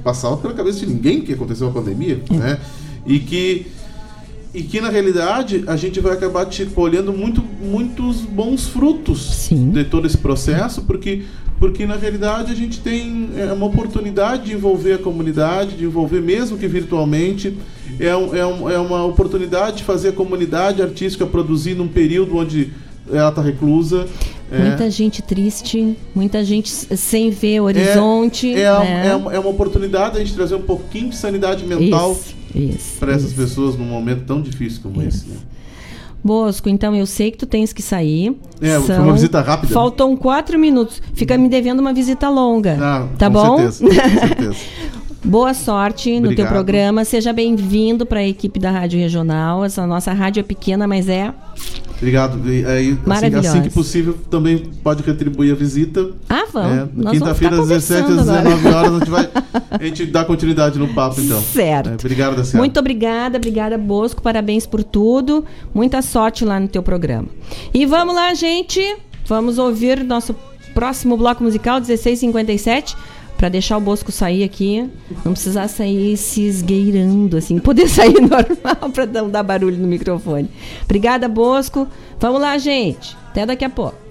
passava 0.04 0.38
pela 0.38 0.54
cabeça 0.54 0.80
de 0.80 0.88
ninguém 0.88 1.22
que 1.22 1.34
aconteceu 1.34 1.68
a 1.68 1.72
pandemia, 1.72 2.22
né? 2.30 2.58
E 3.06 3.20
que 3.20 3.68
e 4.56 4.64
que 4.64 4.80
na 4.80 4.90
realidade 4.90 5.66
a 5.68 5.76
gente 5.76 6.00
vai 6.00 6.14
acabar 6.14 6.46
te 6.46 6.66
colhendo 6.66 7.12
muito, 7.12 7.44
muitos 7.62 8.22
bons 8.22 8.66
frutos 8.68 9.50
de 9.52 9.84
todo 9.84 10.08
esse 10.08 10.18
processo, 10.18 10.82
porque 10.84 11.24
porque 11.60 11.86
na 11.86 11.96
realidade 11.96 12.52
a 12.52 12.56
gente 12.56 12.82
tem 12.82 13.30
é, 13.38 13.46
uma 13.54 13.66
oportunidade 13.66 14.46
de 14.46 14.54
envolver 14.54 14.94
a 14.94 14.98
comunidade, 14.98 15.78
de 15.78 15.86
envolver 15.86 16.22
mesmo 16.22 16.58
que 16.58 16.68
virtualmente, 16.68 17.58
é, 17.98 18.14
um, 18.16 18.36
é, 18.36 18.46
um, 18.46 18.70
é 18.70 18.78
uma 18.78 19.06
oportunidade 19.06 19.78
de 19.78 19.84
fazer 19.84 20.10
a 20.10 20.12
comunidade 20.12 20.82
artística 20.82 21.26
produzir 21.26 21.74
num 21.74 21.88
período 21.88 22.36
onde 22.36 22.72
ela 23.12 23.30
está 23.30 23.42
reclusa. 23.42 24.06
é. 24.52 24.60
Muita 24.60 24.90
gente 24.92 25.22
triste, 25.22 25.98
muita 26.14 26.44
gente 26.44 26.70
sem 26.70 27.30
ver 27.30 27.62
horizonte. 27.62 28.54
É, 28.54 28.62
é, 28.64 28.80
né? 28.80 29.08
é 29.08 29.16
uma- 29.16 29.34
é 29.34 29.40
oportunidade 29.40 30.16
de 30.16 30.22
a 30.22 30.26
gente 30.26 30.36
trazer 30.36 30.56
um 30.56 30.62
pouquinho 30.62 31.10
de 31.10 31.16
sanidade 31.16 31.66
mental 31.66 32.12
Isso, 32.12 32.36
isso, 32.58 33.00
para 33.00 33.14
essas 33.14 33.34
pessoas 33.34 33.76
num 33.78 33.86
momento 33.86 34.26
tão 34.26 34.42
difícil 34.42 34.82
como 34.82 35.02
esse. 35.02 35.28
Né? 35.28 35.38
Bosco, 36.24 36.68
então 36.70 36.96
eu 36.96 37.06
sei 37.06 37.30
que 37.30 37.38
tu 37.38 37.46
tens 37.46 37.72
que 37.72 37.84
sair. 37.84 38.36
É, 38.60 38.80
foi 38.80 38.98
uma 38.98 39.14
visita 39.14 39.42
rápida. 39.42 39.72
Faltam 39.72 40.18
quatro 40.18 40.58
minutos. 40.58 41.00
Fica 41.14 41.38
me 41.38 41.48
devendo 41.48 41.80
uma 41.82 41.94
visita 41.94 42.28
longa. 42.30 42.80
Ah, 42.82 43.08
tá 43.16 43.28
com 43.28 43.34
bom? 43.34 43.58
certeza, 43.58 43.84
com 43.84 44.20
certeza. 44.20 44.56
Boa 45.26 45.56
sorte 45.56 46.12
no 46.12 46.22
teu 46.22 46.30
Obrigado. 46.30 46.50
programa. 46.50 47.04
Seja 47.04 47.34
bem-vindo 47.34 48.06
para 48.06 48.20
a 48.20 48.28
equipe 48.28 48.60
da 48.60 48.70
Rádio 48.70 49.00
Regional. 49.00 49.66
Essa 49.66 49.86
nossa 49.88 50.14
rádio 50.14 50.42
é 50.42 50.44
pequena, 50.44 50.86
mas 50.86 51.10
é. 51.10 51.34
Obrigado. 51.98 52.40
E 52.48 52.64
aí, 52.64 52.98
assim, 53.10 53.48
assim 53.48 53.62
que 53.64 53.72
possível, 53.72 54.16
também 54.30 54.60
pode 54.84 55.02
retribuir 55.02 55.52
a 55.52 55.56
visita. 55.56 56.12
Ah, 56.30 56.46
vamos. 56.54 57.08
É, 57.08 57.12
Quinta-feira, 57.12 57.60
às 57.60 57.68
17 57.68 58.02
às 58.02 58.08
conversando 58.08 58.18
19 58.18 58.68
agora. 58.68 58.78
horas, 58.78 58.92
a 58.92 59.00
gente, 59.00 59.10
vai, 59.10 59.30
a 59.72 59.84
gente 59.84 60.06
dá 60.06 60.26
continuidade 60.26 60.78
no 60.78 60.94
papo, 60.94 61.20
então. 61.20 61.42
Certo. 61.42 61.90
É, 61.90 61.94
obrigado, 61.96 62.36
Daciara. 62.36 62.60
Muito 62.60 62.80
obrigada, 62.80 63.38
obrigada, 63.38 63.78
Bosco. 63.80 64.22
Parabéns 64.22 64.68
por 64.68 64.84
tudo. 64.84 65.44
Muita 65.74 66.04
sorte 66.04 66.46
lá 66.46 66.60
no 66.60 66.68
teu 66.68 66.84
programa. 66.84 67.28
E 67.74 67.84
vamos 67.88 68.14
lá, 68.14 68.32
gente. 68.36 68.80
Vamos 69.28 69.58
ouvir 69.58 70.04
nosso 70.04 70.36
próximo 70.76 71.18
bloco 71.18 71.44
musical, 71.44 71.80
1657. 71.80 72.96
Para 73.38 73.50
deixar 73.50 73.78
o 73.78 73.82
Bosco 73.82 74.12
sair 74.12 74.44
aqui, 74.44 74.90
não 75.24 75.34
precisar 75.34 75.68
sair 75.68 76.16
se 76.16 76.42
esgueirando, 76.42 77.38
assim, 77.38 77.60
poder 77.60 77.88
sair 77.90 78.20
normal 78.22 78.90
para 78.94 79.06
não 79.06 79.30
dar 79.30 79.44
barulho 79.44 79.78
no 79.78 79.88
microfone. 79.88 80.50
Obrigada, 80.84 81.28
Bosco. 81.28 81.88
Vamos 82.20 82.40
lá, 82.42 82.58
gente. 82.58 83.16
Até 83.30 83.46
daqui 83.46 83.66
a 83.66 83.70
pouco. 83.70 84.05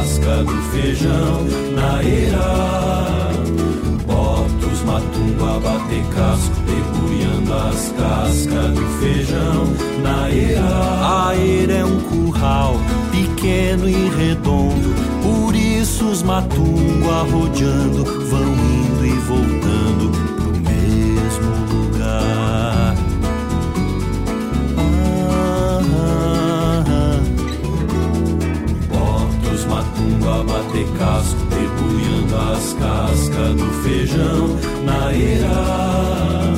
casca 0.00 0.44
do 0.44 0.62
feijão 0.72 1.44
na 1.74 2.02
eira. 2.02 3.32
Botos, 4.06 4.82
matumba, 4.86 5.60
bater 5.60 6.04
casco, 6.14 6.56
debulhando 6.66 7.52
as 7.52 7.92
cascas 7.92 8.74
do 8.74 8.86
feijão 8.98 9.66
na 10.02 10.30
eira. 10.30 10.62
A 10.62 11.36
eira 11.36 11.72
é 11.74 11.84
um 11.84 12.00
curral 12.00 12.76
pequeno 13.10 13.88
e 13.88 14.08
redondo, 14.16 14.94
por 15.22 15.54
isso 15.54 16.06
os 16.06 16.22
matungo 16.22 17.10
arrodeando 17.10 18.04
vão 18.26 18.52
indo 18.54 19.06
e 19.06 19.18
voltando 19.18 19.69
começando 30.20 30.28
a 30.28 30.42
bater 30.42 30.86
casco, 30.98 31.40
debulhando 31.48 32.36
as 32.36 32.72
cascas 32.74 33.54
do 33.56 33.66
feijão 33.82 34.56
na 34.84 35.12
era. 35.12 36.54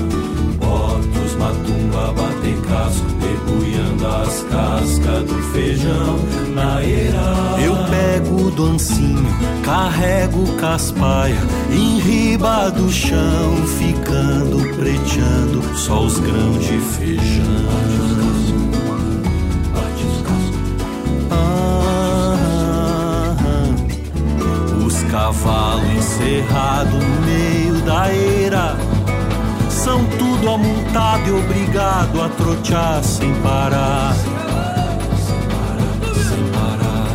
Portos 0.59 1.35
matumba 1.37 2.13
bater 2.13 2.61
casco, 2.63 3.07
debulhando 3.21 4.07
as 4.07 4.43
cascas 4.43 5.25
do 5.25 5.43
feijão 5.53 6.19
na 6.55 6.83
era. 6.83 7.63
Eu 7.63 7.77
pego 7.89 8.51
do 8.51 8.67
ancinho, 8.67 9.27
carrego 9.65 10.47
caspaia, 10.57 11.39
em 11.71 11.99
riba 11.99 12.71
do 12.71 12.91
chão, 12.91 13.57
ficando 13.79 14.59
preteando 14.77 15.63
só 15.77 16.03
os 16.03 16.19
grãos 16.19 16.65
de 16.65 16.79
feijão. 16.79 18.12
cavalo 25.33 25.91
encerrado 25.97 26.97
no 26.99 27.27
meio 27.27 27.81
da 27.83 28.13
eira. 28.13 28.77
São 29.71 30.05
tudo 30.05 30.51
amontado 30.51 31.27
e 31.27 31.31
obrigado 31.33 32.21
a 32.21 32.29
trotear 32.29 33.03
sem 33.03 33.33
parar. 33.37 34.15
Sem 36.15 36.45
parar, 36.53 37.09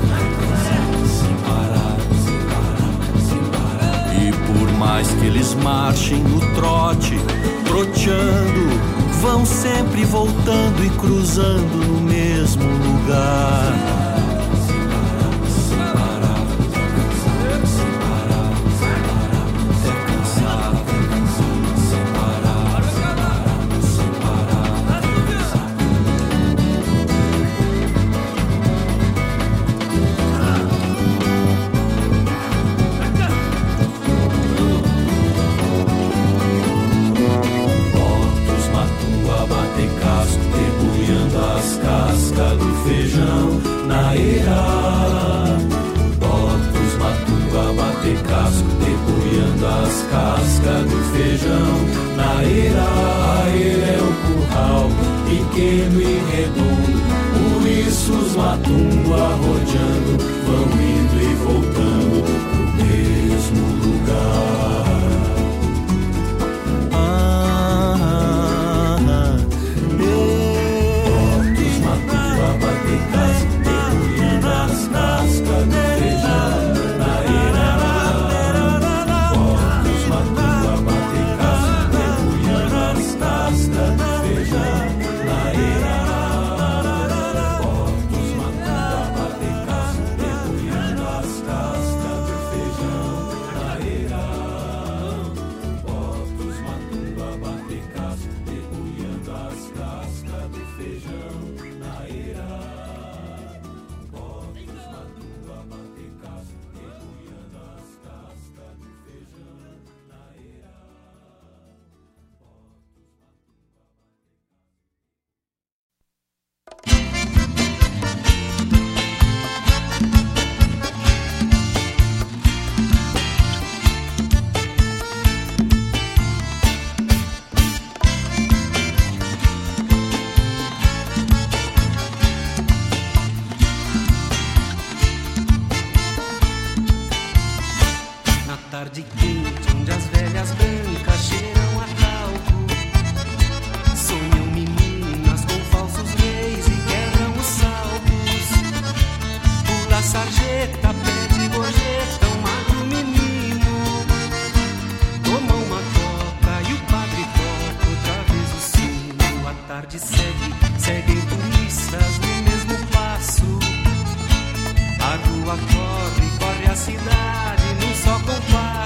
sem 1.13 1.35
parar, 1.45 1.97
sem 3.21 3.43
parar. 3.51 4.15
E 4.15 4.31
por 4.31 4.71
mais 4.79 5.07
que 5.07 5.25
eles 5.27 5.53
marchem 5.55 6.19
no 6.23 6.39
trote, 6.55 7.17
troteando, 7.65 8.81
vão 9.21 9.45
sempre 9.45 10.03
voltando 10.05 10.83
e 10.83 10.89
cruzando 10.89 11.87
no 11.87 12.01
mesmo 12.01 12.63
lugar. 12.63 13.96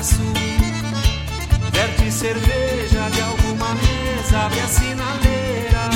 abraço. 0.01 0.15
Verte 1.71 2.11
cerveja 2.11 3.09
de 3.09 3.21
alguma 3.21 3.75
mesa, 3.75 4.39
abre 4.45 4.59
a 4.59 4.67
sinaleira. 4.67 5.89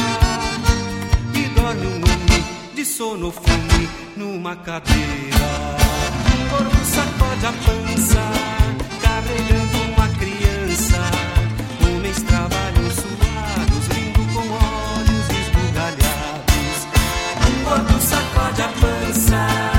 E 1.33 1.47
dorme 1.49 1.87
um 1.87 1.99
nome 1.99 2.45
de 2.75 2.85
sono 2.85 3.31
fume 3.31 3.89
numa 4.15 4.55
cadeira. 4.55 5.77
Corpo 6.49 6.85
sacode 6.85 7.45
a 7.45 7.53
pança, 7.65 8.21
carregando 9.01 9.77
uma 9.93 10.07
criança. 10.19 11.01
Homens 11.81 12.21
trabalham 12.23 12.91
suados, 12.91 13.87
rindo 13.91 14.33
com 14.33 14.47
olhos 14.53 15.29
esbugalhados. 15.41 16.87
Corpo 17.63 17.99
sacode 17.99 18.61
a 18.61 18.67
pança. 18.67 19.74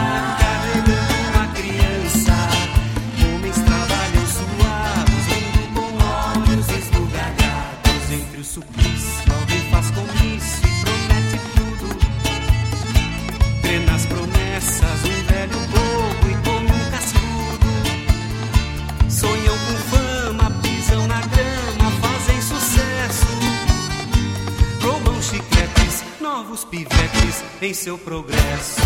em 27.63 27.73
seu 27.73 27.97
progresso. 27.99 28.81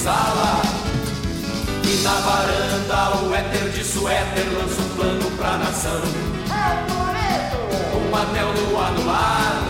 Senzala. 0.00 0.62
E 1.84 2.02
na 2.02 2.14
varanda 2.20 3.18
o 3.22 3.34
éter 3.34 3.68
de 3.70 3.84
suéter 3.84 4.46
lança 4.54 4.80
um 4.80 4.88
plano 4.96 5.30
pra 5.36 5.58
nação. 5.58 6.00
Um 7.94 8.16
anel 8.16 8.52
no 8.54 8.80
anular, 8.80 9.62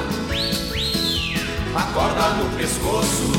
a 1.75 1.83
corda 1.93 2.29
no 2.37 2.57
pescoço. 2.57 3.33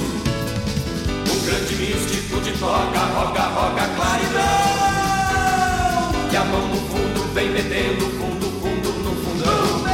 O 1.31 1.45
grande 1.45 1.75
místico 1.75 2.41
de 2.41 2.51
toca, 2.57 2.99
roga, 3.15 3.41
roga, 3.41 3.87
claridão. 3.95 4.41
E 6.31 6.37
a 6.37 6.43
mão 6.45 6.67
no 6.67 6.75
fundo 6.75 7.33
vem 7.33 7.49
metendo 7.51 8.05
fundo, 8.19 8.51
fundo 8.61 8.89
no 9.03 9.15
fundão. 9.23 9.85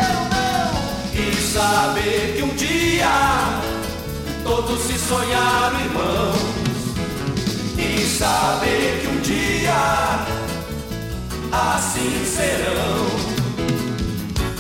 E 1.13 1.35
saber 1.41 2.35
que 2.35 2.43
um 2.43 2.55
dia 2.55 3.61
todos 4.43 4.81
se 4.81 4.97
sonharam 4.97 5.79
irmãos. 5.79 6.56
E 7.99 8.05
saber 8.05 9.01
que 9.01 9.07
um 9.07 9.19
dia 9.21 9.73
assim 11.51 12.25
serão. 12.25 13.07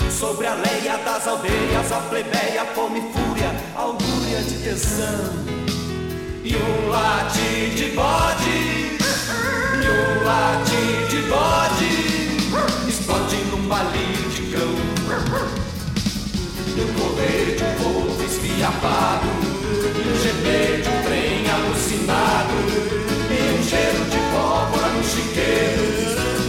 Sobre 0.09 0.47
a 0.47 0.55
leia 0.55 0.97
das 1.05 1.27
aldeias, 1.27 1.91
a 1.91 1.99
plebeia, 2.09 2.65
fome 2.73 2.99
fúria, 3.13 3.53
augúria 3.75 4.41
de 4.41 4.55
tesão. 4.63 5.35
E 6.43 6.55
um 6.55 6.89
late 6.89 7.75
de 7.75 7.91
bode, 7.91 8.97
e 9.83 9.87
um 9.87 10.23
late 10.25 10.81
de 11.09 11.21
bode, 11.29 12.89
explode 12.89 13.35
num 13.51 13.67
balinho 13.67 14.29
de 14.31 14.41
cão. 14.51 14.73
E 16.75 16.81
um 16.81 16.93
correr 16.93 17.55
de 17.55 17.63
um 17.63 17.73
povo 17.83 18.23
esfiapado, 18.23 19.27
e 19.95 20.01
um 20.09 20.15
gemer 20.23 20.81
de 20.81 20.89
um 20.89 21.03
trem 21.03 21.47
alucinado, 21.51 23.16
cheiro 23.67 24.05
de 24.05 24.17
pólvora 24.31 24.87
no 24.93 25.03
chiqueiro, 25.03 25.83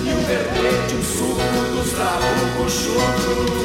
e 0.04 0.14
um 0.14 0.20
verbete, 0.24 0.94
um 0.94 1.02
suco 1.02 1.74
dos 1.74 1.90
trabucos 1.90 2.72
chucros. 2.72 3.58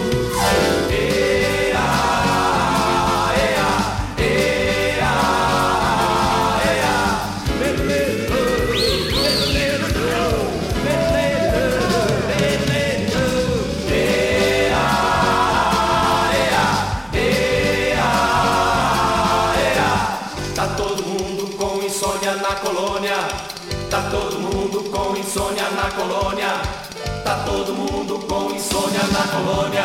Colônia. 29.43 29.83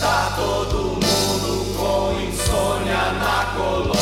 Tá 0.00 0.34
todo 0.36 0.78
mundo 0.94 1.76
com 1.76 2.12
insônia 2.22 3.12
na 3.12 3.44
colônia. 3.56 3.98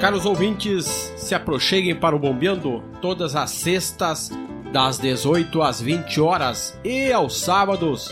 Caros 0.00 0.24
ouvintes, 0.24 0.86
se 1.16 1.34
aproxeguem 1.34 1.94
para 1.94 2.16
o 2.16 2.18
Bombeando 2.18 2.82
todas 3.02 3.36
as 3.36 3.50
sextas, 3.50 4.30
das 4.72 4.98
18 4.98 5.60
às 5.62 5.80
20 5.80 6.20
horas 6.20 6.78
e 6.84 7.12
aos 7.12 7.40
sábados, 7.40 8.08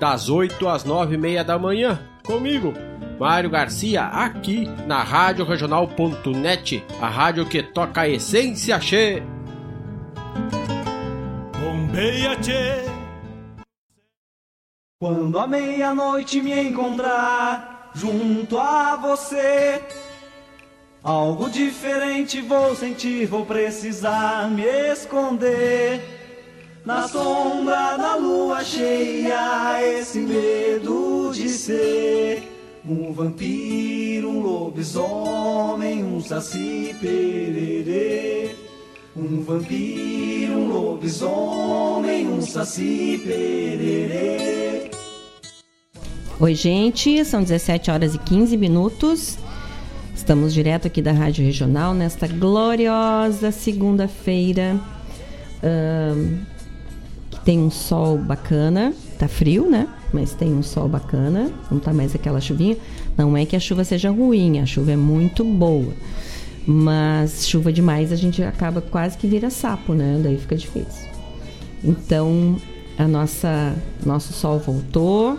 das 0.00 0.30
8 0.30 0.66
às 0.66 0.82
9 0.82 1.14
e 1.14 1.18
meia 1.18 1.44
da 1.44 1.58
manhã, 1.58 2.00
comigo, 2.24 2.72
Mário 3.18 3.50
Garcia, 3.50 4.04
aqui 4.04 4.66
na 4.86 5.02
Rádio 5.02 5.44
Regional.net, 5.44 6.82
a 7.02 7.06
rádio 7.06 7.44
que 7.44 7.62
toca 7.62 8.00
a 8.00 8.08
essência 8.08 8.78
che. 8.80 9.22
Bombeia, 11.60 12.34
tchê. 12.36 12.86
Quando 14.98 15.38
a 15.38 15.46
meia-noite 15.46 16.40
me 16.40 16.58
encontrar 16.58 17.90
junto 17.94 18.58
a 18.58 18.96
você, 18.96 19.82
algo 21.04 21.50
diferente 21.50 22.40
vou 22.40 22.74
sentir, 22.74 23.26
vou 23.26 23.44
precisar 23.44 24.50
me 24.50 24.64
esconder. 24.64 26.19
Na 26.84 27.06
sombra 27.06 27.98
da 27.98 28.16
lua 28.16 28.64
cheia, 28.64 29.78
esse 29.82 30.18
medo 30.18 31.30
de 31.30 31.46
ser 31.50 32.42
um 32.88 33.12
vampiro, 33.12 34.30
um 34.30 34.40
lobisomem, 34.40 36.02
um 36.02 36.22
saci 36.22 36.96
pererê. 36.98 38.54
Um 39.14 39.42
vampiro, 39.42 40.54
um 40.54 40.68
lobisomem, 40.68 42.26
um 42.26 42.40
saci 42.40 43.20
pererê. 43.24 44.90
Oi, 46.40 46.54
gente, 46.54 47.22
são 47.26 47.42
17 47.42 47.90
horas 47.90 48.14
e 48.14 48.18
15 48.18 48.56
minutos. 48.56 49.36
Estamos 50.14 50.54
direto 50.54 50.86
aqui 50.86 51.02
da 51.02 51.12
Rádio 51.12 51.44
Regional 51.44 51.92
nesta 51.92 52.26
gloriosa 52.26 53.52
segunda-feira. 53.52 54.80
que 55.60 56.49
tem 57.44 57.58
um 57.58 57.70
sol 57.70 58.18
bacana. 58.18 58.92
Tá 59.18 59.28
frio, 59.28 59.68
né? 59.68 59.88
Mas 60.12 60.32
tem 60.32 60.52
um 60.52 60.62
sol 60.62 60.88
bacana. 60.88 61.50
Não 61.70 61.78
tá 61.78 61.92
mais 61.92 62.14
aquela 62.14 62.40
chuvinha. 62.40 62.76
Não 63.16 63.36
é 63.36 63.44
que 63.44 63.56
a 63.56 63.60
chuva 63.60 63.84
seja 63.84 64.10
ruim, 64.10 64.58
a 64.60 64.66
chuva 64.66 64.92
é 64.92 64.96
muito 64.96 65.44
boa. 65.44 65.92
Mas 66.66 67.46
chuva 67.46 67.72
demais 67.72 68.12
a 68.12 68.16
gente 68.16 68.42
acaba 68.42 68.80
quase 68.80 69.16
que 69.16 69.26
vira 69.26 69.50
sapo, 69.50 69.94
né? 69.94 70.20
Daí 70.22 70.38
fica 70.38 70.56
difícil. 70.56 71.08
Então, 71.82 72.56
a 72.98 73.08
nossa 73.08 73.74
nosso 74.04 74.32
sol 74.32 74.58
voltou 74.58 75.38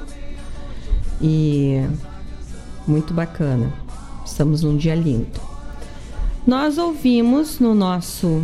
e 1.21 1.81
muito 2.87 3.13
bacana. 3.13 3.71
Estamos 4.25 4.63
num 4.63 4.75
dia 4.75 4.95
lindo. 4.95 5.39
Nós 6.45 6.77
ouvimos 6.79 7.59
no 7.59 7.75
nosso 7.75 8.43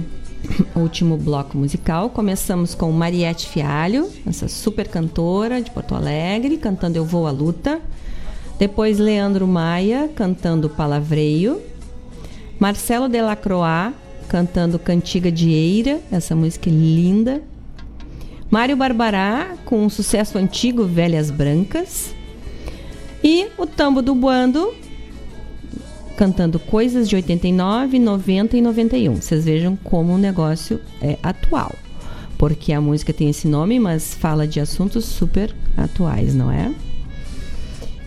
último 0.75 1.17
bloco 1.17 1.57
musical, 1.57 2.09
começamos 2.09 2.75
com 2.75 2.91
Mariette 2.91 3.47
Fialho, 3.47 4.09
essa 4.25 4.47
super 4.47 4.87
cantora 4.87 5.61
de 5.61 5.71
Porto 5.71 5.95
Alegre, 5.95 6.57
cantando 6.57 6.97
Eu 6.97 7.05
Vou 7.05 7.27
à 7.27 7.31
Luta. 7.31 7.79
Depois 8.57 8.97
Leandro 8.97 9.47
Maia 9.47 10.09
cantando 10.15 10.69
Palavreio. 10.69 11.61
Marcelo 12.59 13.07
Delacroix 13.07 13.93
cantando 14.27 14.79
Cantiga 14.79 15.31
de 15.31 15.51
Eira, 15.51 16.01
essa 16.11 16.35
música 16.35 16.69
é 16.69 16.73
linda. 16.73 17.41
Mário 18.49 18.75
Barbará 18.75 19.55
com 19.65 19.85
um 19.85 19.89
sucesso 19.89 20.37
antigo 20.37 20.85
Velhas 20.85 21.29
Brancas. 21.29 22.13
E 23.23 23.47
o 23.57 23.65
Tambo 23.65 24.01
do 24.01 24.15
Buando 24.15 24.73
cantando 26.17 26.59
coisas 26.59 27.07
de 27.07 27.15
89, 27.15 27.99
90 27.99 28.57
e 28.57 28.61
91. 28.61 29.15
Vocês 29.21 29.45
vejam 29.45 29.77
como 29.83 30.15
o 30.15 30.17
negócio 30.17 30.81
é 30.99 31.17
atual. 31.21 31.73
porque 32.37 32.71
a 32.71 32.79
música 32.79 33.11
tem 33.11 33.29
esse 33.29 33.47
nome, 33.47 33.79
mas 33.79 34.13
fala 34.13 34.45
de 34.45 34.59
assuntos 34.59 35.05
super 35.05 35.55
atuais, 35.75 36.35
não 36.35 36.51
é? 36.51 36.71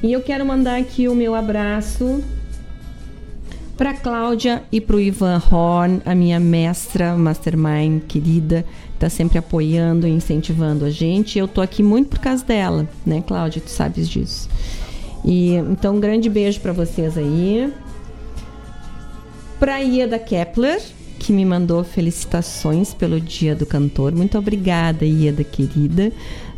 E 0.02 0.12
eu 0.12 0.20
quero 0.22 0.46
mandar 0.46 0.78
aqui 0.78 1.08
o 1.08 1.16
meu 1.16 1.34
abraço 1.34 2.22
para 3.76 3.92
Cláudia 3.92 4.62
e 4.70 4.80
para 4.80 4.96
o 4.96 5.00
Ivan 5.00 5.42
Horn, 5.50 6.00
a 6.04 6.14
minha 6.14 6.38
mestra, 6.38 7.16
mastermind 7.16 8.02
querida, 8.06 8.64
está 8.94 9.08
sempre 9.08 9.38
apoiando 9.38 10.06
e 10.06 10.10
incentivando 10.10 10.84
a 10.84 10.90
gente. 10.90 11.38
Eu 11.38 11.48
tô 11.48 11.60
aqui 11.60 11.82
muito 11.82 12.10
por 12.10 12.20
causa 12.20 12.44
dela, 12.44 12.88
né, 13.04 13.24
Cláudia? 13.26 13.60
Tu 13.60 13.70
sabes 13.70 14.08
disso. 14.08 14.48
E 15.24 15.54
então 15.54 15.96
um 15.96 16.00
grande 16.00 16.28
beijo 16.28 16.60
para 16.60 16.72
vocês 16.72 17.18
aí. 17.18 17.72
Para 19.60 19.76
Ieda 19.76 20.18
Kepler, 20.18 20.80
que 21.18 21.34
me 21.34 21.44
mandou 21.44 21.84
felicitações 21.84 22.94
pelo 22.94 23.20
Dia 23.20 23.54
do 23.54 23.66
Cantor. 23.66 24.10
Muito 24.12 24.38
obrigada, 24.38 25.04
Ieda 25.04 25.44
querida. 25.44 26.10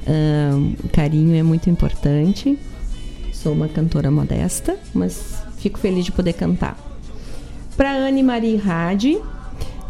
Um, 0.07 0.74
carinho 0.93 1.35
é 1.35 1.43
muito 1.43 1.69
importante. 1.69 2.57
Sou 3.33 3.55
uma 3.55 3.66
cantora 3.66 4.09
modesta, 4.09 4.77
mas 4.95 5.43
fico 5.59 5.81
feliz 5.81 6.05
de 6.05 6.12
poder 6.12 6.35
cantar. 6.35 6.79
Para 7.77 7.93
Anne 8.07 8.23
Marie 8.23 8.62
Hadi, 8.65 9.20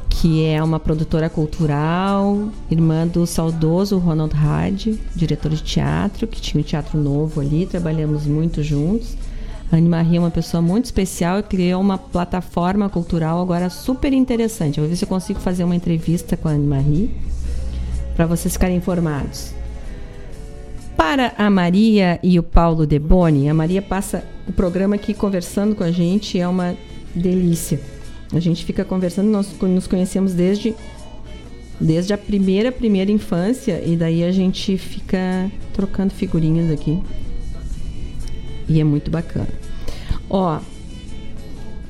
que 0.09 0.47
é 0.47 0.63
uma 0.63 0.81
produtora 0.81 1.29
cultural, 1.29 2.49
irmã 2.71 3.07
do 3.07 3.27
saudoso 3.27 3.99
Ronald 3.99 4.35
Hadi, 4.35 4.99
diretor 5.15 5.51
de 5.51 5.63
teatro, 5.63 6.27
que 6.27 6.41
tinha 6.41 6.63
o 6.63 6.65
um 6.65 6.67
teatro 6.67 6.99
novo 6.99 7.43
ali, 7.43 7.67
trabalhamos 7.67 8.27
muito 8.27 8.63
juntos. 8.63 9.19
A 9.73 9.77
Anne 9.77 9.89
Marie 9.89 10.19
é 10.19 10.21
uma 10.21 10.31
pessoa 10.31 10.61
muito 10.61 10.85
especial 10.85 11.39
e 11.39 11.43
criou 11.43 11.81
uma 11.81 11.97
plataforma 11.97 12.91
cultural 12.91 13.41
agora 13.41 13.71
super 13.71 14.13
interessante. 14.13 14.77
Eu 14.77 14.83
vou 14.83 14.91
ver 14.91 14.97
se 14.97 15.05
eu 15.05 15.09
consigo 15.09 15.41
fazer 15.41 15.65
uma 15.65 15.75
entrevista 15.75 16.37
com 16.37 16.47
a 16.47 16.53
Anne 16.53 16.67
Marie 16.67 17.11
para 18.15 18.27
vocês 18.27 18.53
ficarem 18.53 18.77
informados. 18.77 19.55
Para 20.95 21.33
a 21.39 21.49
Maria 21.49 22.21
e 22.23 22.39
o 22.39 22.43
Paulo 22.43 22.87
Deboni, 22.87 23.49
a 23.49 23.55
Maria 23.55 23.81
passa 23.81 24.23
o 24.47 24.53
programa 24.53 24.97
aqui 24.97 25.15
conversando 25.15 25.75
com 25.75 25.83
a 25.83 25.91
gente, 25.91 26.39
é 26.39 26.47
uma 26.47 26.77
delícia. 27.15 27.81
A 28.31 28.41
gente 28.41 28.67
fica 28.67 28.85
conversando, 28.85 29.31
nós 29.31 29.49
nos 29.59 29.87
conhecemos 29.87 30.35
desde 30.35 30.75
desde 31.81 32.13
a 32.13 32.19
primeira 32.19 32.71
primeira 32.71 33.11
infância 33.11 33.83
e 33.83 33.97
daí 33.97 34.23
a 34.23 34.31
gente 34.31 34.77
fica 34.77 35.51
trocando 35.73 36.13
figurinhas 36.13 36.71
aqui. 36.71 37.03
E 38.69 38.79
é 38.79 38.85
muito 38.85 39.11
bacana. 39.11 39.62
Ó, 40.33 40.61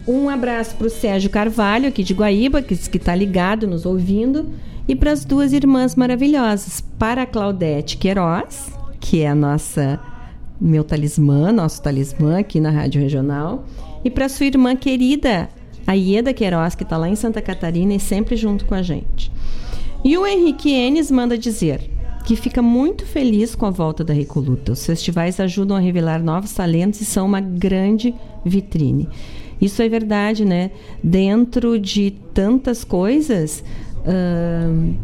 um 0.07 0.29
abraço 0.29 0.75
para 0.75 0.89
o 0.89 0.91
Sérgio 0.91 1.31
Carvalho, 1.31 1.87
aqui 1.87 2.03
de 2.03 2.13
Guaíba, 2.13 2.61
que 2.61 2.75
está 2.75 3.15
ligado, 3.15 3.69
nos 3.69 3.87
ouvindo. 3.87 4.51
E 4.89 4.97
para 4.97 5.13
as 5.13 5.25
duas 5.25 5.53
irmãs 5.53 5.95
maravilhosas. 5.95 6.81
Para 6.99 7.23
a 7.23 7.27
Claudete 7.27 7.97
Queiroz, 7.97 8.73
que 8.99 9.21
é 9.21 9.29
a 9.29 9.35
nossa, 9.35 10.01
meu 10.61 10.83
talismã, 10.83 11.53
nosso 11.53 11.81
talismã 11.81 12.41
aqui 12.41 12.59
na 12.59 12.71
Rádio 12.71 13.01
Regional. 13.01 13.65
E 14.05 14.11
para 14.11 14.29
sua 14.29 14.47
irmã 14.47 14.75
querida, 14.75 15.49
a 15.87 15.93
Ieda 15.93 16.35
Queiroz, 16.35 16.75
que 16.75 16.83
está 16.83 16.97
lá 16.97 17.09
em 17.09 17.15
Santa 17.15 17.41
Catarina 17.41 17.95
e 17.95 18.01
sempre 18.01 18.35
junto 18.35 18.65
com 18.65 18.75
a 18.75 18.83
gente. 18.83 19.31
E 20.05 20.19
o 20.19 20.27
Henrique 20.27 20.73
Enes 20.73 21.13
manda 21.13 21.39
dizer: 21.39 21.92
que 22.25 22.37
fica 22.37 22.63
muito 22.63 23.05
feliz 23.05 23.55
com 23.55 23.67
a 23.67 23.71
volta 23.71 24.05
da 24.05 24.15
Recoluta. 24.15 24.73
Os 24.73 24.85
festivais 24.87 25.41
ajudam 25.41 25.77
a 25.77 25.81
revelar 25.81 26.23
novos 26.23 26.53
talentos 26.53 27.01
e 27.01 27.05
são 27.05 27.27
uma 27.27 27.41
grande 27.41 28.15
vitrine. 28.45 29.09
Isso 29.61 29.81
é 29.83 29.89
verdade, 29.89 30.45
né? 30.45 30.71
Dentro 31.03 31.79
de 31.79 32.13
tantas 32.35 32.83
coisas, 32.83 33.63
uh, 33.99 34.95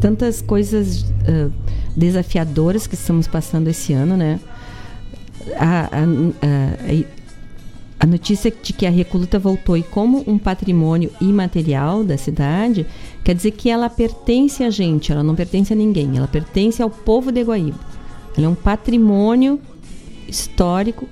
tantas 0.00 0.40
coisas 0.40 1.02
uh, 1.02 1.52
desafiadoras 1.96 2.86
que 2.86 2.94
estamos 2.94 3.26
passando 3.26 3.68
esse 3.68 3.92
ano, 3.92 4.16
né? 4.16 4.38
A, 5.56 5.80
a, 5.80 5.86
a, 5.86 7.04
a 8.00 8.06
notícia 8.06 8.52
de 8.62 8.72
que 8.72 8.86
a 8.86 8.90
Recoluta 8.90 9.38
voltou 9.38 9.76
e 9.76 9.82
como 9.82 10.22
um 10.26 10.38
patrimônio 10.38 11.10
imaterial 11.20 12.04
da 12.04 12.16
cidade 12.16 12.86
Quer 13.24 13.34
dizer 13.34 13.52
que 13.52 13.70
ela 13.70 13.88
pertence 13.88 14.62
a 14.62 14.68
gente, 14.68 15.10
ela 15.10 15.22
não 15.22 15.34
pertence 15.34 15.72
a 15.72 15.76
ninguém, 15.76 16.18
ela 16.18 16.28
pertence 16.28 16.82
ao 16.82 16.90
povo 16.90 17.32
de 17.32 17.42
Guaíba. 17.42 17.80
Ela 18.36 18.46
é 18.46 18.48
um 18.48 18.54
patrimônio 18.54 19.58
histórico 20.28 21.08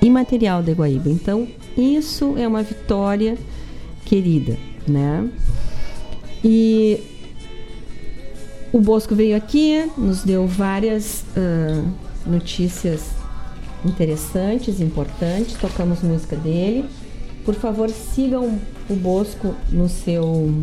imaterial 0.00 0.62
de 0.62 0.72
Guaíba. 0.72 1.10
Então, 1.10 1.46
isso 1.76 2.34
é 2.38 2.48
uma 2.48 2.62
vitória 2.62 3.36
querida, 4.06 4.56
né? 4.88 5.28
E 6.42 6.98
o 8.72 8.80
Bosco 8.80 9.14
veio 9.14 9.36
aqui, 9.36 9.84
nos 9.98 10.22
deu 10.22 10.46
várias 10.46 11.24
uh, 11.36 11.86
notícias 12.26 13.10
interessantes, 13.84 14.80
importantes, 14.80 15.54
tocamos 15.60 16.02
música 16.02 16.36
dele. 16.36 16.86
Por 17.44 17.54
favor, 17.54 17.90
sigam 17.90 18.58
o 18.88 18.94
Bosco 18.94 19.54
no 19.70 19.88
seu 19.88 20.54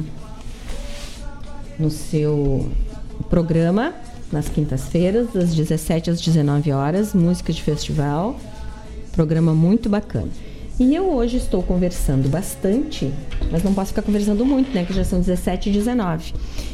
no 1.79 1.89
seu 1.89 2.69
programa 3.29 3.93
nas 4.31 4.49
quintas-feiras, 4.49 5.27
das 5.33 5.55
17 5.55 6.09
às 6.09 6.21
19 6.21 6.71
horas, 6.71 7.13
música 7.13 7.53
de 7.53 7.61
festival. 7.61 8.39
Programa 9.13 9.53
muito 9.53 9.89
bacana. 9.89 10.29
E 10.79 10.93
eu 10.93 11.11
hoje 11.11 11.37
estou 11.37 11.63
conversando 11.63 12.29
bastante, 12.29 13.11
mas 13.51 13.63
não 13.63 13.73
posso 13.73 13.89
ficar 13.89 14.03
conversando 14.03 14.45
muito, 14.45 14.71
né? 14.75 14.85
Que 14.85 14.93
já 14.93 15.03
são 15.03 15.19
17 15.19 15.69
e 15.69 15.73
19. 15.73 16.33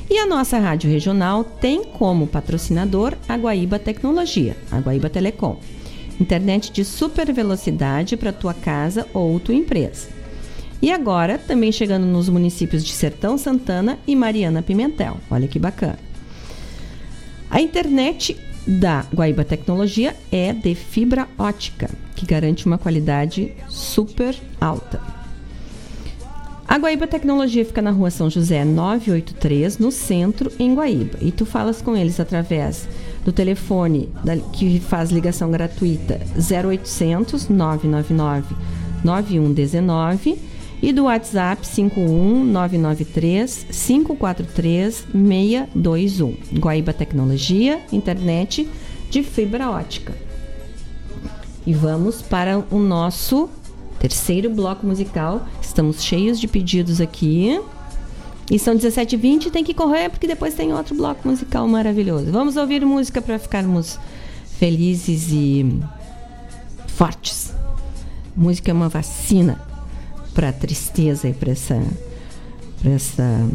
E 0.09 0.17
a 0.17 0.25
nossa 0.25 0.59
rádio 0.59 0.91
regional 0.91 1.43
tem 1.43 1.85
como 1.85 2.27
patrocinador 2.27 3.13
a 3.29 3.37
Guaíba 3.37 3.79
Tecnologia, 3.79 4.57
a 4.69 4.79
Guaíba 4.79 5.09
Telecom. 5.09 5.57
Internet 6.19 6.71
de 6.71 6.83
super 6.83 7.31
velocidade 7.31 8.17
para 8.17 8.33
tua 8.33 8.53
casa 8.53 9.07
ou 9.13 9.39
tua 9.39 9.55
empresa. 9.55 10.09
E 10.83 10.91
agora, 10.91 11.37
também 11.37 11.71
chegando 11.71 12.05
nos 12.05 12.27
municípios 12.27 12.83
de 12.83 12.91
Sertão 12.91 13.37
Santana 13.37 13.97
e 14.05 14.17
Mariana 14.17 14.61
Pimentel. 14.61 15.15
Olha 15.31 15.47
que 15.47 15.57
bacana. 15.57 15.97
A 17.49 17.61
internet 17.61 18.35
da 18.67 19.05
Guaíba 19.15 19.45
Tecnologia 19.45 20.13
é 20.29 20.51
de 20.51 20.75
fibra 20.75 21.25
ótica, 21.37 21.89
que 22.17 22.25
garante 22.25 22.65
uma 22.65 22.77
qualidade 22.77 23.53
super 23.69 24.35
alta. 24.59 24.99
A 26.67 26.77
Guaíba 26.77 27.07
Tecnologia 27.07 27.63
fica 27.63 27.81
na 27.81 27.91
rua 27.91 28.11
São 28.11 28.29
José 28.29 28.65
983, 28.65 29.77
no 29.77 29.89
centro, 29.89 30.51
em 30.59 30.75
Guaíba. 30.75 31.17
E 31.21 31.31
tu 31.31 31.45
falas 31.45 31.81
com 31.81 31.95
eles 31.95 32.19
através 32.19 32.89
do 33.23 33.31
telefone 33.31 34.09
da, 34.21 34.35
que 34.35 34.81
faz 34.81 35.11
ligação 35.11 35.49
gratuita 35.49 36.19
0800 36.35 37.47
999 37.47 38.53
9119 39.01 40.51
e 40.83 40.91
do 40.91 41.05
WhatsApp 41.05 41.65
51993 41.65 43.67
543 43.71 45.05
621. 45.13 46.35
Guaíba 46.59 46.91
Tecnologia, 46.91 47.79
internet 47.89 48.69
de 49.09 49.23
fibra 49.23 49.69
ótica. 49.69 50.13
E 51.65 51.73
vamos 51.73 52.21
para 52.21 52.65
o 52.69 52.79
nosso 52.79 53.49
terceiro 53.97 54.49
bloco 54.49 54.85
musical. 54.85 55.47
Estamos 55.61 56.03
cheios 56.03 56.37
de 56.37 56.49
pedidos 56.49 56.99
aqui. 56.99 57.61
E 58.51 58.59
são 58.59 58.75
17h20 58.75 59.51
tem 59.51 59.63
que 59.63 59.73
correr 59.73 60.09
porque 60.09 60.27
depois 60.27 60.53
tem 60.53 60.73
outro 60.73 60.95
bloco 60.95 61.25
musical 61.25 61.65
maravilhoso. 61.65 62.29
Vamos 62.29 62.57
ouvir 62.57 62.85
música 62.85 63.21
para 63.21 63.39
ficarmos 63.39 63.97
felizes 64.59 65.29
e 65.31 65.79
fortes. 66.87 67.53
Música 68.35 68.69
é 68.69 68.73
uma 68.73 68.89
vacina 68.89 69.71
para 70.33 70.51
tristeza 70.51 71.27
e 71.29 71.33
para 71.33 71.51
essa, 71.51 71.81
essa 72.85 73.49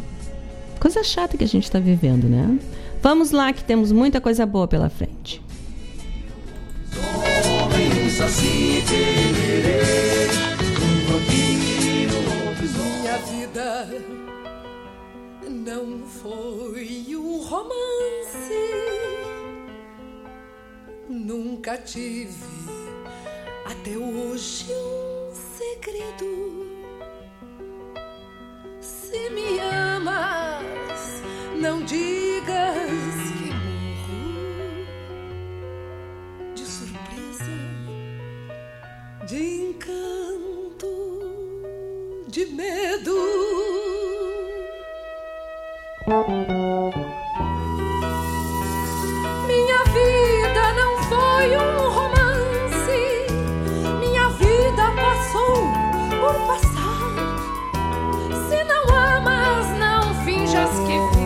coisa 0.80 1.02
chata 1.02 1.36
que 1.36 1.44
a 1.44 1.48
gente 1.48 1.64
está 1.64 1.78
vivendo, 1.78 2.28
né? 2.28 2.59
Vamos 3.02 3.30
lá 3.30 3.52
que 3.52 3.62
temos 3.64 3.92
muita 3.92 4.20
coisa 4.20 4.44
boa 4.46 4.66
pela 4.66 4.88
frente. 4.88 5.42
Minha 13.00 13.18
vida 13.18 13.88
não 15.48 16.06
foi 16.06 17.16
um 17.16 17.42
romance. 17.42 18.28
Nunca 21.09 21.76
tive 21.78 22.34
até 23.64 23.96
hoje 23.96 24.66
um 24.72 25.32
segredo. 25.56 26.68
Se 29.10 29.30
me 29.30 29.59
amas, 29.59 31.22
não 31.59 31.82
digas 31.82 32.76
que 33.39 33.55
morro 34.05 34.85
de 36.55 36.66
surpresa, 36.66 37.56
de 39.26 39.70
encanto, 39.70 40.93
de 42.28 42.44
medo. 42.48 43.16
Minha 49.47 49.85
vida 49.85 50.72
não 50.74 51.02
foi 51.05 51.56
um 51.56 51.89
romance, 51.89 53.01
minha 54.01 54.28
vida 54.28 54.85
passou 55.01 55.56
por 56.20 56.35
passar. 56.47 56.77
Finjas 60.66 60.80
que 60.86 61.18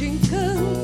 de 0.00 0.79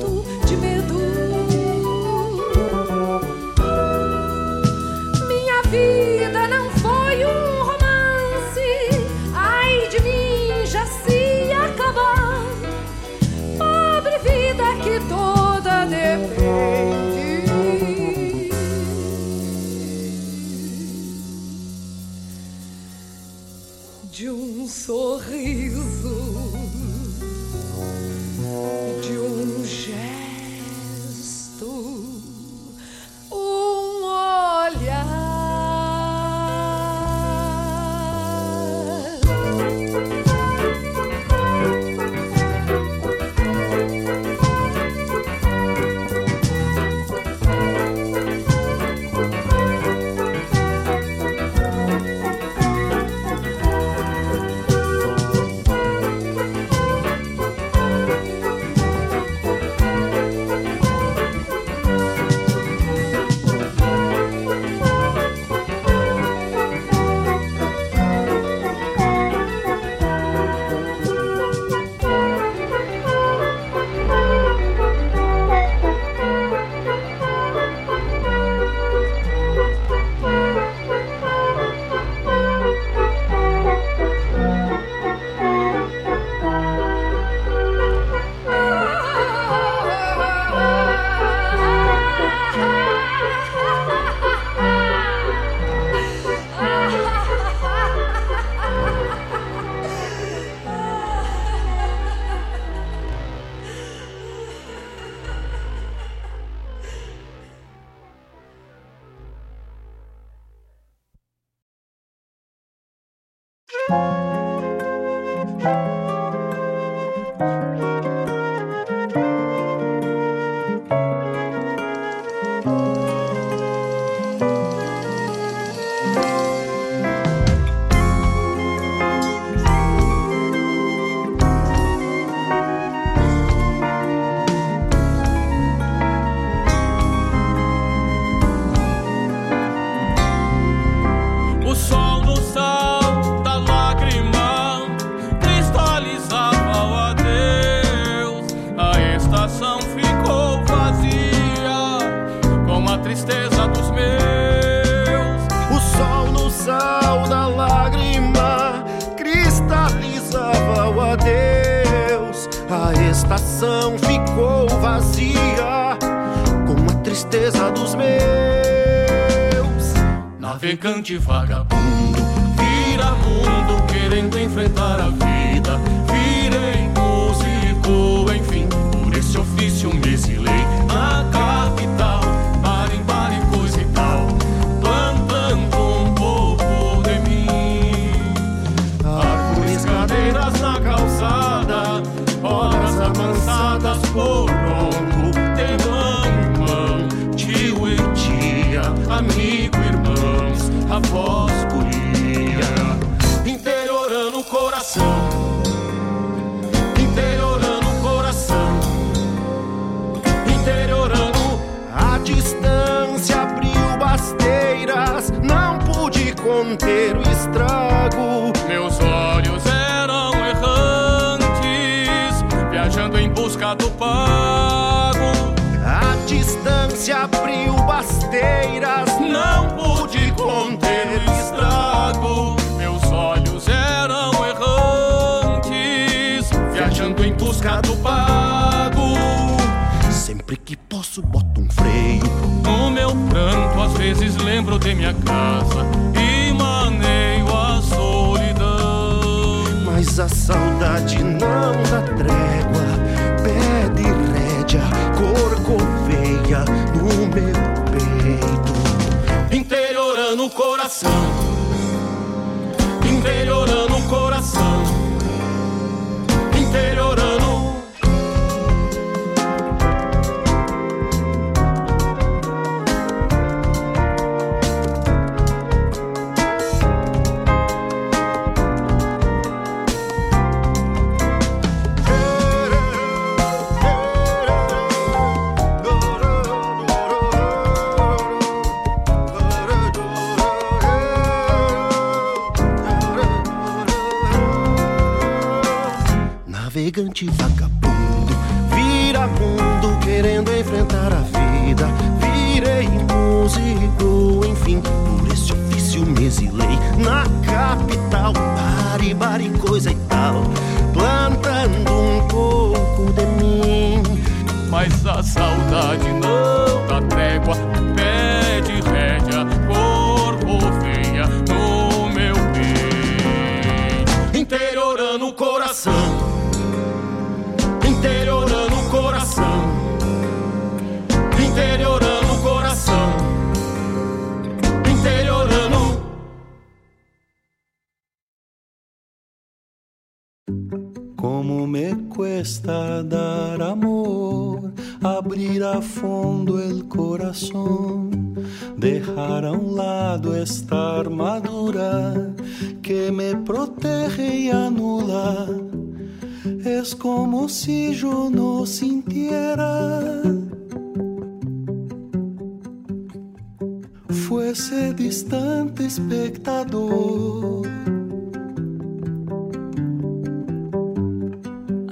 you 171.08 171.20
for 171.20 171.35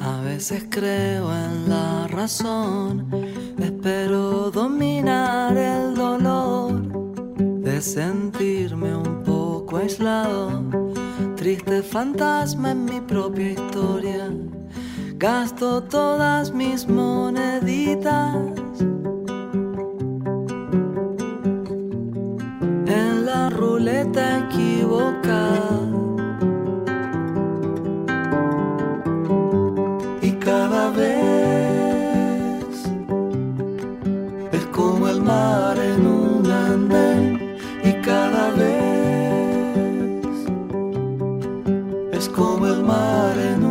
A 0.01 0.21
veces 0.23 0.67
creo 0.69 1.33
en 1.33 1.69
la 1.69 2.09
razón, 2.09 3.09
espero 3.59 4.51
dominar 4.51 5.57
el 5.57 5.95
dolor 5.95 6.83
de 7.37 7.81
sentirme 7.81 8.97
un 8.97 9.23
poco 9.23 9.77
aislado, 9.77 10.63
triste 11.37 11.83
fantasma 11.83 12.73
en 12.73 12.85
mi 12.85 13.01
propia 13.01 13.53
historia. 13.53 14.31
Gasto 15.17 15.83
todas 15.85 16.53
mis 16.53 16.89
moneditas 16.89 18.64
ruleta 23.55 24.39
equivocada. 24.47 25.95
y 30.23 30.31
cada 30.33 30.91
vez 30.91 32.65
es 34.53 34.65
como 34.73 35.09
el 35.09 35.21
mar 35.23 35.79
en 35.79 36.07
un 36.07 36.51
andén 36.51 37.57
y 37.85 37.93
cada 38.03 38.51
vez 38.53 38.95
es 42.13 42.29
como 42.31 42.67
el 42.67 42.83
mar 42.83 43.37
en 43.39 43.59
un 43.59 43.64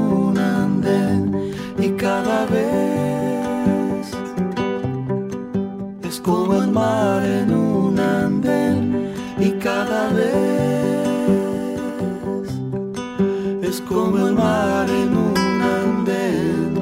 como 13.94 14.18
el 14.28 14.34
mar 14.34 14.90
en 14.90 15.16
un 15.16 15.38
andén. 15.80 16.74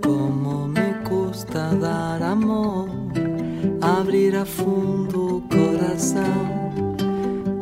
Como 0.00 0.68
me 0.68 0.94
custa 1.08 1.74
dar 1.74 2.22
amor, 2.22 2.88
abrir 3.80 4.36
a 4.36 4.44
fundo 4.44 5.36
o 5.36 5.40
coração, 5.48 6.94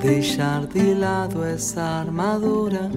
deixar 0.02 0.66
de 0.66 0.94
lado 0.94 1.42
essa 1.42 1.82
armadura 2.02 2.90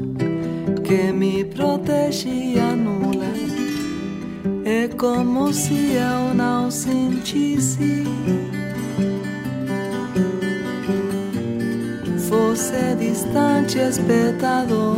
que 0.83 1.13
me 1.13 1.45
protege 1.45 2.29
e 2.29 2.59
anula. 2.59 3.31
É 4.65 4.87
como 4.89 5.53
se 5.53 5.93
eu 5.93 6.33
não 6.33 6.69
sentisse. 6.69 8.03
Fosse 12.61 12.95
distante 12.95 13.79
espectador. 13.79 14.97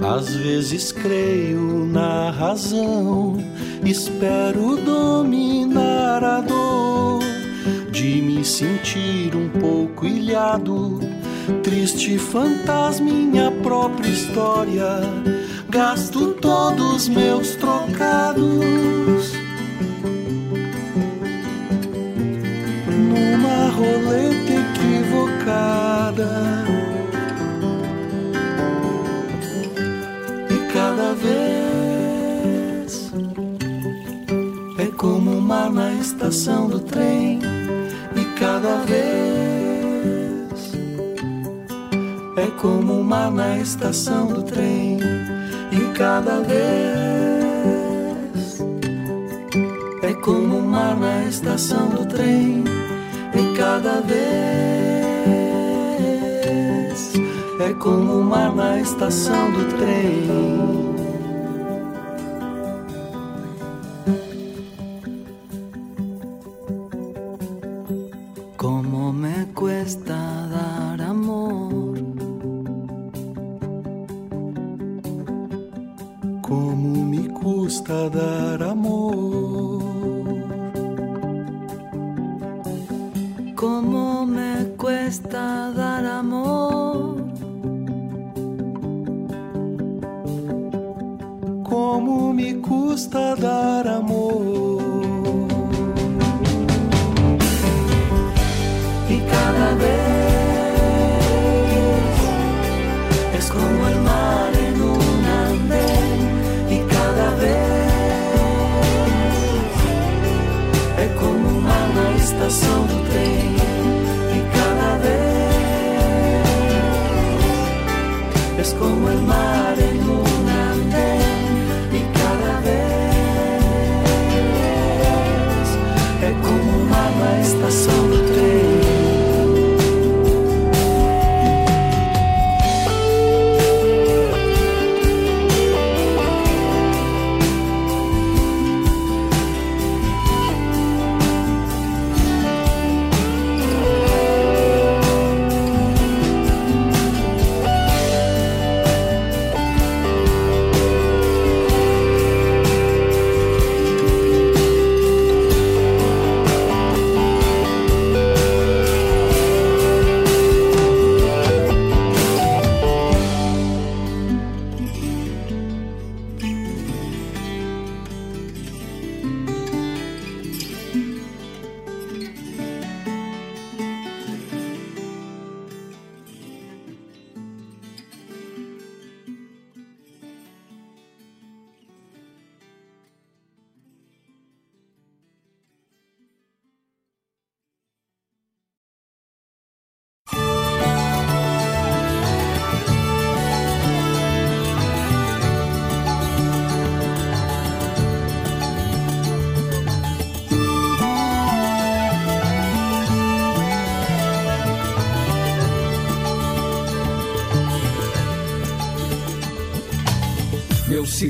Às 0.00 0.34
vezes 0.34 0.92
creio 0.92 1.84
na 1.84 2.30
razão, 2.30 3.36
espero 3.84 4.76
dominar 4.76 6.24
a 6.24 6.40
dor 6.40 7.22
de 7.90 8.22
me 8.22 8.42
sentir 8.42 9.36
um 9.36 9.50
pouco 9.50 10.06
ilhado, 10.06 10.98
triste 11.62 12.16
fantasma 12.16 13.10
minha 13.10 13.50
própria 13.62 14.08
história. 14.08 15.00
Gasto 15.68 16.32
todos 16.40 17.08
meus 17.08 17.56
trocados 17.56 19.45
roleta 23.76 24.52
equivocada. 24.64 26.30
E 30.50 30.56
cada 30.72 31.12
vez 31.14 33.12
é 34.78 34.86
como 34.96 35.32
um 35.32 35.40
mar 35.40 35.70
na 35.70 35.92
estação 35.94 36.68
do 36.68 36.80
trem. 36.80 37.38
E 38.16 38.24
cada 38.38 38.78
vez 38.78 39.16
é 42.36 42.46
como 42.58 43.00
um 43.00 43.02
mar 43.02 43.30
na 43.30 43.58
estação 43.58 44.26
do 44.26 44.42
trem. 44.42 44.98
E 45.70 45.92
cada 45.94 46.40
vez 46.40 46.56
é 50.02 50.14
como 50.14 50.58
um 50.58 50.66
mar 50.66 50.96
na 50.96 51.24
estação 51.26 51.90
do 51.90 52.06
trem. 52.06 52.64
Cada 53.66 54.00
vez 54.00 54.22
é 57.58 57.74
como 57.80 58.20
um 58.20 58.22
mar 58.22 58.54
na 58.54 58.80
estação 58.80 59.50
do 59.50 59.64
trem. 59.76 60.95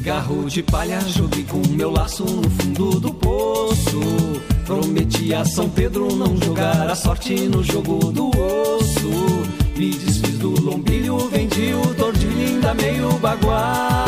cigarro 0.07 0.49
de 0.49 0.63
palha, 0.63 1.01
joguei 1.01 1.43
com 1.43 1.61
meu 1.75 1.91
laço 1.91 2.23
no 2.23 2.49
fundo 2.49 3.01
do 3.01 3.13
poço. 3.13 4.01
Prometi 4.65 5.35
a 5.35 5.45
São 5.45 5.69
Pedro 5.69 6.15
não 6.15 6.37
jogar 6.37 6.89
a 6.89 6.95
sorte 6.95 7.35
no 7.49 7.61
jogo 7.65 8.13
do 8.13 8.29
osso. 8.29 9.11
Me 9.77 9.91
desfiz 9.91 10.39
do 10.39 10.51
lombilho, 10.61 11.19
vendi 11.29 11.75
o 11.75 11.93
tordilho, 11.97 12.39
ainda 12.39 12.73
meio 12.75 13.19
baguado. 13.19 14.06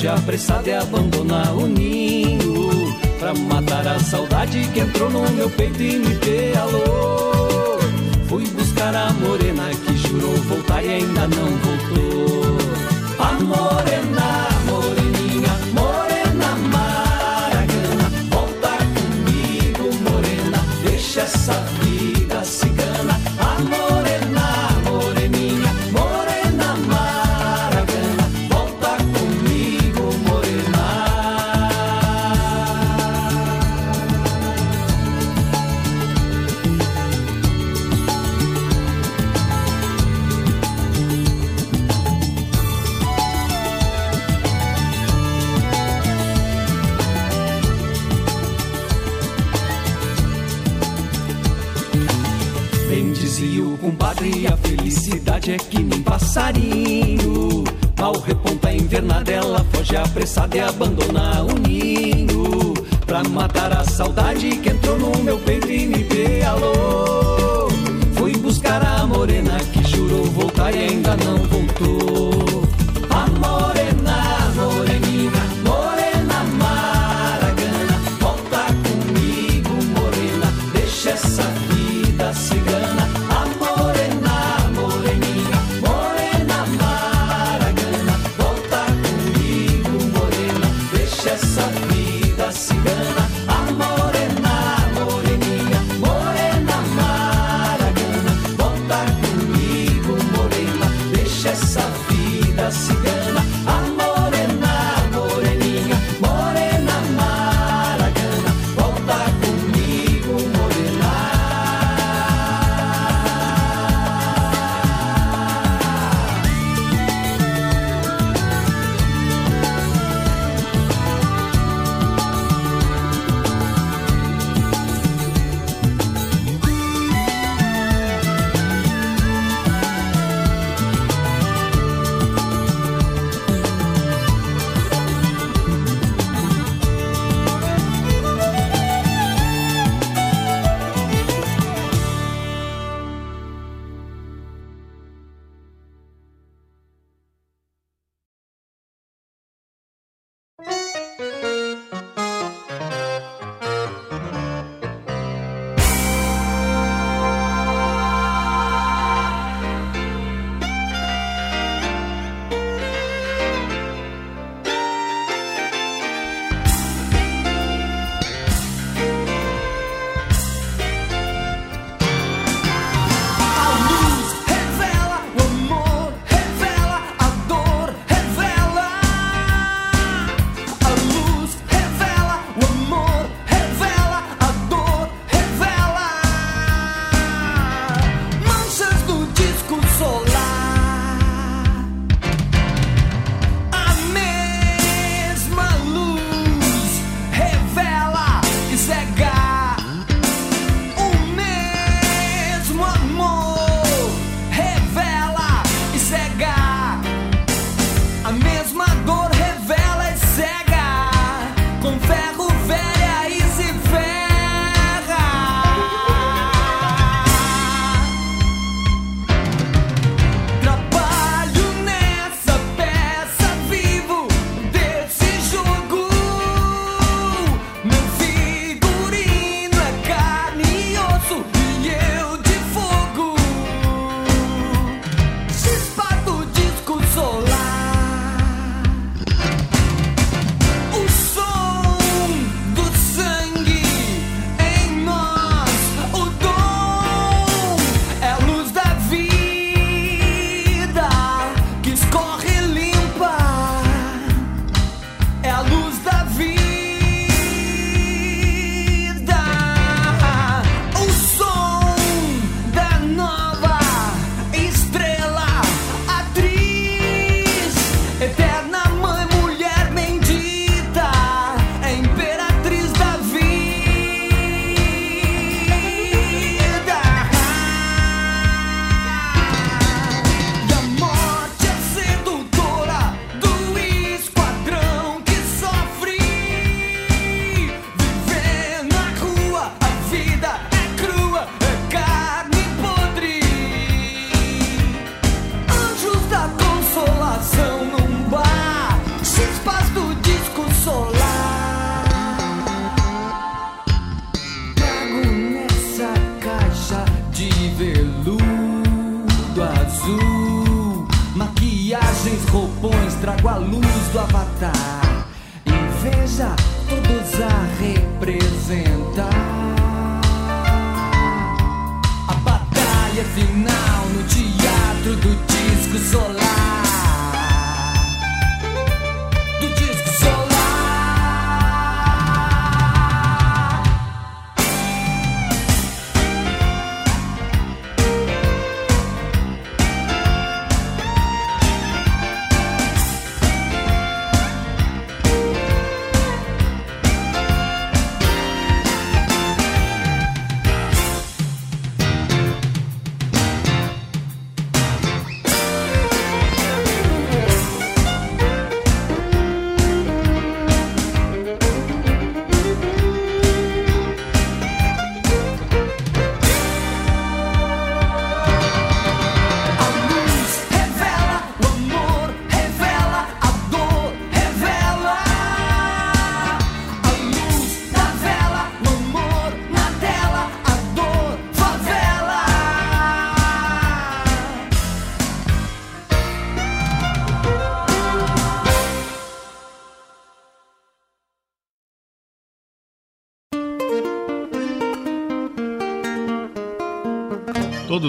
coruja 0.00 0.14
apressada 0.14 0.70
é 0.70 0.78
abandonar 0.78 1.54
o 1.54 1.66
ninho 1.66 2.96
Pra 3.18 3.34
matar 3.34 3.86
a 3.86 3.98
saudade 3.98 4.66
que 4.72 4.80
entrou 4.80 5.10
no 5.10 5.28
meu 5.32 5.50
peito 5.50 5.82
e 5.82 5.98
me 5.98 6.14
pealou 6.16 7.78
Fui 8.26 8.46
buscar 8.48 8.94
a 8.94 9.12
morena 9.12 9.68
que 9.84 9.96
jurou 9.96 10.34
voltar 10.36 10.82
e 10.84 10.88
ainda 10.88 11.28
não 11.28 11.46
voltou. 11.58 12.09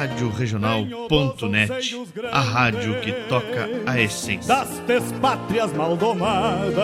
Rádio 0.00 0.30
Regional.net, 0.30 1.94
a 2.32 2.40
rádio 2.40 2.98
que 3.02 3.12
toca 3.28 3.68
a 3.84 4.00
essência. 4.00 4.48
das 4.48 4.78
despátrias 4.86 5.74
maldomadas 5.74 6.78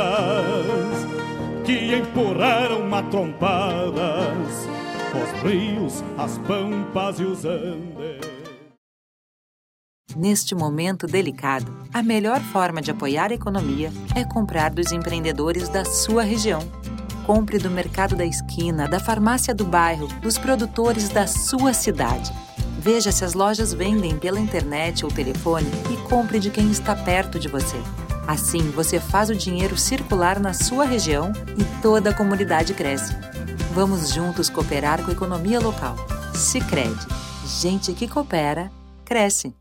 que 1.65 1.95
empurraram 1.95 2.87
matrompadas 2.87 4.69
os 5.15 5.43
rios, 5.43 6.05
as 6.19 6.37
pampas 6.41 7.19
e 7.19 7.25
os 7.25 7.47
andes. 7.47 8.21
Neste 10.15 10.55
momento 10.55 11.07
delicado, 11.07 11.75
a 11.95 12.03
melhor 12.03 12.43
forma 12.43 12.83
de 12.83 12.91
apoiar 12.91 13.31
a 13.31 13.35
economia 13.35 13.91
é 14.15 14.27
comprar 14.27 14.69
dos 14.71 14.93
empreendedores 14.93 15.71
da 15.71 15.87
sua 15.87 16.23
região. 16.23 16.61
Compre 17.25 17.57
do 17.57 17.71
mercado 17.71 18.15
da 18.15 18.27
esquina, 18.27 18.87
da 18.87 19.01
farmácia 19.01 19.55
do 19.55 19.65
bairro, 19.65 20.07
dos 20.21 20.37
produtores 20.37 21.09
da 21.09 21.27
sua 21.27 21.73
cidade. 21.73 22.31
Veja 22.87 23.11
se 23.11 23.25
as 23.25 23.35
lojas 23.35 23.75
vendem 23.75 24.17
pela 24.17 24.39
internet 24.39 25.05
ou 25.05 25.11
telefone 25.11 25.67
e 25.93 25.97
compre 26.09 26.39
de 26.39 26.51
quem 26.51 26.71
está 26.71 26.95
perto 26.95 27.37
de 27.37 27.49
você. 27.49 27.77
Assim, 28.29 28.71
você 28.71 29.01
faz 29.01 29.29
o 29.29 29.35
dinheiro 29.35 29.77
circular 29.77 30.39
na 30.39 30.55
sua 30.55 30.85
região 30.85 31.33
e 31.59 31.83
toda 31.83 32.11
a 32.11 32.15
comunidade 32.15 32.75
cresce. 32.75 33.13
Vamos 33.75 34.15
juntos 34.15 34.49
cooperar 34.49 35.03
com 35.03 35.11
a 35.11 35.15
economia 35.15 35.59
local. 35.59 35.97
Sicredi, 36.33 37.05
gente 37.61 37.93
que 37.93 38.07
coopera 38.07 38.71
cresce. 39.05 39.53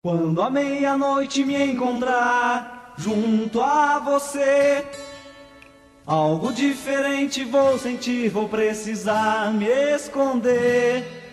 Quando 0.00 0.40
à 0.40 0.48
meia-noite 0.48 1.44
me 1.44 1.60
encontrar 1.64 2.94
junto 2.96 3.60
a 3.60 3.98
você, 3.98 4.86
algo 6.06 6.52
diferente 6.52 7.42
vou 7.42 7.76
sentir, 7.76 8.28
vou 8.28 8.48
precisar 8.48 9.52
me 9.52 9.66
esconder. 9.66 11.23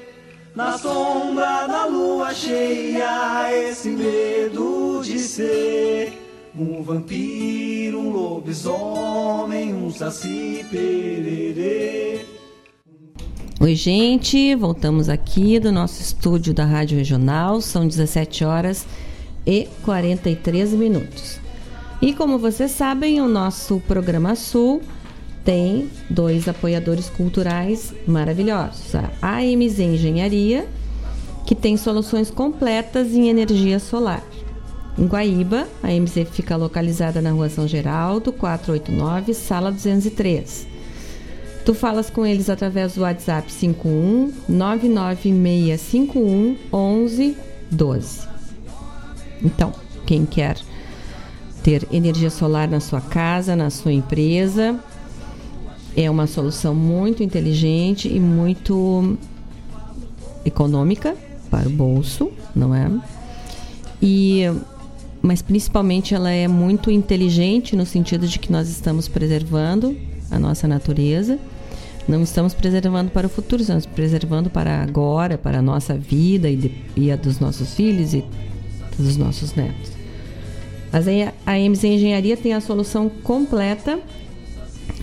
Na 0.53 0.77
sombra 0.77 1.65
da 1.65 1.85
lua 1.85 2.33
cheia, 2.33 3.49
esse 3.53 3.87
medo 3.89 4.99
de 5.01 5.17
ser 5.17 6.11
um 6.53 6.83
vampiro, 6.83 7.97
um 7.97 8.09
lobisomem, 8.09 9.73
um 9.73 9.89
saci 9.89 10.65
pererê. 10.69 12.25
Oi, 13.61 13.75
gente, 13.75 14.53
voltamos 14.55 15.07
aqui 15.07 15.57
do 15.57 15.71
nosso 15.71 16.01
estúdio 16.01 16.53
da 16.53 16.65
Rádio 16.65 16.97
Regional, 16.97 17.61
são 17.61 17.87
17 17.87 18.43
horas 18.43 18.85
e 19.47 19.69
43 19.85 20.73
minutos. 20.73 21.39
E 22.01 22.13
como 22.13 22.37
vocês 22.37 22.71
sabem, 22.71 23.21
o 23.21 23.27
nosso 23.29 23.79
programa 23.87 24.35
Sul 24.35 24.81
tem 25.43 25.89
dois 26.09 26.47
apoiadores 26.47 27.09
culturais 27.09 27.93
maravilhosos: 28.07 28.95
a 29.21 29.37
AMZ 29.37 29.79
Engenharia, 29.79 30.67
que 31.45 31.55
tem 31.55 31.77
soluções 31.77 32.29
completas 32.29 33.13
em 33.13 33.29
energia 33.29 33.79
solar. 33.79 34.23
Em 34.97 35.05
Guaíba, 35.05 35.67
a 35.81 35.87
AMZ 35.87 36.27
fica 36.31 36.55
localizada 36.55 37.21
na 37.21 37.31
Rua 37.31 37.49
São 37.49 37.67
Geraldo, 37.67 38.31
489, 38.31 39.33
sala 39.33 39.71
203. 39.71 40.67
Tu 41.65 41.73
falas 41.73 42.09
com 42.09 42.25
eles 42.25 42.49
através 42.49 42.95
do 42.95 43.01
WhatsApp 43.01 43.51
51 43.51 44.33
99651 44.49 46.57
1112. 46.71 48.27
Então, 49.43 49.73
quem 50.05 50.25
quer 50.25 50.57
ter 51.63 51.87
energia 51.91 52.29
solar 52.29 52.67
na 52.67 52.79
sua 52.79 52.99
casa, 52.99 53.55
na 53.55 53.69
sua 53.69 53.93
empresa, 53.93 54.77
é 55.95 56.09
uma 56.09 56.27
solução 56.27 56.73
muito 56.73 57.23
inteligente 57.23 58.07
e 58.07 58.19
muito 58.19 59.17
econômica 60.45 61.15
para 61.49 61.67
o 61.67 61.71
bolso, 61.71 62.31
não 62.55 62.73
é? 62.73 62.89
E 64.01 64.43
mas 65.21 65.41
principalmente 65.41 66.15
ela 66.15 66.31
é 66.31 66.47
muito 66.47 66.89
inteligente 66.89 67.75
no 67.75 67.85
sentido 67.85 68.27
de 68.27 68.39
que 68.39 68.51
nós 68.51 68.67
estamos 68.69 69.07
preservando 69.07 69.95
a 70.31 70.39
nossa 70.39 70.67
natureza. 70.67 71.37
Não 72.07 72.23
estamos 72.23 72.55
preservando 72.55 73.11
para 73.11 73.27
o 73.27 73.29
futuro, 73.29 73.61
estamos 73.61 73.85
preservando 73.85 74.49
para 74.49 74.81
agora, 74.81 75.37
para 75.37 75.59
a 75.59 75.61
nossa 75.61 75.95
vida 75.95 76.49
e, 76.49 76.55
de, 76.55 76.71
e 76.95 77.11
a 77.11 77.15
dos 77.15 77.39
nossos 77.39 77.75
filhos 77.75 78.15
e 78.15 78.25
dos 78.97 79.15
nossos 79.17 79.53
netos. 79.53 79.91
Mas 80.91 81.05
a 81.07 81.53
MZ 81.57 81.83
Engenharia 81.83 82.35
tem 82.35 82.53
a 82.53 82.59
solução 82.59 83.07
completa. 83.07 83.99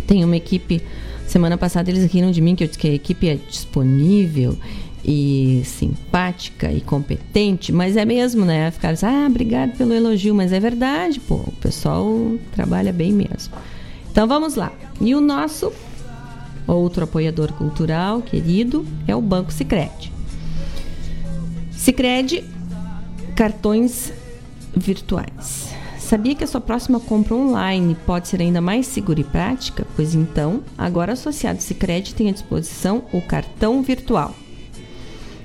Tem 0.08 0.24
uma 0.24 0.36
equipe. 0.36 0.82
Semana 1.28 1.56
passada 1.56 1.90
eles 1.90 2.10
riram 2.10 2.32
de 2.32 2.40
mim 2.40 2.56
que 2.56 2.64
eu 2.64 2.66
disse 2.66 2.78
que 2.78 2.88
a 2.88 2.94
equipe 2.94 3.28
é 3.28 3.36
disponível 3.36 4.58
e 5.04 5.62
simpática 5.64 6.72
e 6.72 6.80
competente, 6.80 7.70
mas 7.70 7.96
é 7.96 8.04
mesmo, 8.04 8.44
né? 8.44 8.70
Ficaram 8.70 8.94
assim, 8.94 9.06
ah, 9.06 9.26
obrigado 9.28 9.76
pelo 9.76 9.92
elogio, 9.92 10.34
mas 10.34 10.52
é 10.52 10.58
verdade, 10.58 11.20
pô, 11.20 11.36
o 11.36 11.52
pessoal 11.60 12.36
trabalha 12.52 12.92
bem 12.92 13.12
mesmo. 13.12 13.54
Então 14.10 14.26
vamos 14.26 14.54
lá. 14.54 14.72
E 15.00 15.14
o 15.14 15.20
nosso 15.20 15.72
outro 16.66 17.04
apoiador 17.04 17.52
cultural 17.52 18.22
querido 18.22 18.84
é 19.06 19.14
o 19.14 19.20
Banco 19.20 19.52
Sicredi. 19.52 20.12
Sicredi 21.70 22.42
cartões 23.36 24.12
virtuais. 24.74 25.68
Sabia 26.08 26.34
que 26.34 26.42
a 26.42 26.46
sua 26.46 26.62
próxima 26.62 26.98
compra 26.98 27.34
online 27.34 27.94
pode 28.06 28.28
ser 28.28 28.40
ainda 28.40 28.62
mais 28.62 28.86
segura 28.86 29.20
e 29.20 29.24
prática? 29.24 29.86
Pois 29.94 30.14
então, 30.14 30.62
agora 30.78 31.12
associado 31.12 31.60
Sicredi 31.60 32.14
tem 32.14 32.30
à 32.30 32.32
disposição 32.32 33.04
o 33.12 33.20
cartão 33.20 33.82
virtual. 33.82 34.34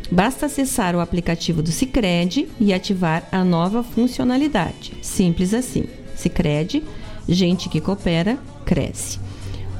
Basta 0.10 0.46
acessar 0.46 0.96
o 0.96 1.02
aplicativo 1.02 1.62
do 1.62 1.70
Sicredi 1.70 2.48
e 2.62 2.74
ativar 2.74 3.28
a 3.30 3.44
nova 3.44 3.84
funcionalidade. 3.84 4.94
Simples 5.02 5.54
assim. 5.54 5.84
Sicredi, 6.16 6.82
gente 7.28 7.68
que 7.68 7.82
coopera, 7.82 8.40
cresce. 8.64 9.20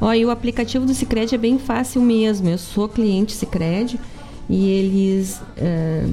Olha, 0.02 0.28
o 0.28 0.32
aplicativo 0.32 0.86
do 0.86 0.94
Sicredi 0.94 1.34
é 1.34 1.38
bem 1.38 1.58
fácil 1.58 2.02
mesmo. 2.02 2.50
Eu 2.50 2.58
sou 2.58 2.90
cliente 2.90 3.32
Sicredi 3.32 3.98
e 4.50 4.68
eles 4.68 5.42
eh, 5.56 6.10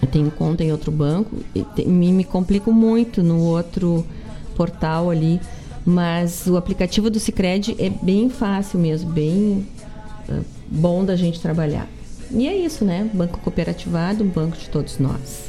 eu 0.00 0.08
tenho 0.08 0.30
conta 0.30 0.62
em 0.62 0.70
outro 0.72 0.90
banco 0.92 1.36
e 1.54 1.62
te- 1.62 1.84
me, 1.86 2.12
me 2.12 2.24
complico 2.24 2.72
muito 2.72 3.22
no 3.22 3.40
outro 3.40 4.06
portal 4.54 5.10
ali, 5.10 5.40
mas 5.84 6.46
o 6.46 6.56
aplicativo 6.56 7.10
do 7.10 7.18
Sicredi 7.18 7.74
é 7.78 7.90
bem 7.90 8.28
fácil 8.28 8.78
mesmo, 8.78 9.10
bem 9.10 9.66
eh, 10.28 10.40
bom 10.68 11.04
da 11.04 11.16
gente 11.16 11.40
trabalhar. 11.40 11.88
E 12.30 12.46
é 12.46 12.56
isso, 12.56 12.84
né? 12.84 13.08
Banco 13.12 13.38
cooperativado, 13.40 14.22
um 14.22 14.28
banco 14.28 14.56
de 14.56 14.68
todos 14.68 14.98
nós. 14.98 15.48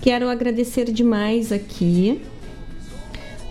Quero 0.00 0.28
agradecer 0.28 0.90
demais 0.90 1.52
aqui. 1.52 2.22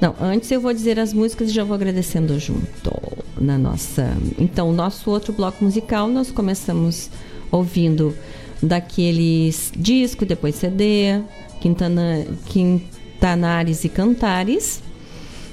Não, 0.02 0.16
antes 0.20 0.50
eu 0.52 0.60
vou 0.60 0.74
dizer 0.74 1.00
as 1.00 1.14
músicas 1.14 1.50
e 1.50 1.54
já 1.54 1.64
vou 1.64 1.76
agradecendo 1.76 2.38
junto 2.40 2.92
na 3.40 3.58
nossa. 3.58 4.16
Então, 4.40 4.70
o 4.70 4.74
nosso 4.74 5.10
outro 5.10 5.32
bloco 5.34 5.64
musical 5.64 6.08
nós 6.08 6.32
começamos 6.32 7.10
ouvindo 7.52 8.16
daqueles 8.61 9.72
disco, 9.76 10.26
depois 10.26 10.56
CD, 10.56 11.22
Quintana, 11.60 12.26
Quintanares 12.48 13.84
e 13.84 13.90
Cantares, 13.90 14.82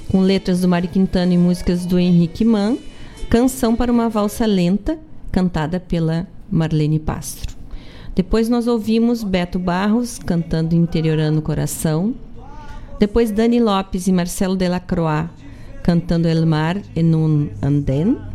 com 0.09 0.21
letras 0.21 0.61
do 0.61 0.67
Mário 0.67 0.89
Quintana 0.89 1.33
e 1.33 1.37
músicas 1.37 1.85
do 1.85 1.99
Henrique 1.99 2.45
Mann, 2.45 2.77
Canção 3.29 3.75
para 3.75 3.91
uma 3.91 4.09
Valsa 4.09 4.45
Lenta, 4.45 4.99
cantada 5.31 5.79
pela 5.79 6.27
Marlene 6.51 6.99
Pastro. 6.99 7.55
Depois 8.15 8.47
nós 8.47 8.67
ouvimos 8.67 9.23
Beto 9.23 9.57
Barros 9.57 10.19
cantando 10.19 10.75
Interiorando 10.75 11.41
Coração. 11.41 12.13
Depois 12.99 13.31
Dani 13.31 13.59
Lopes 13.59 14.07
e 14.07 14.11
Marcelo 14.11 14.55
Delacroix 14.55 15.29
cantando 15.83 16.29
El 16.29 16.45
Mar 16.45 16.81
en 16.95 17.13
un 17.13 17.51
Andén. 17.61 18.32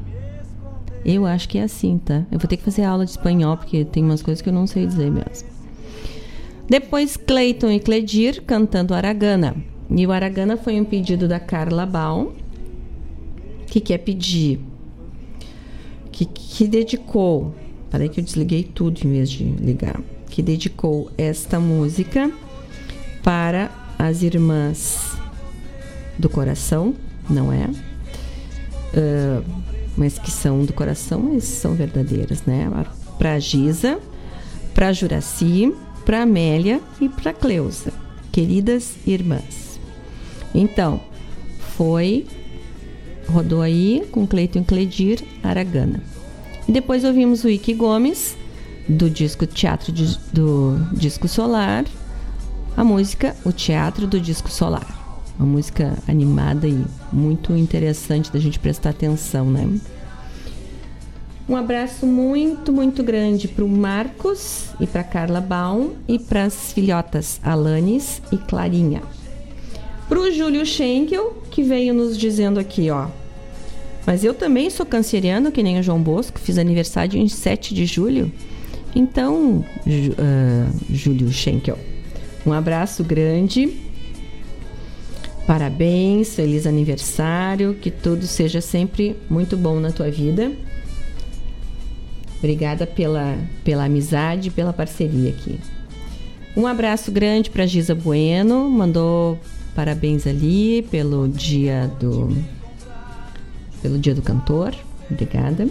Eu 1.05 1.27
acho 1.27 1.49
que 1.49 1.59
é 1.59 1.63
assim, 1.63 1.99
tá? 1.99 2.27
Eu 2.31 2.39
vou 2.39 2.49
ter 2.49 2.57
que 2.57 2.63
fazer 2.63 2.85
aula 2.85 3.05
de 3.05 3.13
espanhol 3.13 3.57
porque 3.57 3.85
tem 3.85 4.05
umas 4.05 4.23
coisas 4.23 4.43
que 4.43 4.49
eu 4.49 4.53
não 4.53 4.67
sei 4.67 4.87
dizer 4.87 5.11
mesmo. 5.11 5.49
Depois 6.69 7.17
Cleiton 7.17 7.71
e 7.71 7.81
Cledir 7.81 8.43
cantando 8.43 8.95
Aragana. 8.95 9.57
E 9.91 10.07
o 10.07 10.13
Aragana 10.13 10.57
foi 10.57 10.79
um 10.79 10.85
pedido 10.85 11.27
da 11.27 11.41
Carla 11.41 11.87
Baum, 11.87 12.33
que 13.67 13.81
quer 13.81 13.99
pedir, 13.99 14.61
que, 16.13 16.27
que 16.27 16.67
dedicou, 16.67 17.55
peraí 17.91 18.09
que 18.09 18.21
eu 18.21 18.25
desliguei 18.25 18.63
tudo 18.63 19.01
em 19.03 19.13
vez 19.13 19.31
de 19.31 19.45
ligar, 19.45 19.99
que 20.29 20.43
dedicou 20.43 21.11
esta 21.17 21.59
música 21.59 22.31
para 23.23 23.71
as 23.99 24.23
irmãs 24.23 25.17
do 26.19 26.29
coração, 26.29 26.95
não 27.31 27.51
é? 27.51 27.71
Ah, 28.95 29.43
mas 29.99 30.19
que 30.19 30.31
são 30.31 30.65
do 30.65 30.73
coração, 30.73 31.21
mas 31.21 31.45
são 31.45 31.75
verdadeiras, 31.75 32.45
né? 32.47 32.71
Para 33.19 33.39
Giza, 33.39 33.99
para 34.73 34.93
Juraci, 34.93 35.75
para 36.07 36.23
Amélia 36.23 36.81
e 37.01 37.09
para 37.09 37.35
Cleusa, 37.35 37.93
queridas 38.33 38.95
irmãs. 39.07 39.79
Então, 40.55 41.01
foi 41.77 42.27
rodou 43.29 43.61
aí 43.61 44.09
com 44.11 44.27
Cleiton 44.27 44.65
Cledir 44.65 45.23
Aragana. 45.43 46.01
E 46.67 46.73
depois 46.73 47.05
ouvimos 47.05 47.45
o 47.45 47.49
Ike 47.49 47.75
Gomes 47.75 48.37
do 48.89 49.11
disco 49.11 49.47
Teatro 49.47 49.93
do 50.33 50.79
Disco 50.93 51.29
Solar, 51.29 51.85
a 52.77 52.83
música 52.83 53.37
O 53.45 53.53
Teatro 53.53 54.07
do 54.07 54.19
Disco 54.21 54.51
Solar. 54.51 54.98
Uma 55.39 55.47
música 55.47 55.97
animada 56.09 56.67
e 56.67 56.85
muito 57.13 57.55
interessante 57.55 58.33
da 58.33 58.41
gente 58.41 58.59
prestar 58.59 58.91
atenção, 58.91 59.49
né? 59.51 59.69
Um 61.49 61.57
abraço 61.57 62.05
muito, 62.05 62.73
muito 62.73 63.03
grande 63.03 63.49
para 63.49 63.65
o 63.65 63.69
Marcos 63.69 64.67
e 64.79 64.87
para 64.87 65.03
Carla 65.03 65.41
Baum 65.41 65.93
e 66.07 66.19
para 66.19 66.45
as 66.45 66.73
filhotas 66.73 67.41
Alanis 67.43 68.21
e 68.31 68.37
Clarinha. 68.37 69.01
Para 70.09 70.21
o 70.21 70.31
Júlio 70.31 70.67
Schenkel, 70.67 71.43
que 71.51 71.63
veio 71.63 71.95
nos 71.95 72.19
dizendo 72.19 72.61
aqui, 72.61 72.91
ó. 72.91 73.07
Mas 74.07 74.25
eu 74.25 74.35
também 74.35 74.69
sou 74.69 74.85
canceriano, 74.85 75.53
que 75.53 75.63
nem 75.63 75.79
o 75.79 75.83
João 75.83 76.03
Bosco, 76.03 76.39
fiz 76.39 76.59
aniversário 76.59 77.19
em 77.19 77.29
7 77.29 77.75
de 77.75 77.87
julho. 77.87 78.31
Então, 78.95 79.65
ah, 80.19 80.71
Júlio 80.91 81.31
Schenkel, 81.31 81.79
um 82.45 82.53
abraço 82.53 83.05
grande. 83.05 83.75
Parabéns, 85.49 86.35
feliz 86.35 86.67
aniversário, 86.67 87.73
que 87.73 87.91
tudo 87.91 88.27
seja 88.27 88.61
sempre 88.61 89.17
muito 89.31 89.57
bom 89.57 89.81
na 89.81 89.91
tua 89.91 90.11
vida. 90.11 90.53
Obrigada 92.37 92.87
pela, 92.87 93.35
pela 93.65 93.85
amizade 93.87 94.51
pela 94.51 94.75
parceria 94.75 95.31
aqui. 95.31 95.59
Um 96.55 96.67
abraço 96.67 97.11
grande 97.11 97.49
para 97.49 97.65
Giza 97.65 97.95
Bueno, 97.95 98.69
mandou 98.69 99.41
parabéns 99.75 100.27
ali 100.27 100.83
pelo 100.91 101.27
dia 101.27 101.91
do 101.99 102.29
pelo 103.81 103.99
dia 103.99 104.15
do 104.15 104.21
cantor. 104.21 104.75
Obrigada. 105.11 105.67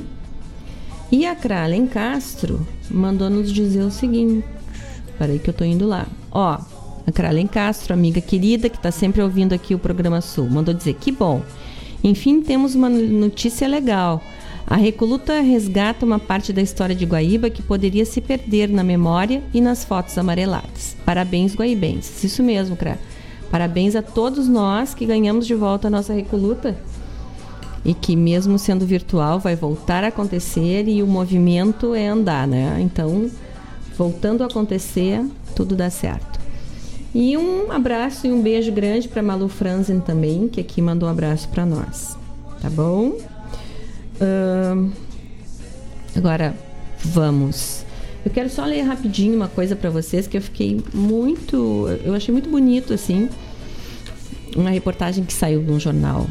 E 1.11 1.23
a 1.23 1.35
Kralen 1.35 1.85
Castro 1.85 2.65
mandou 2.89 3.29
nos 3.29 3.53
dizer 3.53 3.83
o 3.83 3.91
seguinte. 3.91 4.43
Peraí 5.19 5.37
que 5.37 5.51
eu 5.51 5.53
tô 5.53 5.63
indo 5.63 5.85
lá. 5.85 6.07
Ó, 6.31 6.57
Kralen 7.11 7.47
Castro, 7.47 7.93
amiga 7.93 8.19
querida, 8.19 8.69
que 8.69 8.79
tá 8.79 8.91
sempre 8.91 9.21
ouvindo 9.21 9.53
aqui 9.53 9.73
o 9.73 9.79
programa 9.79 10.21
Sul, 10.21 10.49
mandou 10.49 10.73
dizer 10.73 10.95
que 10.95 11.11
bom. 11.11 11.41
Enfim, 12.03 12.41
temos 12.41 12.75
uma 12.75 12.89
notícia 12.89 13.67
legal. 13.67 14.21
A 14.65 14.75
Recoluta 14.75 15.39
resgata 15.39 16.05
uma 16.05 16.19
parte 16.19 16.51
da 16.51 16.61
história 16.61 16.93
de 16.93 17.05
Guaíba 17.05 17.49
que 17.49 17.63
poderia 17.63 18.05
se 18.05 18.19
perder 18.19 18.67
na 18.67 18.83
memória 18.83 19.41
e 19.53 19.61
nas 19.61 19.85
fotos 19.85 20.17
amareladas. 20.17 20.95
Parabéns, 21.05 21.55
guaibenses. 21.55 22.23
Isso 22.23 22.43
mesmo, 22.43 22.75
Cra. 22.75 22.99
Parabéns 23.49 23.95
a 23.95 24.01
todos 24.01 24.49
nós 24.49 24.93
que 24.93 25.05
ganhamos 25.05 25.47
de 25.47 25.55
volta 25.55 25.87
a 25.87 25.91
nossa 25.91 26.13
Recoluta 26.13 26.77
e 27.85 27.93
que 27.93 28.15
mesmo 28.17 28.59
sendo 28.59 28.85
virtual 28.85 29.39
vai 29.39 29.55
voltar 29.55 30.03
a 30.03 30.07
acontecer 30.07 30.85
e 30.89 31.01
o 31.01 31.07
movimento 31.07 31.95
é 31.95 32.07
andar, 32.07 32.45
né? 32.45 32.77
Então, 32.81 33.31
voltando 33.97 34.43
a 34.43 34.47
acontecer, 34.47 35.25
tudo 35.55 35.77
dá 35.77 35.89
certo. 35.89 36.36
E 37.15 37.37
um 37.37 37.71
abraço 37.71 38.27
e 38.27 38.31
um 38.31 38.41
beijo 38.41 38.71
grande 38.71 39.07
para 39.07 39.23
Malu 39.23 39.47
Franzen 39.47 39.99
também, 39.99 40.47
que 40.47 40.61
aqui 40.61 40.81
mandou 40.81 41.07
um 41.07 41.11
abraço 41.11 41.47
para 41.49 41.65
nós. 41.65 42.17
Tá 42.61 42.69
bom? 42.69 43.17
Ahn, 44.21 44.89
agora 46.15 46.55
vamos. 46.99 47.85
Eu 48.25 48.31
quero 48.31 48.49
só 48.49 48.65
ler 48.65 48.81
rapidinho 48.81 49.35
uma 49.35 49.47
coisa 49.47 49.75
para 49.75 49.89
vocês 49.89 50.27
que 50.27 50.35
eu 50.35 50.41
fiquei 50.41 50.83
muito, 50.93 51.87
eu 52.03 52.13
achei 52.13 52.31
muito 52.31 52.49
bonito 52.49 52.93
assim, 52.93 53.29
uma 54.55 54.69
reportagem 54.69 55.23
que 55.23 55.31
saiu 55.33 55.61
num 55.61 55.79
jornal 55.79 56.27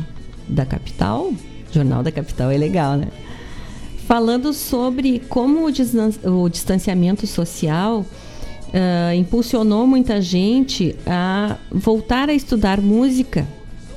da 0.47 0.67
capital. 0.67 1.33
Jornal 1.73 2.03
da 2.03 2.13
capital 2.13 2.51
é 2.51 2.57
legal, 2.59 2.97
né? 2.97 3.09
Falando 4.07 4.53
sobre 4.53 5.21
como 5.29 5.67
o 5.67 6.49
distanciamento 6.49 7.27
social 7.27 8.05
ah, 8.75 9.15
impulsionou 9.15 9.87
muita 9.87 10.21
gente 10.21 10.95
a 11.07 11.57
voltar 11.71 12.29
a 12.29 12.35
estudar 12.35 12.81
música, 12.81 13.47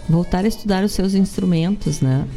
voltar 0.07 0.45
a 0.45 0.47
estudar 0.47 0.83
os 0.83 0.91
seus 0.91 1.13
instrumentos, 1.13 2.01
né? 2.01 2.27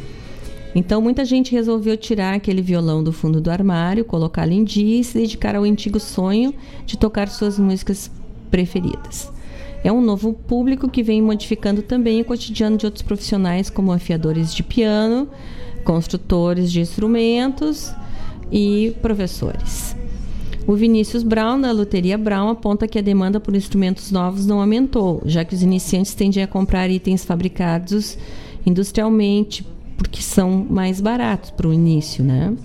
Então 0.75 1.01
muita 1.01 1.23
gente 1.23 1.51
resolveu 1.51 1.95
tirar 1.95 2.33
aquele 2.33 2.61
violão 2.61 3.03
do 3.03 3.13
fundo 3.13 3.39
do 3.39 3.51
armário, 3.51 4.03
colocá-lo 4.03 4.51
em 4.51 4.63
dia 4.63 4.99
e 4.99 5.03
se 5.03 5.17
dedicar 5.17 5.55
ao 5.55 5.63
antigo 5.63 5.99
sonho 5.99 6.53
de 6.85 6.97
tocar 6.97 7.29
suas 7.29 7.59
músicas 7.59 8.09
preferidas. 8.49 9.31
É 9.83 9.91
um 9.91 10.01
novo 10.01 10.33
público 10.33 10.89
que 10.89 11.03
vem 11.03 11.21
modificando 11.21 11.81
também 11.81 12.21
o 12.21 12.25
cotidiano 12.25 12.77
de 12.77 12.85
outros 12.85 13.03
profissionais, 13.03 13.69
como 13.69 13.91
afiadores 13.91 14.53
de 14.53 14.63
piano, 14.63 15.27
construtores 15.83 16.71
de 16.71 16.79
instrumentos 16.79 17.93
e 18.51 18.95
professores. 19.01 19.95
O 20.65 20.75
Vinícius 20.75 21.23
Brown, 21.23 21.59
da 21.59 21.71
Loteria 21.71 22.17
Brown, 22.17 22.49
aponta 22.49 22.87
que 22.87 22.97
a 22.97 23.01
demanda 23.01 23.39
por 23.39 23.55
instrumentos 23.55 24.11
novos 24.11 24.45
não 24.45 24.61
aumentou, 24.61 25.21
já 25.25 25.43
que 25.43 25.53
os 25.53 25.61
iniciantes 25.61 26.13
tendem 26.13 26.41
a 26.41 26.47
comprar 26.47 26.89
itens 26.89 27.25
fabricados 27.25 28.17
industrialmente, 28.65 29.65
porque 29.97 30.21
são 30.21 30.65
mais 30.69 31.01
baratos 31.01 31.51
para 31.51 31.67
o 31.67 31.73
início, 31.73 32.23
né? 32.23 32.55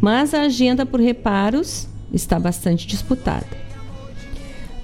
Mas 0.00 0.34
a 0.34 0.42
agenda 0.42 0.86
por 0.86 1.00
reparos 1.00 1.88
está 2.12 2.38
bastante 2.38 2.86
disputada. 2.86 3.62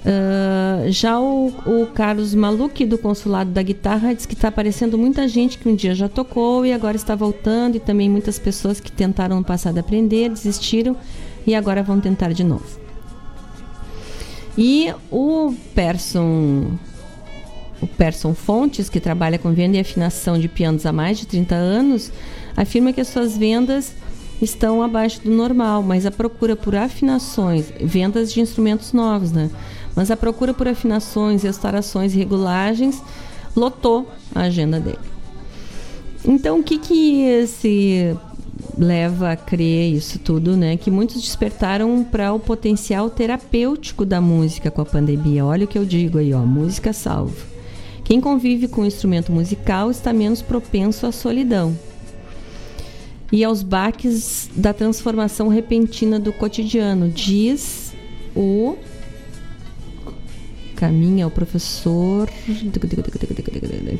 Ah, 0.04 0.84
já 0.88 1.20
o, 1.20 1.48
o 1.66 1.86
Carlos 1.94 2.34
Maluque, 2.34 2.86
do 2.86 2.98
Consulado 2.98 3.50
da 3.50 3.62
Guitarra, 3.62 4.14
diz 4.14 4.26
que 4.26 4.34
está 4.34 4.48
aparecendo 4.48 4.96
muita 4.96 5.28
gente 5.28 5.58
que 5.58 5.68
um 5.68 5.74
dia 5.74 5.94
já 5.94 6.08
tocou 6.08 6.64
e 6.64 6.72
agora 6.72 6.96
está 6.96 7.14
voltando, 7.14 7.76
e 7.76 7.80
também 7.80 8.08
muitas 8.08 8.38
pessoas 8.38 8.80
que 8.80 8.90
tentaram 8.90 9.36
no 9.36 9.44
passado 9.44 9.78
aprender, 9.78 10.30
desistiram 10.30 10.96
e 11.48 11.54
agora 11.54 11.82
vão 11.82 11.98
tentar 11.98 12.32
de 12.32 12.44
novo. 12.44 12.66
E 14.56 14.92
o 15.10 15.54
Person 15.74 16.78
o 17.80 17.86
Person 17.86 18.34
Fontes, 18.34 18.90
que 18.90 19.00
trabalha 19.00 19.38
com 19.38 19.52
venda 19.52 19.76
e 19.76 19.80
afinação 19.80 20.38
de 20.38 20.48
pianos 20.48 20.84
há 20.84 20.92
mais 20.92 21.16
de 21.16 21.26
30 21.26 21.54
anos, 21.54 22.12
afirma 22.54 22.92
que 22.92 23.00
as 23.00 23.08
suas 23.08 23.36
vendas 23.36 23.94
estão 24.42 24.82
abaixo 24.82 25.22
do 25.22 25.30
normal, 25.30 25.82
mas 25.82 26.04
a 26.04 26.10
procura 26.10 26.54
por 26.54 26.76
afinações, 26.76 27.72
vendas 27.80 28.32
de 28.32 28.40
instrumentos 28.40 28.92
novos, 28.92 29.32
né? 29.32 29.48
Mas 29.96 30.10
a 30.10 30.16
procura 30.16 30.52
por 30.52 30.68
afinações, 30.68 31.44
restaurações 31.44 32.14
e 32.14 32.18
regulagens 32.18 33.02
lotou 33.56 34.10
a 34.34 34.42
agenda 34.42 34.78
dele. 34.78 34.98
Então, 36.24 36.58
o 36.58 36.62
que 36.62 36.78
que 36.78 37.46
se 37.46 38.16
leva 38.78 39.32
a 39.32 39.36
crer 39.36 39.92
isso 39.92 40.18
tudo, 40.18 40.56
né? 40.56 40.76
Que 40.76 40.90
muitos 40.90 41.20
despertaram 41.20 42.04
para 42.04 42.32
o 42.32 42.38
potencial 42.38 43.10
terapêutico 43.10 44.04
da 44.04 44.20
música 44.20 44.70
com 44.70 44.80
a 44.80 44.86
pandemia. 44.86 45.44
Olha 45.44 45.64
o 45.64 45.68
que 45.68 45.78
eu 45.78 45.84
digo 45.84 46.18
aí, 46.18 46.32
ó, 46.32 46.40
música 46.40 46.92
salva. 46.92 47.36
Quem 48.04 48.20
convive 48.20 48.68
com 48.68 48.82
o 48.82 48.86
instrumento 48.86 49.32
musical 49.32 49.90
está 49.90 50.12
menos 50.12 50.40
propenso 50.40 51.06
à 51.06 51.12
solidão 51.12 51.76
e 53.30 53.44
aos 53.44 53.62
baques 53.62 54.48
da 54.56 54.72
transformação 54.72 55.48
repentina 55.48 56.18
do 56.18 56.32
cotidiano, 56.32 57.08
diz 57.08 57.92
o 58.34 58.76
caminha 60.78 61.26
o 61.26 61.30
professor 61.30 62.30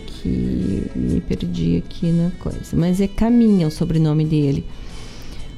que 0.07 0.91
me 0.95 1.21
perdi 1.21 1.83
aqui 1.85 2.13
na 2.13 2.31
coisa, 2.39 2.77
mas 2.77 3.01
é 3.01 3.09
caminha 3.09 3.67
o 3.67 3.71
sobrenome 3.71 4.25
dele. 4.25 4.65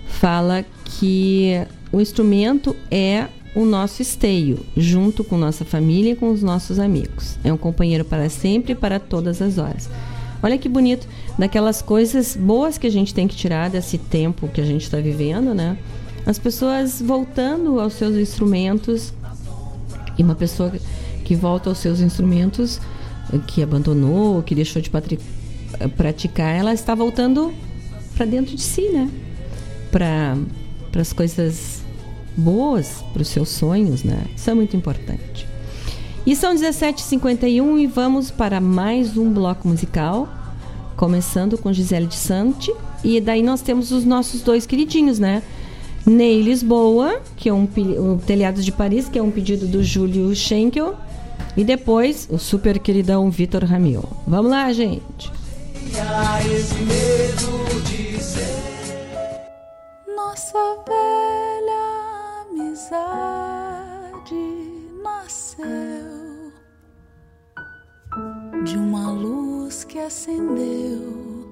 Fala 0.07 0.65
que 0.83 1.61
o 1.93 2.01
instrumento 2.01 2.75
é 2.91 3.27
o 3.55 3.67
nosso 3.67 4.01
esteio, 4.01 4.61
junto 4.75 5.23
com 5.23 5.37
nossa 5.37 5.63
família 5.63 6.13
e 6.13 6.17
com 6.17 6.31
os 6.31 6.43
nossos 6.43 6.79
amigos. 6.79 7.37
É 7.45 7.53
um 7.53 7.59
companheiro 7.59 8.05
para 8.05 8.31
sempre 8.31 8.73
e 8.73 8.75
para 8.77 8.99
todas 8.99 9.43
as 9.43 9.59
horas. 9.59 9.91
Olha 10.43 10.57
que 10.57 10.71
bonito, 10.71 11.07
daquelas 11.39 11.83
coisas 11.83 12.35
boas 12.35 12.79
que 12.79 12.87
a 12.87 12.91
gente 12.91 13.13
tem 13.13 13.29
que 13.29 13.37
tirar 13.37 13.69
desse 13.69 13.99
tempo 13.99 14.49
que 14.49 14.63
a 14.63 14.65
gente 14.65 14.85
está 14.85 14.97
vivendo, 14.99 15.53
né? 15.53 15.77
As 16.25 16.39
pessoas 16.39 17.03
voltando 17.03 17.79
aos 17.79 17.93
seus 17.93 18.17
instrumentos 18.17 19.13
e 20.17 20.23
uma 20.23 20.35
pessoa 20.35 20.73
que 21.31 21.37
volta 21.37 21.71
aos 21.71 21.79
seus 21.79 22.01
instrumentos 22.01 22.81
que 23.47 23.63
abandonou, 23.63 24.43
que 24.43 24.53
deixou 24.53 24.83
de 24.83 24.91
praticar, 25.97 26.57
ela 26.57 26.75
está 26.75 26.93
voltando 26.93 27.55
para 28.17 28.27
dentro 28.27 28.57
de 28.57 28.61
si, 28.61 28.89
né? 28.89 29.09
Para 29.93 30.37
as 31.01 31.13
coisas 31.13 31.83
boas, 32.37 33.05
para 33.13 33.23
os 33.23 33.29
seus 33.29 33.49
sonhos, 33.49 34.03
né? 34.03 34.25
Isso 34.35 34.51
é 34.51 34.55
muito 34.55 34.77
importante. 34.77 35.47
E 36.27 36.35
são 36.35 36.53
17h51 36.53 37.79
e 37.79 37.87
vamos 37.87 38.33
para 38.33 38.61
mais 38.61 39.17
um 39.17 39.33
bloco 39.33 39.69
musical, 39.69 40.29
começando 40.97 41.57
com 41.57 41.73
Gisele 41.73 42.07
de 42.07 42.17
Sante. 42.17 42.75
E 43.05 43.21
daí 43.21 43.41
nós 43.41 43.63
temos 43.63 43.93
os 43.93 44.05
nossos 44.05 44.43
dois 44.43 44.67
queridinhos, 44.67 45.21
né? 45.21 45.45
Ney 46.05 46.43
Lisboa, 46.43 47.23
que 47.37 47.49
é 47.49 47.55
um, 47.55 47.69
um 47.69 48.19
de 48.53 48.73
Paris, 48.73 49.09
que 49.09 49.17
é 49.17 49.23
um 49.23 49.31
pedido 49.31 49.69
do 49.69 49.81
Júlio 49.81 50.35
Schenkel. 50.35 50.97
E 51.57 51.65
depois 51.65 52.29
o 52.31 52.39
super 52.39 52.79
queridão 52.79 53.31
Vitor 53.31 53.65
Ramil. 53.65 54.05
Vamos 54.27 54.51
lá, 54.51 54.73
gente. 54.73 55.31
Nossa 60.17 60.59
velha 60.87 61.85
amizade 62.51 64.35
nasceu 65.03 66.53
de 68.65 68.77
uma 68.77 69.11
luz 69.11 69.85
que 69.85 69.99
acendeu 69.99 71.49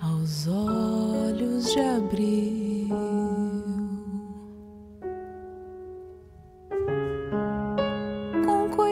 aos 0.00 0.46
olhos 0.46 1.72
de 1.72 1.80
abril. 1.80 3.85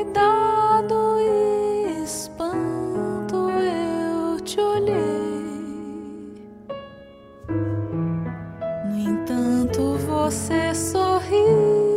Cuidado 0.05 1.17
e 1.19 2.03
espanto 2.03 3.49
eu 3.51 4.39
te 4.41 4.61
olhei. 4.61 4.95
No 8.85 8.99
entanto, 8.99 9.97
você 10.07 10.75
sorriu. 10.75 11.95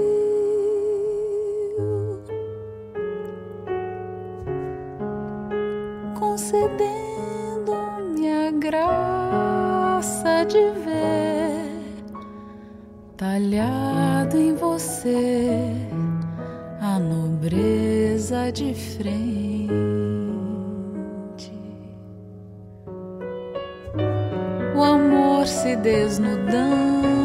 Concedendo-me 6.18 8.32
a 8.32 8.52
graça 8.52 10.46
de 10.46 10.70
ver 10.80 11.68
talhado 13.18 14.38
em 14.38 14.54
você 14.54 15.87
a 16.96 17.00
nobreza 17.00 18.50
de 18.52 18.74
frente. 18.74 19.68
O 24.76 24.84
amor 24.84 25.46
se 25.48 25.76
desnudando 25.76 27.17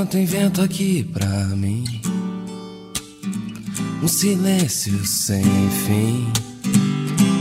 Não 0.00 0.06
tem 0.06 0.24
vento 0.24 0.62
aqui 0.62 1.04
pra 1.04 1.28
mim. 1.28 1.84
Um 4.02 4.08
silêncio 4.08 5.04
sem 5.04 5.44
fim, 5.84 6.26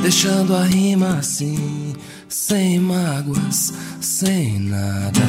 deixando 0.01 0.53
a 0.53 0.65
rima 0.65 1.19
assim, 1.19 1.93
sem 2.27 2.77
mágoas, 2.77 3.71
sem 4.01 4.59
nada. 4.59 5.21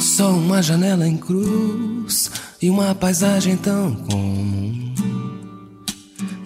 Só 0.00 0.30
uma 0.30 0.62
janela 0.62 1.08
em 1.08 1.16
cruz 1.16 2.30
e 2.62 2.70
uma 2.70 2.94
paisagem 2.94 3.56
tão 3.56 3.92
comum. 3.92 4.94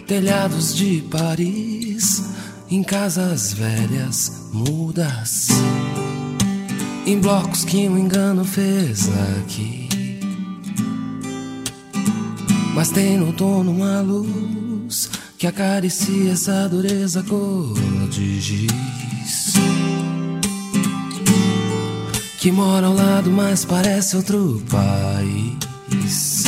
Telhados 0.06 0.74
de 0.74 1.02
Paris 1.10 1.71
em 2.74 2.82
casas 2.82 3.52
velhas 3.52 4.48
mudas, 4.50 5.48
em 7.04 7.18
blocos 7.20 7.66
que 7.66 7.86
um 7.86 7.98
engano 7.98 8.46
fez 8.46 9.10
aqui. 9.36 9.90
Mas 12.74 12.88
tem 12.88 13.18
no 13.18 13.26
outono 13.26 13.70
uma 13.72 14.00
luz 14.00 15.10
que 15.36 15.46
acaricia 15.46 16.32
essa 16.32 16.66
dureza 16.66 17.22
cor 17.24 17.74
de 18.08 18.40
giz. 18.40 19.52
Que 22.38 22.50
mora 22.50 22.86
ao 22.86 22.94
lado, 22.94 23.30
mas 23.30 23.66
parece 23.66 24.16
outro 24.16 24.62
país. 24.70 26.44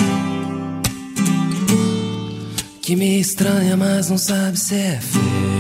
Que 2.81 2.97
me 2.97 3.21
estranha, 3.21 3.77
mas 3.77 4.09
não 4.09 4.17
sabe 4.17 4.59
se 4.59 4.75
é 4.75 4.99
feio 4.99 5.54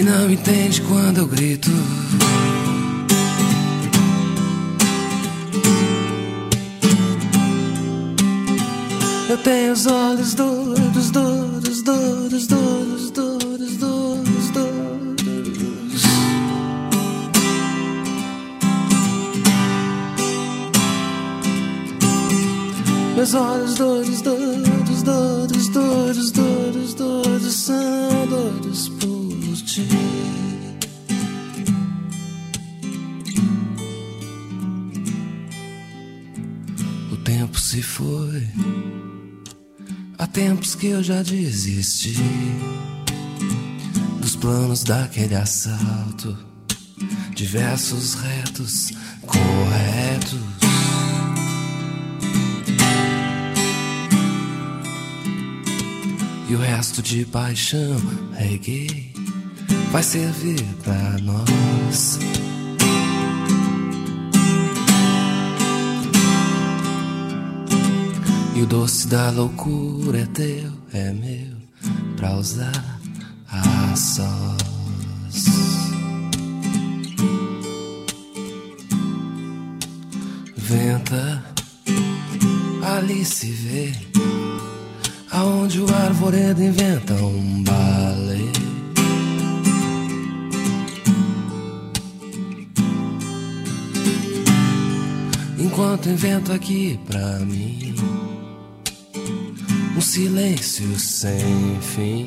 que 0.00 0.04
não 0.04 0.30
entende 0.30 0.80
quando 0.82 1.18
eu 1.18 1.26
grito. 1.26 1.68
Eu 9.28 9.36
tenho 9.38 9.72
os 9.74 9.86
olhos 9.86 10.32
duros, 10.34 11.10
duros, 11.10 11.82
duros, 11.82 12.46
duros, 12.46 13.10
duros, 13.10 13.76
duros, 13.76 14.50
duros. 14.54 16.02
Meus 23.16 23.34
olhos 23.34 23.74
duros, 23.74 24.22
duros. 24.22 24.49
Tempos 40.40 40.74
que 40.74 40.86
eu 40.86 41.02
já 41.02 41.22
desisti 41.22 42.14
dos 44.22 44.34
planos 44.36 44.82
daquele 44.82 45.34
assalto. 45.34 46.34
Diversos 47.34 48.14
retos 48.14 48.90
corretos. 49.26 50.40
E 56.48 56.54
o 56.54 56.58
resto 56.58 57.02
de 57.02 57.26
paixão 57.26 58.00
reggae 58.32 59.12
vai 59.92 60.02
servir 60.02 60.64
pra 60.82 61.18
nós. 61.18 62.18
E 68.54 68.62
o 68.62 68.66
doce 68.66 69.06
da 69.06 69.30
loucura 69.30 70.18
é 70.20 70.26
teu, 70.26 70.72
é 70.92 71.12
meu, 71.12 71.56
pra 72.16 72.34
usar 72.34 73.00
a 73.48 73.96
sós. 73.96 75.44
Venta, 80.56 81.44
ali 82.82 83.24
se 83.24 83.50
vê, 83.50 83.92
aonde 85.30 85.80
o 85.80 85.94
arvoredo 85.94 86.62
inventa 86.62 87.14
um 87.14 87.62
balé. 87.62 88.50
Enquanto 95.58 96.08
invento 96.08 96.52
aqui 96.52 96.98
pra 97.06 97.38
mim 97.40 97.94
um 100.00 100.02
silêncio 100.02 100.98
sem 100.98 101.78
fim, 101.82 102.24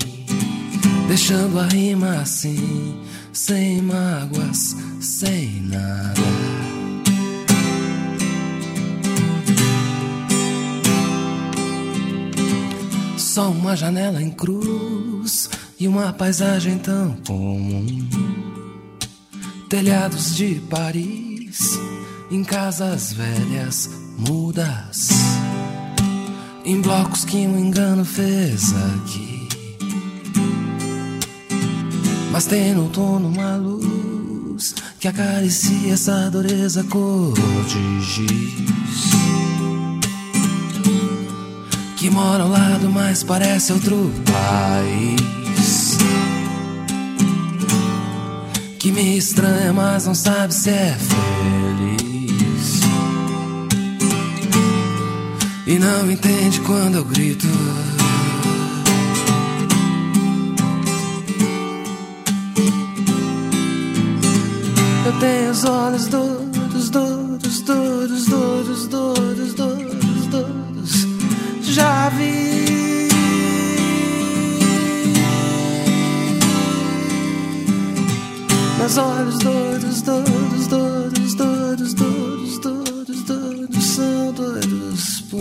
deixando 1.07 1.59
a 1.59 1.65
rima 1.65 2.17
assim, 2.21 3.01
sem 3.33 3.81
mágoas, 3.81 4.75
sem 5.01 5.59
nada. 5.61 6.21
Só 13.17 13.49
uma 13.49 13.75
janela 13.75 14.21
em 14.21 14.29
cruz 14.29 15.49
e 15.79 15.87
uma 15.87 16.13
paisagem 16.13 16.77
tão 16.77 17.17
comum. 17.25 18.07
Telhados 19.67 20.35
de 20.35 20.61
Paris, 20.69 21.79
em 22.29 22.43
casas 22.43 23.13
velhas, 23.13 23.89
mudas 24.19 25.42
em 26.65 26.79
blocos 26.81 27.25
que 27.25 27.37
um 27.47 27.59
engano 27.59 28.05
fez 28.05 28.73
aqui. 28.73 29.47
Mas 32.31 32.45
tem 32.45 32.73
no 32.73 32.83
outono 32.83 33.27
uma 33.27 33.55
luz 33.57 34.73
que 34.99 35.07
acaricia 35.07 35.93
essa 35.93 36.29
dureza 36.29 36.83
cor 36.85 37.33
de 37.67 38.01
giz. 38.01 39.11
Que 41.97 42.09
mora 42.09 42.43
ao 42.43 42.49
lado, 42.49 42.89
mas 42.89 43.23
parece 43.23 43.73
outro 43.73 44.11
país. 44.25 45.97
Que 48.79 48.91
me 48.91 49.17
estranha, 49.17 49.71
mas 49.73 50.05
não 50.05 50.15
sabe 50.15 50.53
se 50.53 50.69
é 50.69 50.97
feliz. 50.97 51.72
E 55.65 55.79
não 55.79 56.11
entende 56.11 56.59
quando 56.61 56.95
eu 56.95 57.05
grito. 57.05 57.47
Eu 65.05 65.19
tenho 65.19 65.51
os 65.51 65.63
olhos 65.63 66.07
duros, 66.07 66.89
duros, 66.89 67.61
duros, 67.61 68.25
duros, 68.25 68.87
duros, 68.87 69.53
duros, 69.53 70.27
duros. 70.27 71.07
Já 71.61 72.09
vi. 72.09 73.07
Meus 78.79 78.97
olhos 78.97 79.39
duros, 79.39 80.01
duros, 80.01 80.67
duros, 80.67 81.35
duros, 81.35 81.93
duros, 81.93 82.59
duros, 82.59 83.23
duros, 83.23 83.85
são 83.85 84.33
ti. 84.33 85.22
Eu 85.33 85.39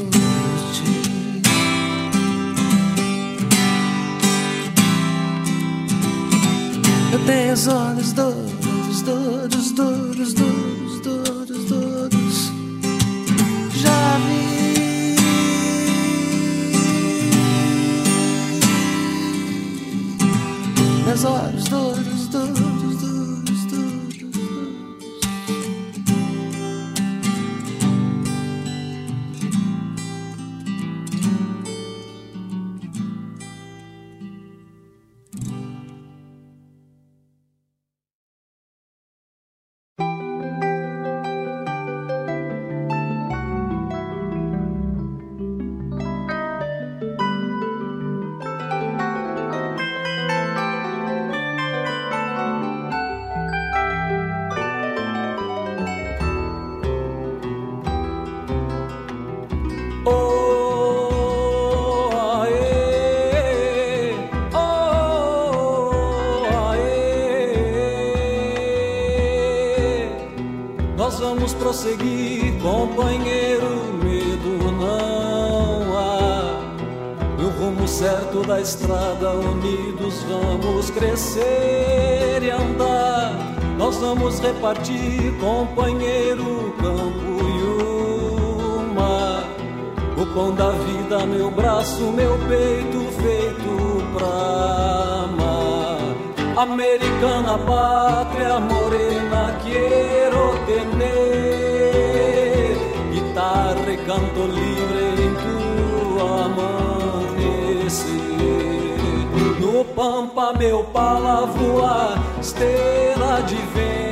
tenho 7.27 7.53
os 7.53 7.67
olhos 7.67 8.15
duros, 8.15 9.03
duros, 9.03 9.73
duros, 9.73 10.33
duros, 10.33 11.01
duros, 11.03 11.65
duros. 11.67 12.53
Já 13.75 14.19
vi. 14.27 15.15
Meus 21.05 21.25
olhos 21.25 21.62
Americana 96.93 97.57
pátria 97.57 98.61
morena, 98.61 99.59
quiero 99.65 100.53
tener. 100.67 101.17
Guitarra 103.11 103.97
canto 104.07 104.43
livre 104.43 105.23
em 105.25 105.33
tu 105.43 106.21
amanhecer. 106.21 108.11
No 109.59 109.87
pampa, 109.87 110.53
meu 110.53 110.85
pala 110.85 111.47
voar, 111.47 112.23
estrela 112.39 113.41
de 113.41 113.57
vento 113.57 114.12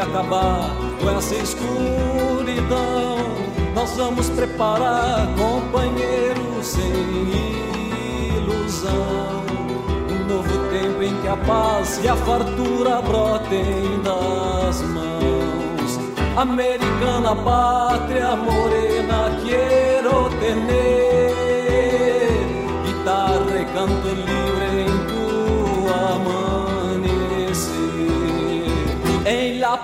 acabar 0.00 0.70
com 1.00 1.10
essa 1.10 1.34
escuridão. 1.34 3.18
Nós 3.74 3.96
vamos 3.96 4.28
preparar, 4.30 5.28
companheiro, 5.36 6.62
sem 6.62 6.90
ilusão. 8.36 9.44
Um 10.10 10.24
novo 10.26 10.70
tempo 10.70 11.02
em 11.02 11.20
que 11.20 11.28
a 11.28 11.36
paz 11.36 12.00
e 12.02 12.08
a 12.08 12.16
fartura 12.16 13.00
brotem 13.02 14.00
das 14.02 14.82
mãos. 14.82 16.00
Americana 16.36 17.34
pátria 17.36 18.36
morena, 18.36 19.38
quiero 19.44 20.30
tener 20.40 21.34
guitarra 22.84 23.60
e 23.60 23.64
canto 23.74 24.08
livre 24.08 24.39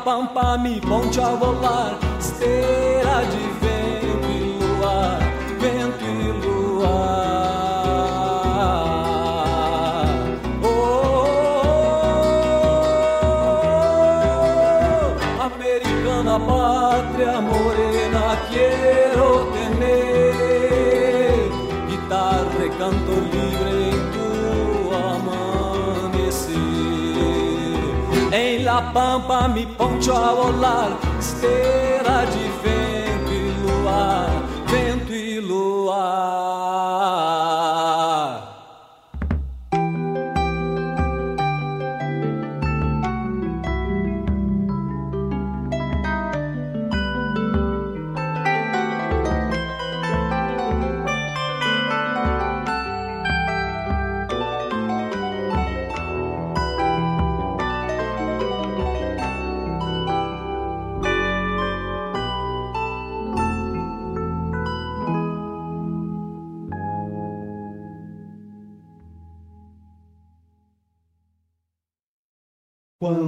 Pampa 0.07 0.57
mi 0.57 0.81
ponte 0.81 1.21
a 1.21 1.31
volar, 1.35 1.99
esteira 2.17 3.25
de 3.25 3.56
Pampa 28.97 29.47
mi 29.47 29.67
poncho 29.67 30.17
a 30.17 30.33
volar, 30.33 30.97
esteira 31.19 31.96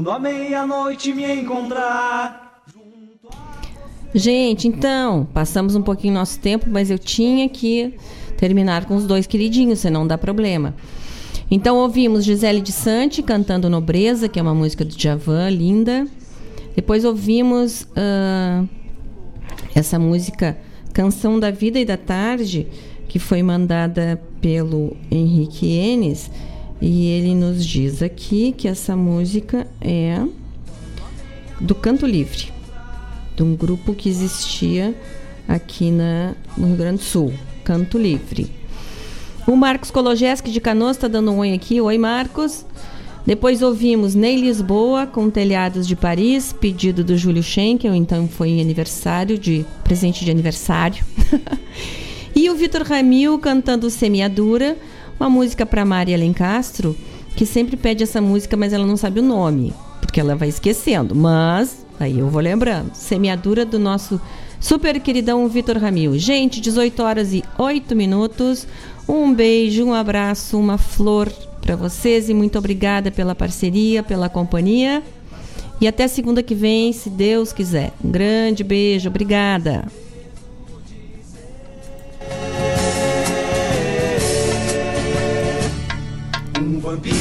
Quando 0.09 0.22
meia-noite 0.22 1.12
me 1.12 1.30
encontrar. 1.30 2.62
Gente, 4.14 4.66
então, 4.66 5.28
passamos 5.35 5.74
um 5.74 5.82
pouquinho 5.82 6.14
nosso 6.14 6.40
tempo, 6.40 6.64
mas 6.66 6.90
eu 6.90 6.98
tinha 6.98 7.47
que 7.47 7.93
terminar 8.39 8.86
com 8.86 8.97
os 8.97 9.06
dois 9.06 9.26
queridinhos, 9.26 9.80
senão 9.80 10.06
dá 10.06 10.16
problema. 10.16 10.74
Então 11.51 11.76
ouvimos 11.76 12.24
Gisele 12.24 12.62
de 12.62 12.72
Sante 12.72 13.22
cantando 13.22 13.68
Nobreza, 13.68 14.30
que 14.30 14.39
é 14.39 14.43
uma 14.43 14.55
música 14.55 14.82
do 14.82 14.97
Djavan, 14.97 15.51
linda. 15.51 16.06
Depois 16.74 17.05
ouvimos 17.05 17.86
ah, 17.94 18.64
essa 19.74 19.98
música 19.98 20.56
Canção 20.94 21.39
da 21.39 21.51
Vida 21.51 21.78
e 21.78 21.85
da 21.85 21.98
Tarde, 21.98 22.66
que 23.09 23.18
foi 23.18 23.43
mandada 23.43 24.18
pelo 24.40 24.97
Henrique 25.10 25.66
Enes. 25.66 26.30
E 26.80 27.06
ele 27.06 27.34
nos 27.34 27.64
diz 27.64 28.02
aqui 28.02 28.52
que 28.52 28.68
essa 28.68 28.94
música 28.96 29.66
é 29.80 30.22
do 31.60 31.74
Canto 31.74 32.06
Livre, 32.06 32.52
de 33.36 33.42
um 33.42 33.56
grupo 33.56 33.94
que 33.94 34.09
existia 34.09 34.94
aqui 35.48 35.90
na, 35.90 36.34
no 36.56 36.68
Rio 36.68 36.76
Grande 36.76 36.98
do 36.98 37.05
Sul, 37.05 37.32
Canto 37.64 37.98
Livre. 37.98 38.50
O 39.46 39.56
Marcos 39.56 39.90
Kologeski 39.90 40.50
de 40.50 40.60
Canoas 40.60 40.96
está 40.96 41.09
dando 41.09 41.32
um 41.32 41.38
oi 41.38 41.55
aqui. 41.55 41.80
Oi, 41.80 41.96
Marcos. 41.96 42.64
Depois 43.24 43.60
ouvimos 43.60 44.14
Ney 44.14 44.36
Lisboa 44.36 45.06
com 45.06 45.28
Telhados 45.28 45.86
de 45.86 45.96
Paris, 45.96 46.52
pedido 46.52 47.02
do 47.02 47.16
Júlio 47.16 47.42
Schenkel, 47.42 47.94
então 47.94 48.28
foi 48.28 48.60
aniversário 48.60 49.38
de 49.38 49.66
presente 49.84 50.24
de 50.24 50.30
aniversário. 50.30 51.05
e 52.34 52.48
o 52.48 52.55
Vitor 52.55 52.82
Ramil 52.82 53.38
cantando 53.38 53.90
Semeadura, 53.90 54.78
uma 55.19 55.28
música 55.28 55.66
para 55.66 55.85
Maria 55.85 56.16
Alencastro, 56.16 56.97
que 57.36 57.45
sempre 57.45 57.77
pede 57.77 58.03
essa 58.03 58.20
música, 58.20 58.57
mas 58.57 58.73
ela 58.73 58.86
não 58.86 58.97
sabe 58.97 59.20
o 59.20 59.23
nome, 59.23 59.73
porque 60.01 60.20
ela 60.20 60.36
vai 60.36 60.49
esquecendo. 60.49 61.15
Mas 61.15 61.85
aí 61.99 62.19
eu 62.19 62.28
vou 62.28 62.40
lembrando. 62.40 62.95
Semeadura 62.95 63.65
do 63.65 63.78
nosso 63.78 64.20
super 64.61 64.99
queridão 65.01 65.49
Vitor 65.49 65.78
Ramil. 65.78 66.19
Gente, 66.19 66.61
18 66.61 67.03
horas 67.03 67.32
e 67.32 67.43
8 67.59 67.95
minutos. 67.95 68.66
Um 69.09 69.32
beijo, 69.32 69.85
um 69.85 69.95
abraço, 69.95 70.59
uma 70.59 70.78
flor 70.78 71.32
para 71.61 71.77
vocês 71.77 72.28
e 72.28 72.35
muito 72.35 72.59
obrigada 72.59 73.11
pela 73.11 73.35
parceria, 73.35 74.03
pela 74.03 74.28
companhia. 74.28 75.03
E 75.81 75.86
até 75.86 76.09
segunda 76.09 76.43
que 76.43 76.55
vem, 76.55 76.93
se 76.93 77.09
Deus 77.09 77.53
quiser. 77.53 77.93
Um 78.05 78.11
grande 78.11 78.65
beijo, 78.65 79.09
obrigada. 79.09 79.86
One 86.89 87.02
Piece. 87.02 87.18